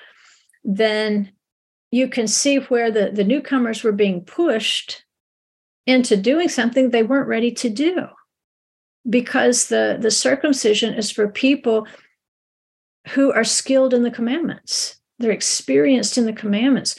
then 0.62 1.32
you 1.90 2.09
can 2.09 2.26
see 2.26 2.57
where 2.57 2.90
the, 2.90 3.11
the 3.12 3.24
newcomers 3.24 3.82
were 3.82 3.92
being 3.92 4.22
pushed 4.24 5.05
into 5.86 6.16
doing 6.16 6.48
something 6.48 6.90
they 6.90 7.03
weren't 7.03 7.28
ready 7.28 7.50
to 7.53 7.68
do. 7.68 8.07
Because 9.09 9.68
the 9.68 9.98
the 10.00 10.12
circumcision 10.12 10.94
is 10.94 11.11
for 11.11 11.28
people 11.28 11.88
who 13.09 13.32
are 13.32 13.44
skilled 13.44 13.92
in 13.92 14.05
the 14.05 14.12
commandments. 14.12 14.96
They're 15.18 15.32
experienced 15.32 16.16
in 16.16 16.24
the 16.24 16.32
commandments. 16.32 16.98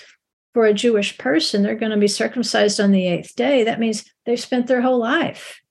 For 0.54 0.66
a 0.66 0.74
jewish 0.74 1.18
person 1.18 1.64
they're 1.64 1.76
going 1.76 1.94
to 1.94 1.98
be 1.98 2.08
circumcised 2.08 2.80
on 2.80 2.92
the 2.92 3.08
eighth 3.08 3.36
day. 3.36 3.64
That 3.64 3.80
means 3.80 4.04
they've 4.26 4.40
spent 4.40 4.68
their 4.68 4.82
whole 4.82 5.00
life 5.00 5.62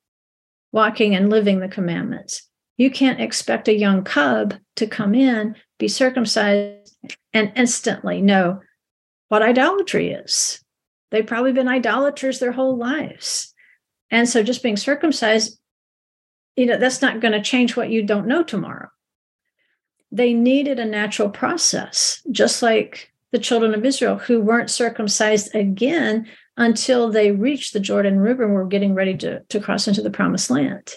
walking 0.72 1.14
and 1.14 1.30
living 1.30 1.60
the 1.60 1.68
commandments 1.68 2.48
you 2.76 2.90
can't 2.90 3.20
expect 3.20 3.68
a 3.68 3.78
young 3.78 4.02
cub 4.02 4.54
to 4.76 4.86
come 4.86 5.14
in 5.14 5.54
be 5.78 5.88
circumcised 5.88 6.96
and 7.32 7.52
instantly 7.54 8.20
know 8.20 8.60
what 9.28 9.42
idolatry 9.42 10.12
is 10.12 10.62
They've 11.12 11.26
probably 11.26 11.52
been 11.52 11.68
idolaters 11.68 12.40
their 12.40 12.52
whole 12.52 12.76
lives. 12.76 13.54
And 14.10 14.26
so 14.26 14.42
just 14.42 14.62
being 14.62 14.78
circumcised, 14.78 15.58
you 16.56 16.64
know, 16.64 16.78
that's 16.78 17.02
not 17.02 17.20
going 17.20 17.32
to 17.32 17.42
change 17.42 17.76
what 17.76 17.90
you 17.90 18.02
don't 18.02 18.26
know 18.26 18.42
tomorrow. 18.42 18.88
They 20.10 20.32
needed 20.32 20.78
a 20.78 20.86
natural 20.86 21.28
process, 21.28 22.22
just 22.30 22.62
like 22.62 23.12
the 23.30 23.38
children 23.38 23.74
of 23.74 23.84
Israel 23.84 24.16
who 24.16 24.40
weren't 24.40 24.70
circumcised 24.70 25.54
again 25.54 26.28
until 26.56 27.10
they 27.10 27.32
reached 27.32 27.72
the 27.72 27.80
Jordan 27.80 28.20
River 28.20 28.44
and 28.44 28.54
were 28.54 28.66
getting 28.66 28.94
ready 28.94 29.16
to, 29.18 29.40
to 29.48 29.60
cross 29.60 29.88
into 29.88 30.02
the 30.02 30.10
promised 30.10 30.50
land. 30.50 30.94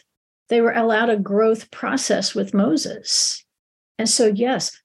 They 0.49 0.62
were 0.62 0.74
allowed 0.74 1.10
a 1.10 1.18
growth 1.18 1.72
process 1.72 2.36
with 2.36 2.53
Moses. 2.53 3.43
And 3.97 4.10
so, 4.10 4.28
yes, 4.28 4.80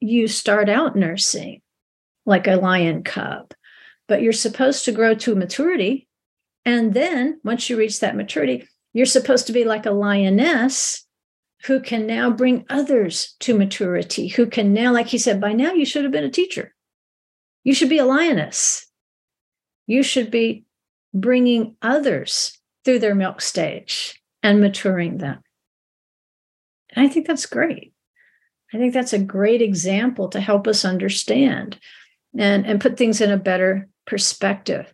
you 0.00 0.26
start 0.26 0.68
out 0.68 0.96
nursing, 0.96 1.60
like 2.26 2.46
a 2.46 2.56
lion 2.56 3.02
cub, 3.04 3.52
but 4.08 4.22
you're 4.22 4.32
supposed 4.32 4.84
to 4.86 4.92
grow 4.92 5.14
to 5.14 5.34
maturity. 5.34 6.08
And 6.64 6.94
then 6.94 7.40
once 7.44 7.68
you 7.68 7.76
reach 7.76 8.00
that 8.00 8.16
maturity, 8.16 8.66
you're 8.92 9.06
supposed 9.06 9.46
to 9.48 9.52
be 9.52 9.64
like 9.64 9.86
a 9.86 9.90
lioness 9.90 11.06
who 11.64 11.80
can 11.80 12.06
now 12.06 12.30
bring 12.30 12.64
others 12.68 13.36
to 13.40 13.56
maturity, 13.56 14.28
who 14.28 14.46
can 14.46 14.72
now, 14.72 14.92
like 14.92 15.06
he 15.06 15.18
said, 15.18 15.40
by 15.40 15.52
now 15.52 15.72
you 15.72 15.86
should 15.86 16.04
have 16.04 16.12
been 16.12 16.24
a 16.24 16.30
teacher. 16.30 16.74
You 17.62 17.74
should 17.74 17.88
be 17.88 17.98
a 17.98 18.04
lioness. 18.04 18.83
You 19.86 20.02
should 20.02 20.30
be 20.30 20.64
bringing 21.12 21.76
others 21.82 22.58
through 22.84 22.98
their 22.98 23.14
milk 23.14 23.40
stage 23.40 24.20
and 24.42 24.60
maturing 24.60 25.18
them. 25.18 25.40
And 26.90 27.06
I 27.06 27.08
think 27.08 27.26
that's 27.26 27.46
great. 27.46 27.92
I 28.72 28.78
think 28.78 28.92
that's 28.92 29.12
a 29.12 29.18
great 29.18 29.62
example 29.62 30.28
to 30.30 30.40
help 30.40 30.66
us 30.66 30.84
understand 30.84 31.78
and, 32.36 32.66
and 32.66 32.80
put 32.80 32.96
things 32.96 33.20
in 33.20 33.30
a 33.30 33.36
better 33.36 33.88
perspective. 34.06 34.92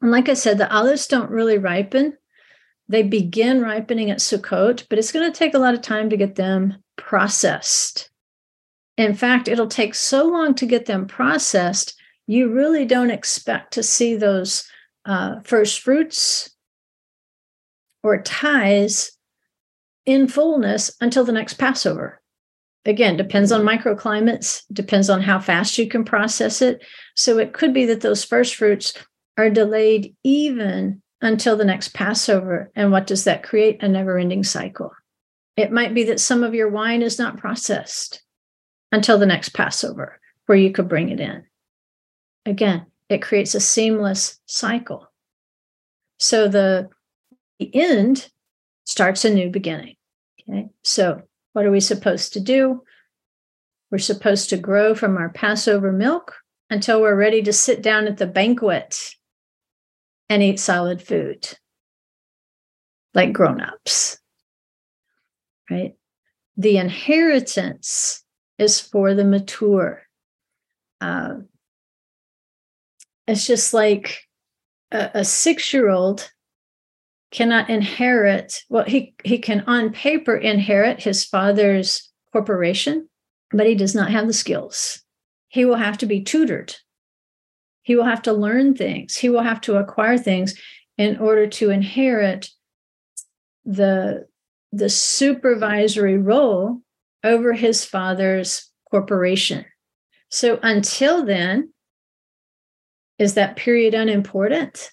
And 0.00 0.10
like 0.10 0.28
I 0.28 0.34
said, 0.34 0.58
the 0.58 0.72
olives 0.72 1.06
don't 1.06 1.30
really 1.30 1.58
ripen. 1.58 2.16
They 2.88 3.02
begin 3.02 3.60
ripening 3.60 4.10
at 4.10 4.18
Sukkot, 4.18 4.86
but 4.88 4.98
it's 4.98 5.12
going 5.12 5.30
to 5.30 5.38
take 5.38 5.54
a 5.54 5.58
lot 5.58 5.74
of 5.74 5.82
time 5.82 6.10
to 6.10 6.16
get 6.16 6.34
them 6.34 6.82
processed. 6.96 8.10
In 8.96 9.14
fact, 9.14 9.48
it'll 9.48 9.68
take 9.68 9.94
so 9.94 10.26
long 10.26 10.54
to 10.56 10.66
get 10.66 10.86
them 10.86 11.06
processed, 11.06 11.94
you 12.32 12.50
really 12.50 12.86
don't 12.86 13.10
expect 13.10 13.74
to 13.74 13.82
see 13.82 14.16
those 14.16 14.66
uh, 15.04 15.40
first 15.44 15.80
fruits 15.80 16.50
or 18.02 18.22
ties 18.22 19.12
in 20.06 20.26
fullness 20.26 20.96
until 21.00 21.24
the 21.24 21.32
next 21.32 21.54
Passover. 21.54 22.22
Again, 22.86 23.18
depends 23.18 23.52
on 23.52 23.62
microclimates, 23.62 24.62
depends 24.72 25.10
on 25.10 25.20
how 25.20 25.40
fast 25.40 25.76
you 25.76 25.86
can 25.86 26.04
process 26.04 26.62
it. 26.62 26.82
So 27.16 27.38
it 27.38 27.52
could 27.52 27.74
be 27.74 27.84
that 27.86 28.00
those 28.00 28.24
first 28.24 28.56
fruits 28.56 28.94
are 29.36 29.50
delayed 29.50 30.16
even 30.24 31.02
until 31.20 31.56
the 31.56 31.66
next 31.66 31.92
Passover. 31.92 32.72
And 32.74 32.90
what 32.90 33.06
does 33.06 33.24
that 33.24 33.42
create? 33.42 33.82
A 33.82 33.88
never 33.88 34.18
ending 34.18 34.42
cycle. 34.42 34.90
It 35.58 35.70
might 35.70 35.92
be 35.92 36.04
that 36.04 36.18
some 36.18 36.42
of 36.42 36.54
your 36.54 36.70
wine 36.70 37.02
is 37.02 37.18
not 37.18 37.36
processed 37.36 38.22
until 38.90 39.18
the 39.18 39.26
next 39.26 39.50
Passover, 39.50 40.18
where 40.46 40.58
you 40.58 40.72
could 40.72 40.88
bring 40.88 41.10
it 41.10 41.20
in. 41.20 41.44
Again, 42.46 42.86
it 43.08 43.22
creates 43.22 43.54
a 43.54 43.60
seamless 43.60 44.40
cycle. 44.46 45.10
So 46.18 46.48
the, 46.48 46.88
the 47.58 47.74
end 47.74 48.28
starts 48.84 49.24
a 49.24 49.30
new 49.30 49.50
beginning. 49.50 49.96
Okay. 50.48 50.68
So, 50.82 51.22
what 51.52 51.66
are 51.66 51.70
we 51.70 51.80
supposed 51.80 52.32
to 52.32 52.40
do? 52.40 52.82
We're 53.90 53.98
supposed 53.98 54.48
to 54.50 54.56
grow 54.56 54.94
from 54.94 55.16
our 55.18 55.28
Passover 55.28 55.92
milk 55.92 56.34
until 56.70 57.00
we're 57.00 57.16
ready 57.16 57.42
to 57.42 57.52
sit 57.52 57.82
down 57.82 58.06
at 58.06 58.16
the 58.16 58.26
banquet 58.26 59.14
and 60.30 60.42
eat 60.42 60.58
solid 60.58 61.02
food 61.02 61.46
like 63.14 63.32
grown-ups. 63.32 64.18
Right? 65.70 65.94
The 66.56 66.78
inheritance 66.78 68.24
is 68.58 68.80
for 68.80 69.14
the 69.14 69.24
mature. 69.24 70.02
Uh, 71.00 71.34
it's 73.26 73.46
just 73.46 73.72
like 73.72 74.22
a, 74.90 75.10
a 75.14 75.24
six-year-old 75.24 76.30
cannot 77.30 77.70
inherit 77.70 78.62
well 78.68 78.84
he 78.84 79.14
he 79.24 79.38
can 79.38 79.64
on 79.66 79.90
paper 79.90 80.36
inherit 80.36 81.02
his 81.02 81.24
father's 81.24 82.10
corporation 82.32 83.08
but 83.52 83.66
he 83.66 83.74
does 83.74 83.94
not 83.94 84.10
have 84.10 84.26
the 84.26 84.32
skills. 84.32 85.02
He 85.48 85.64
will 85.64 85.76
have 85.76 85.98
to 85.98 86.06
be 86.06 86.22
tutored. 86.22 86.76
He 87.82 87.94
will 87.94 88.04
have 88.04 88.22
to 88.22 88.32
learn 88.32 88.74
things. 88.74 89.16
He 89.16 89.28
will 89.28 89.42
have 89.42 89.60
to 89.62 89.76
acquire 89.76 90.16
things 90.16 90.58
in 90.96 91.18
order 91.18 91.46
to 91.46 91.70
inherit 91.70 92.48
the 93.64 94.26
the 94.74 94.88
supervisory 94.88 96.16
role 96.16 96.80
over 97.22 97.52
his 97.52 97.84
father's 97.84 98.70
corporation. 98.90 99.66
So 100.30 100.58
until 100.62 101.24
then 101.26 101.72
is 103.22 103.34
that 103.34 103.56
period 103.56 103.94
unimportant 103.94 104.90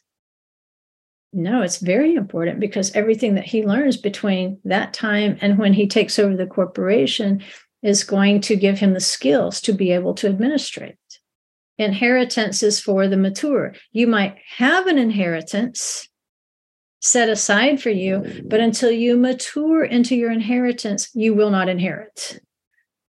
no, 1.31 1.61
it's 1.61 1.77
very 1.77 2.15
important 2.15 2.59
because 2.59 2.95
everything 2.95 3.35
that 3.35 3.45
he 3.45 3.63
learns 3.63 3.97
between 3.97 4.59
that 4.65 4.93
time 4.93 5.37
and 5.41 5.59
when 5.59 5.73
he 5.73 5.87
takes 5.87 6.17
over 6.17 6.35
the 6.35 6.47
corporation 6.47 7.43
is 7.83 8.03
going 8.03 8.41
to 8.41 8.55
give 8.55 8.79
him 8.79 8.93
the 8.93 8.99
skills 8.99 9.61
to 9.61 9.73
be 9.73 9.91
able 9.91 10.15
to 10.15 10.27
administrate. 10.27 10.97
Inheritance 11.77 12.63
is 12.63 12.79
for 12.79 13.07
the 13.07 13.15
mature. 13.15 13.73
You 13.91 14.07
might 14.07 14.37
have 14.57 14.87
an 14.87 14.97
inheritance 14.97 16.09
set 16.99 17.29
aside 17.29 17.81
for 17.81 17.91
you, 17.91 18.43
but 18.45 18.59
until 18.59 18.91
you 18.91 19.15
mature 19.15 19.85
into 19.85 20.15
your 20.15 20.31
inheritance, 20.31 21.09
you 21.13 21.33
will 21.33 21.51
not 21.51 21.69
inherit. 21.69 22.41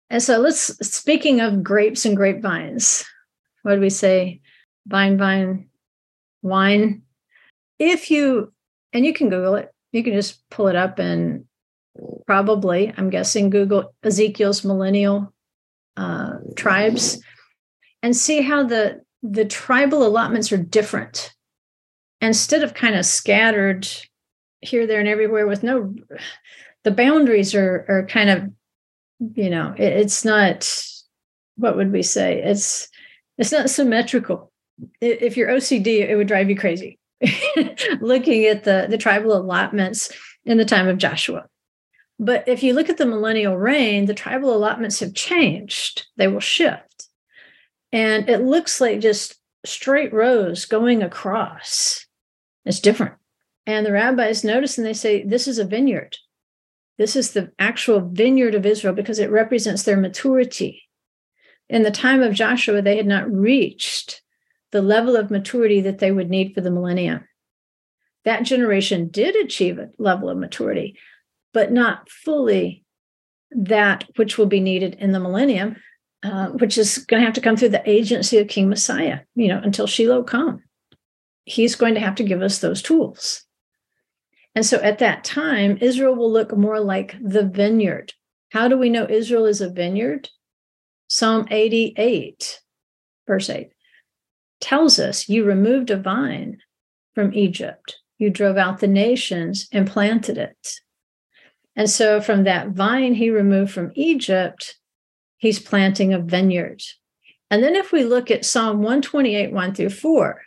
And 0.09 0.21
so 0.21 0.37
let's, 0.37 0.61
speaking 0.87 1.41
of 1.41 1.63
grapes 1.63 2.05
and 2.05 2.15
grapevines, 2.15 3.03
what 3.63 3.75
do 3.75 3.81
we 3.81 3.89
say? 3.89 4.40
Vine, 4.87 5.17
vine, 5.17 5.69
wine. 6.41 7.03
If 7.79 8.11
you 8.11 8.51
and 8.93 9.05
you 9.05 9.13
can 9.13 9.29
google 9.29 9.55
it. 9.55 9.71
You 9.91 10.03
can 10.03 10.13
just 10.13 10.47
pull 10.49 10.67
it 10.67 10.75
up 10.75 10.99
and 10.99 11.45
probably 12.25 12.93
i'm 12.95 13.09
guessing 13.09 13.49
google 13.49 13.93
ezekiel's 14.01 14.63
millennial 14.63 15.33
uh, 15.97 16.35
tribes 16.55 17.21
and 18.01 18.15
see 18.15 18.41
how 18.41 18.63
the 18.63 19.01
the 19.23 19.45
tribal 19.45 20.05
allotments 20.05 20.51
are 20.51 20.57
different. 20.57 21.33
Instead 22.21 22.63
of 22.63 22.73
kind 22.73 22.95
of 22.95 23.05
scattered 23.05 23.87
here 24.61 24.85
there 24.85 24.99
and 24.99 25.09
everywhere 25.09 25.47
with 25.47 25.63
no 25.63 25.93
the 26.83 26.91
boundaries 26.91 27.55
are 27.55 27.85
are 27.87 28.05
kind 28.07 28.29
of 28.29 28.49
you 29.35 29.49
know 29.49 29.73
it, 29.77 29.93
it's 29.93 30.23
not 30.25 30.83
what 31.55 31.75
would 31.75 31.91
we 31.91 32.03
say? 32.03 32.41
It's 32.41 32.87
it's 33.37 33.51
not 33.51 33.69
symmetrical 33.69 34.50
if 34.99 35.37
you're 35.37 35.49
ocd 35.49 35.87
it 35.87 36.15
would 36.15 36.27
drive 36.27 36.49
you 36.49 36.55
crazy 36.55 36.99
looking 38.01 38.45
at 38.45 38.63
the, 38.63 38.87
the 38.89 38.97
tribal 38.97 39.35
allotments 39.35 40.11
in 40.45 40.57
the 40.57 40.65
time 40.65 40.87
of 40.87 40.97
Joshua. 40.97 41.45
But 42.19 42.47
if 42.47 42.63
you 42.63 42.73
look 42.73 42.89
at 42.89 42.97
the 42.97 43.05
millennial 43.05 43.57
reign, 43.57 44.05
the 44.05 44.13
tribal 44.13 44.55
allotments 44.55 44.99
have 44.99 45.13
changed, 45.13 46.07
they 46.17 46.27
will 46.27 46.39
shift. 46.39 47.07
And 47.91 48.29
it 48.29 48.43
looks 48.43 48.79
like 48.79 48.99
just 48.99 49.35
straight 49.65 50.13
rows 50.13 50.65
going 50.65 51.03
across. 51.03 52.05
It's 52.65 52.79
different. 52.79 53.15
And 53.65 53.85
the 53.85 53.91
rabbis 53.91 54.43
notice 54.43 54.77
and 54.77 54.87
they 54.87 54.93
say, 54.93 55.23
This 55.23 55.47
is 55.47 55.59
a 55.59 55.65
vineyard. 55.65 56.17
This 56.97 57.15
is 57.15 57.31
the 57.31 57.51
actual 57.57 58.01
vineyard 58.01 58.55
of 58.55 58.65
Israel 58.65 58.93
because 58.93 59.19
it 59.19 59.31
represents 59.31 59.83
their 59.83 59.97
maturity. 59.97 60.83
In 61.69 61.83
the 61.83 61.91
time 61.91 62.21
of 62.21 62.33
Joshua, 62.33 62.81
they 62.81 62.97
had 62.97 63.07
not 63.07 63.31
reached 63.31 64.21
the 64.71 64.81
level 64.81 65.15
of 65.15 65.31
maturity 65.31 65.81
that 65.81 65.99
they 65.99 66.11
would 66.11 66.29
need 66.29 66.53
for 66.53 66.61
the 66.61 66.71
millennium. 66.71 67.27
That 68.23 68.43
generation 68.43 69.09
did 69.09 69.35
achieve 69.35 69.79
a 69.79 69.89
level 69.97 70.29
of 70.29 70.37
maturity, 70.37 70.97
but 71.53 71.71
not 71.71 72.09
fully 72.09 72.83
that 73.51 74.05
which 74.15 74.37
will 74.37 74.45
be 74.45 74.59
needed 74.59 74.95
in 74.99 75.11
the 75.11 75.19
millennium, 75.19 75.75
uh, 76.23 76.47
which 76.49 76.77
is 76.77 76.99
going 76.99 77.21
to 77.21 77.25
have 77.25 77.33
to 77.33 77.41
come 77.41 77.57
through 77.57 77.69
the 77.69 77.89
agency 77.89 78.37
of 78.37 78.47
King 78.47 78.69
Messiah, 78.69 79.21
you 79.35 79.47
know, 79.47 79.59
until 79.61 79.87
Shiloh 79.87 80.23
come. 80.23 80.63
He's 81.43 81.75
going 81.75 81.95
to 81.95 81.99
have 81.99 82.15
to 82.15 82.23
give 82.23 82.41
us 82.41 82.59
those 82.59 82.81
tools. 82.81 83.43
And 84.53 84.65
so 84.65 84.77
at 84.77 84.99
that 84.99 85.23
time, 85.23 85.77
Israel 85.81 86.15
will 86.15 86.31
look 86.31 86.55
more 86.55 86.79
like 86.79 87.15
the 87.21 87.43
vineyard. 87.43 88.13
How 88.51 88.67
do 88.67 88.77
we 88.77 88.89
know 88.89 89.07
Israel 89.09 89.45
is 89.45 89.61
a 89.61 89.69
vineyard? 89.69 90.29
Psalm 91.07 91.47
88, 91.49 92.61
verse 93.27 93.49
8 93.49 93.71
tells 94.61 94.99
us 94.99 95.27
you 95.27 95.43
removed 95.43 95.89
a 95.89 95.97
vine 95.97 96.59
from 97.13 97.33
Egypt. 97.33 97.97
You 98.17 98.29
drove 98.29 98.57
out 98.57 98.79
the 98.79 98.87
nations 98.87 99.67
and 99.71 99.89
planted 99.89 100.37
it. 100.37 100.75
And 101.75 101.89
so 101.89 102.21
from 102.21 102.43
that 102.43 102.69
vine 102.69 103.13
he 103.15 103.29
removed 103.29 103.71
from 103.71 103.91
Egypt, 103.95 104.77
he's 105.37 105.59
planting 105.59 106.13
a 106.13 106.19
vineyard. 106.19 106.81
And 107.49 107.63
then 107.63 107.75
if 107.75 107.91
we 107.91 108.03
look 108.03 108.31
at 108.31 108.45
Psalm 108.45 108.77
128, 108.77 109.51
1 109.51 109.75
through 109.75 109.89
4, 109.89 110.41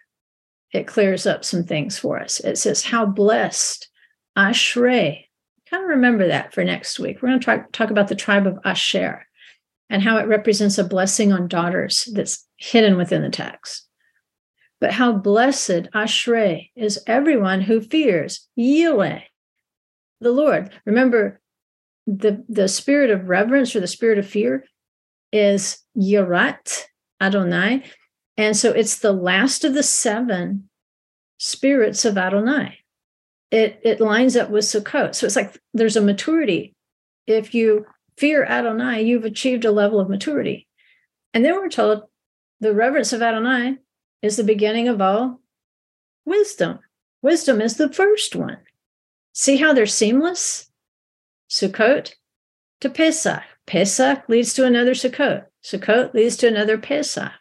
it 0.72 0.86
clears 0.86 1.26
up 1.26 1.44
some 1.44 1.64
things 1.64 1.98
for 1.98 2.18
us. 2.18 2.40
It 2.40 2.56
says, 2.56 2.84
How 2.84 3.06
blessed 3.06 3.88
Ashrei. 4.36 5.26
Kind 5.70 5.82
of 5.82 5.88
remember 5.90 6.28
that 6.28 6.52
for 6.52 6.64
next 6.64 6.98
week. 6.98 7.20
We're 7.20 7.28
going 7.28 7.40
to 7.40 7.44
talk, 7.44 7.72
talk 7.72 7.90
about 7.90 8.08
the 8.08 8.14
tribe 8.14 8.46
of 8.46 8.58
Asher 8.64 9.26
and 9.90 10.02
how 10.02 10.16
it 10.18 10.28
represents 10.28 10.78
a 10.78 10.84
blessing 10.84 11.32
on 11.32 11.48
daughters 11.48 12.08
that's 12.12 12.46
hidden 12.56 12.96
within 12.96 13.22
the 13.22 13.30
text. 13.30 13.86
But 14.80 14.92
how 14.92 15.12
blessed, 15.12 15.88
Ashrei, 15.94 16.70
is 16.76 17.02
everyone 17.06 17.62
who 17.62 17.80
fears 17.80 18.48
Yahweh, 18.56 19.20
the 20.20 20.32
Lord. 20.32 20.70
Remember, 20.84 21.40
the, 22.06 22.44
the 22.48 22.68
spirit 22.68 23.10
of 23.10 23.28
reverence 23.28 23.74
or 23.74 23.80
the 23.80 23.86
spirit 23.86 24.18
of 24.18 24.26
fear 24.26 24.64
is 25.32 25.78
Yirat, 25.96 26.84
Adonai. 27.20 27.84
And 28.36 28.56
so 28.56 28.72
it's 28.72 28.98
the 28.98 29.12
last 29.12 29.64
of 29.64 29.74
the 29.74 29.82
seven 29.82 30.68
spirits 31.38 32.04
of 32.04 32.18
Adonai. 32.18 32.78
It, 33.50 33.80
it 33.84 34.00
lines 34.00 34.36
up 34.36 34.50
with 34.50 34.64
Sukkot. 34.64 35.14
So 35.14 35.26
it's 35.26 35.36
like 35.36 35.56
there's 35.72 35.96
a 35.96 36.02
maturity. 36.02 36.74
If 37.26 37.54
you 37.54 37.86
fear 38.18 38.44
Adonai, 38.44 39.02
you've 39.02 39.24
achieved 39.24 39.64
a 39.64 39.70
level 39.70 40.00
of 40.00 40.10
maturity. 40.10 40.66
And 41.32 41.44
then 41.44 41.54
we're 41.54 41.68
told 41.68 42.02
the 42.60 42.74
reverence 42.74 43.12
of 43.12 43.22
Adonai 43.22 43.78
is 44.24 44.38
the 44.38 44.44
beginning 44.44 44.88
of 44.88 45.02
all 45.02 45.40
wisdom. 46.24 46.78
Wisdom 47.20 47.60
is 47.60 47.76
the 47.76 47.92
first 47.92 48.34
one. 48.34 48.56
See 49.34 49.58
how 49.58 49.74
they're 49.74 49.86
seamless? 49.86 50.70
Sukkot 51.50 52.14
to 52.80 52.88
Pesach. 52.88 53.42
Pesach 53.66 54.26
leads 54.28 54.54
to 54.54 54.64
another 54.64 54.92
Sukkot. 54.92 55.44
Sukkot 55.62 56.14
leads 56.14 56.38
to 56.38 56.48
another 56.48 56.78
Pesach. 56.78 57.32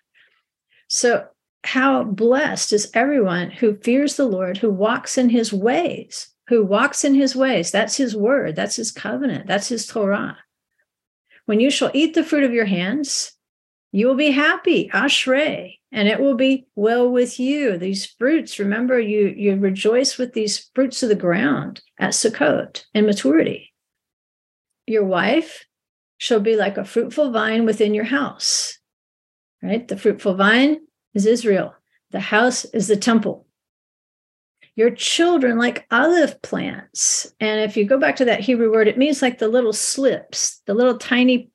So, 0.89 1.27
how 1.63 2.03
blessed 2.03 2.73
is 2.73 2.91
everyone 2.93 3.49
who 3.49 3.77
fears 3.77 4.17
the 4.17 4.25
Lord, 4.25 4.57
who 4.57 4.69
walks 4.69 5.17
in 5.17 5.29
his 5.29 5.53
ways, 5.53 6.33
who 6.49 6.65
walks 6.65 7.05
in 7.05 7.15
his 7.15 7.33
ways. 7.33 7.71
That's 7.71 7.95
his 7.95 8.13
word, 8.13 8.57
that's 8.57 8.75
his 8.75 8.91
covenant, 8.91 9.47
that's 9.47 9.69
his 9.69 9.87
Torah. 9.87 10.37
When 11.45 11.61
you 11.61 11.71
shall 11.71 11.91
eat 11.93 12.13
the 12.13 12.25
fruit 12.25 12.43
of 12.43 12.53
your 12.53 12.65
hands, 12.65 13.31
you 13.93 14.07
will 14.07 14.15
be 14.15 14.31
happy, 14.31 14.89
ashrei, 14.93 15.77
and 15.93 16.07
it 16.07 16.19
will 16.19 16.33
be 16.33 16.65
well 16.75 17.09
with 17.09 17.39
you. 17.39 17.77
These 17.77 18.07
fruits, 18.07 18.57
remember, 18.57 18.99
you 18.99 19.27
you 19.27 19.55
rejoice 19.55 20.17
with 20.17 20.33
these 20.33 20.69
fruits 20.73 21.03
of 21.03 21.09
the 21.09 21.15
ground 21.15 21.81
at 21.99 22.11
Sukkot 22.13 22.83
in 22.95 23.05
maturity. 23.05 23.73
Your 24.87 25.05
wife 25.05 25.65
shall 26.17 26.39
be 26.39 26.55
like 26.55 26.77
a 26.77 26.83
fruitful 26.83 27.31
vine 27.31 27.65
within 27.65 27.93
your 27.93 28.05
house. 28.05 28.79
Right? 29.61 29.87
The 29.87 29.95
fruitful 29.95 30.33
vine 30.33 30.79
is 31.13 31.25
Israel. 31.27 31.75
The 32.11 32.19
house 32.19 32.65
is 32.65 32.87
the 32.87 32.97
temple. 32.97 33.45
Your 34.75 34.89
children 34.89 35.59
like 35.59 35.85
olive 35.91 36.41
plants. 36.41 37.31
And 37.39 37.61
if 37.61 37.77
you 37.77 37.85
go 37.85 37.99
back 37.99 38.15
to 38.15 38.25
that 38.25 38.39
Hebrew 38.39 38.71
word, 38.71 38.87
it 38.87 38.97
means 38.97 39.21
like 39.21 39.37
the 39.37 39.47
little 39.47 39.73
slips, 39.73 40.61
the 40.65 40.73
little 40.73 40.97
tiny 40.97 41.51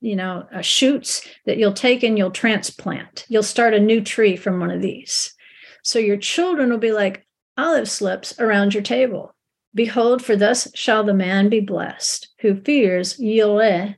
you 0.00 0.16
know, 0.16 0.46
uh, 0.54 0.62
shoots 0.62 1.26
that 1.46 1.58
you'll 1.58 1.72
take 1.72 2.02
and 2.02 2.16
you'll 2.16 2.30
transplant. 2.30 3.24
You'll 3.28 3.42
start 3.42 3.74
a 3.74 3.80
new 3.80 4.00
tree 4.00 4.36
from 4.36 4.60
one 4.60 4.70
of 4.70 4.82
these. 4.82 5.34
So 5.82 5.98
your 5.98 6.16
children 6.16 6.70
will 6.70 6.78
be 6.78 6.92
like 6.92 7.26
olive 7.56 7.88
slips 7.90 8.38
around 8.38 8.74
your 8.74 8.82
table. 8.82 9.34
Behold, 9.74 10.24
for 10.24 10.36
thus 10.36 10.68
shall 10.74 11.04
the 11.04 11.14
man 11.14 11.48
be 11.48 11.60
blessed 11.60 12.28
who 12.40 12.60
fears 12.62 13.18
Yireh, 13.18 13.96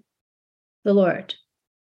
the 0.84 0.92
Lord. 0.92 1.34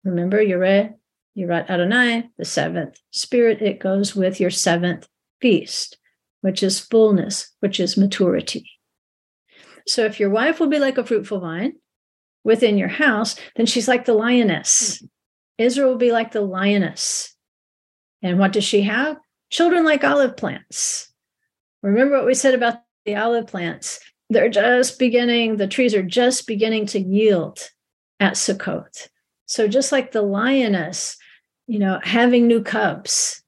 Remember, 0.03 0.43
Yireh, 0.43 0.93
Yirat 1.37 1.69
Adonai, 1.69 2.29
the 2.37 2.45
seventh 2.45 2.99
spirit. 3.11 3.61
It 3.61 3.79
goes 3.79 4.15
with 4.15 4.39
your 4.39 4.49
seventh 4.49 5.07
feast, 5.39 5.97
which 6.41 6.61
is 6.61 6.79
fullness, 6.79 7.51
which 7.59 7.79
is 7.79 7.97
maturity. 7.97 8.69
So 9.87 10.05
if 10.05 10.19
your 10.19 10.29
wife 10.29 10.59
will 10.59 10.67
be 10.67 10.79
like 10.79 10.97
a 10.97 11.05
fruitful 11.05 11.39
vine, 11.39 11.73
within 12.43 12.77
your 12.77 12.87
house, 12.87 13.35
then 13.55 13.65
she's 13.65 13.87
like 13.87 14.05
the 14.05 14.13
lioness. 14.13 14.99
Hmm. 14.99 15.05
Israel 15.57 15.89
will 15.89 15.97
be 15.97 16.11
like 16.11 16.31
the 16.31 16.41
lioness. 16.41 17.35
And 18.21 18.39
what 18.39 18.53
does 18.53 18.63
she 18.63 18.81
have? 18.83 19.17
Children 19.49 19.83
like 19.83 20.03
olive 20.03 20.37
plants. 20.37 21.11
Remember 21.83 22.17
what 22.17 22.25
we 22.25 22.33
said 22.33 22.53
about 22.53 22.79
the 23.05 23.15
olive 23.15 23.47
plants? 23.47 23.99
They're 24.29 24.49
just 24.49 24.97
beginning, 24.97 25.57
the 25.57 25.67
trees 25.67 25.93
are 25.93 26.03
just 26.03 26.47
beginning 26.47 26.85
to 26.87 26.99
yield 26.99 27.69
at 28.19 28.33
Sukkot. 28.33 29.09
So 29.45 29.67
just 29.67 29.91
like 29.91 30.11
the 30.11 30.21
lioness, 30.21 31.17
you 31.67 31.79
know, 31.79 31.99
having 32.03 32.47
new 32.47 32.63
cubs, 32.63 33.43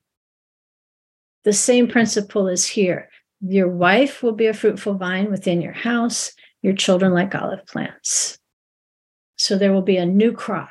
the 1.44 1.54
same 1.54 1.88
principle 1.88 2.48
is 2.48 2.66
here. 2.66 3.10
Your 3.42 3.70
wife 3.70 4.24
will 4.24 4.34
be 4.34 4.48
a 4.48 4.54
fruitful 4.54 4.96
vine 4.96 5.30
within 5.30 5.62
your 5.62 5.74
house, 5.74 6.34
your 6.62 6.74
children 6.74 7.14
like 7.14 7.36
olive 7.36 7.66
plants. 7.66 8.38
So 9.38 9.58
there 9.58 9.74
will 9.74 9.82
be 9.82 9.98
a 9.98 10.06
new 10.06 10.32
crop 10.32 10.70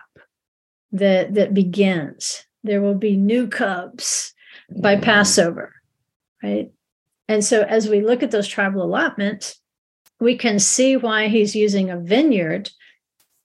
that 0.93 1.35
that 1.35 1.55
begins. 1.55 2.45
There 2.65 2.81
will 2.81 2.95
be 2.95 3.17
new 3.17 3.49
cubs 3.49 4.35
by 4.81 4.95
mm-hmm. 4.95 5.05
Passover, 5.05 5.73
right? 6.43 6.71
And 7.29 7.45
so 7.45 7.63
as 7.63 7.89
we 7.89 8.01
look 8.01 8.23
at 8.23 8.31
those 8.31 8.49
tribal 8.49 8.83
allotments, 8.83 9.59
we 10.21 10.37
can 10.37 10.59
see 10.59 10.97
why 10.97 11.29
he's 11.29 11.57
using 11.57 11.91
a 11.91 11.99
vineyard 11.99 12.71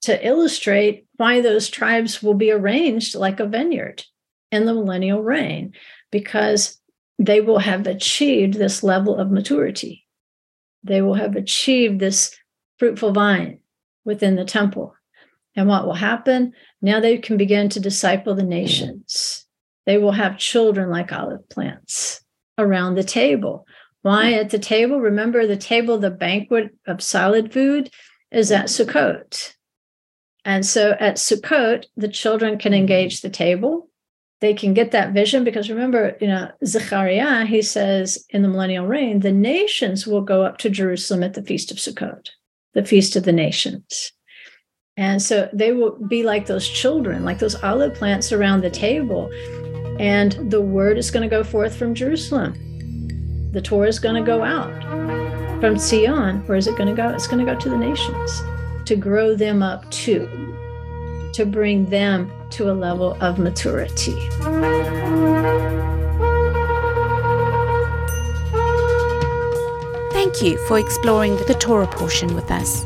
to 0.02 0.26
illustrate 0.26 1.06
why 1.16 1.40
those 1.40 1.68
tribes 1.68 2.22
will 2.22 2.34
be 2.34 2.52
arranged 2.52 3.14
like 3.14 3.40
a 3.40 3.46
vineyard 3.46 4.04
in 4.52 4.64
the 4.64 4.74
millennial 4.74 5.22
reign, 5.22 5.72
because 6.12 6.78
they 7.18 7.40
will 7.40 7.58
have 7.58 7.86
achieved 7.86 8.54
this 8.54 8.84
level 8.84 9.16
of 9.16 9.30
maturity. 9.30 10.06
They 10.84 11.02
will 11.02 11.14
have 11.14 11.34
achieved 11.34 11.98
this 11.98 12.36
fruitful 12.78 13.12
vine 13.12 13.58
within 14.04 14.36
the 14.36 14.44
temple. 14.44 14.94
And 15.56 15.68
what 15.68 15.86
will 15.86 15.94
happen? 15.94 16.52
Now 16.80 17.00
they 17.00 17.18
can 17.18 17.36
begin 17.36 17.68
to 17.70 17.80
disciple 17.80 18.34
the 18.34 18.42
nations. 18.42 19.46
They 19.86 19.98
will 19.98 20.12
have 20.12 20.38
children 20.38 20.90
like 20.90 21.12
olive 21.12 21.48
plants 21.48 22.20
around 22.58 22.94
the 22.94 23.04
table. 23.04 23.66
Why 24.02 24.32
hmm. 24.32 24.38
at 24.40 24.50
the 24.50 24.58
table? 24.58 25.00
Remember 25.00 25.46
the 25.46 25.56
table, 25.56 25.98
the 25.98 26.10
banquet 26.10 26.76
of 26.86 27.02
solid 27.02 27.52
food 27.52 27.90
is 28.30 28.52
at 28.52 28.66
Sukkot. 28.66 29.54
And 30.44 30.64
so 30.64 30.92
at 31.00 31.16
Sukkot, 31.16 31.86
the 31.96 32.08
children 32.08 32.58
can 32.58 32.72
hmm. 32.72 32.78
engage 32.78 33.20
the 33.20 33.30
table. 33.30 33.88
They 34.40 34.54
can 34.54 34.72
get 34.72 34.92
that 34.92 35.12
vision 35.12 35.42
because 35.42 35.68
remember, 35.68 36.16
you 36.20 36.28
know, 36.28 36.50
Zechariah, 36.64 37.44
he 37.46 37.60
says 37.60 38.24
in 38.30 38.42
the 38.42 38.48
millennial 38.48 38.86
reign, 38.86 39.20
the 39.20 39.32
nations 39.32 40.06
will 40.06 40.20
go 40.20 40.44
up 40.44 40.58
to 40.58 40.70
Jerusalem 40.70 41.24
at 41.24 41.34
the 41.34 41.42
Feast 41.42 41.72
of 41.72 41.78
Sukkot, 41.78 42.28
the 42.72 42.84
Feast 42.84 43.16
of 43.16 43.24
the 43.24 43.32
Nations. 43.32 44.12
And 44.98 45.22
so 45.22 45.48
they 45.52 45.70
will 45.70 45.92
be 45.92 46.24
like 46.24 46.46
those 46.46 46.68
children, 46.68 47.24
like 47.24 47.38
those 47.38 47.54
olive 47.62 47.94
plants 47.94 48.32
around 48.32 48.62
the 48.62 48.70
table. 48.70 49.30
And 50.00 50.32
the 50.50 50.60
word 50.60 50.98
is 50.98 51.12
going 51.12 51.22
to 51.22 51.28
go 51.28 51.44
forth 51.44 51.76
from 51.76 51.94
Jerusalem. 51.94 52.54
The 53.52 53.62
Torah 53.62 53.86
is 53.86 54.00
going 54.00 54.16
to 54.16 54.26
go 54.26 54.42
out 54.42 54.72
from 55.60 55.78
Sion. 55.78 56.44
Where 56.46 56.58
is 56.58 56.66
it 56.66 56.76
going 56.76 56.88
to 56.88 57.00
go? 57.00 57.10
It's 57.10 57.28
going 57.28 57.44
to 57.46 57.50
go 57.50 57.58
to 57.58 57.68
the 57.70 57.78
nations 57.78 58.42
to 58.86 58.96
grow 58.96 59.36
them 59.36 59.62
up 59.62 59.88
too, 59.92 60.26
to 61.34 61.46
bring 61.46 61.84
them 61.86 62.32
to 62.50 62.68
a 62.68 62.74
level 62.74 63.16
of 63.20 63.38
maturity. 63.38 64.18
Thank 70.10 70.42
you 70.42 70.58
for 70.66 70.80
exploring 70.80 71.36
the 71.46 71.56
Torah 71.60 71.86
portion 71.86 72.34
with 72.34 72.50
us. 72.50 72.84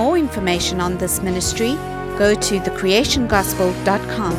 More 0.00 0.16
information 0.16 0.80
on 0.80 0.96
this 0.96 1.20
ministry, 1.20 1.72
go 2.16 2.34
to 2.34 2.58
thecreationgospel.com. 2.60 4.34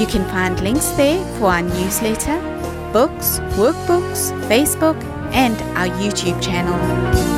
You 0.00 0.06
can 0.06 0.24
find 0.28 0.60
links 0.60 0.90
there 0.90 1.20
for 1.38 1.46
our 1.46 1.62
newsletter, 1.62 2.38
books, 2.92 3.40
workbooks, 3.58 4.30
Facebook, 4.48 5.02
and 5.32 5.60
our 5.76 5.88
YouTube 6.00 6.40
channel. 6.40 7.31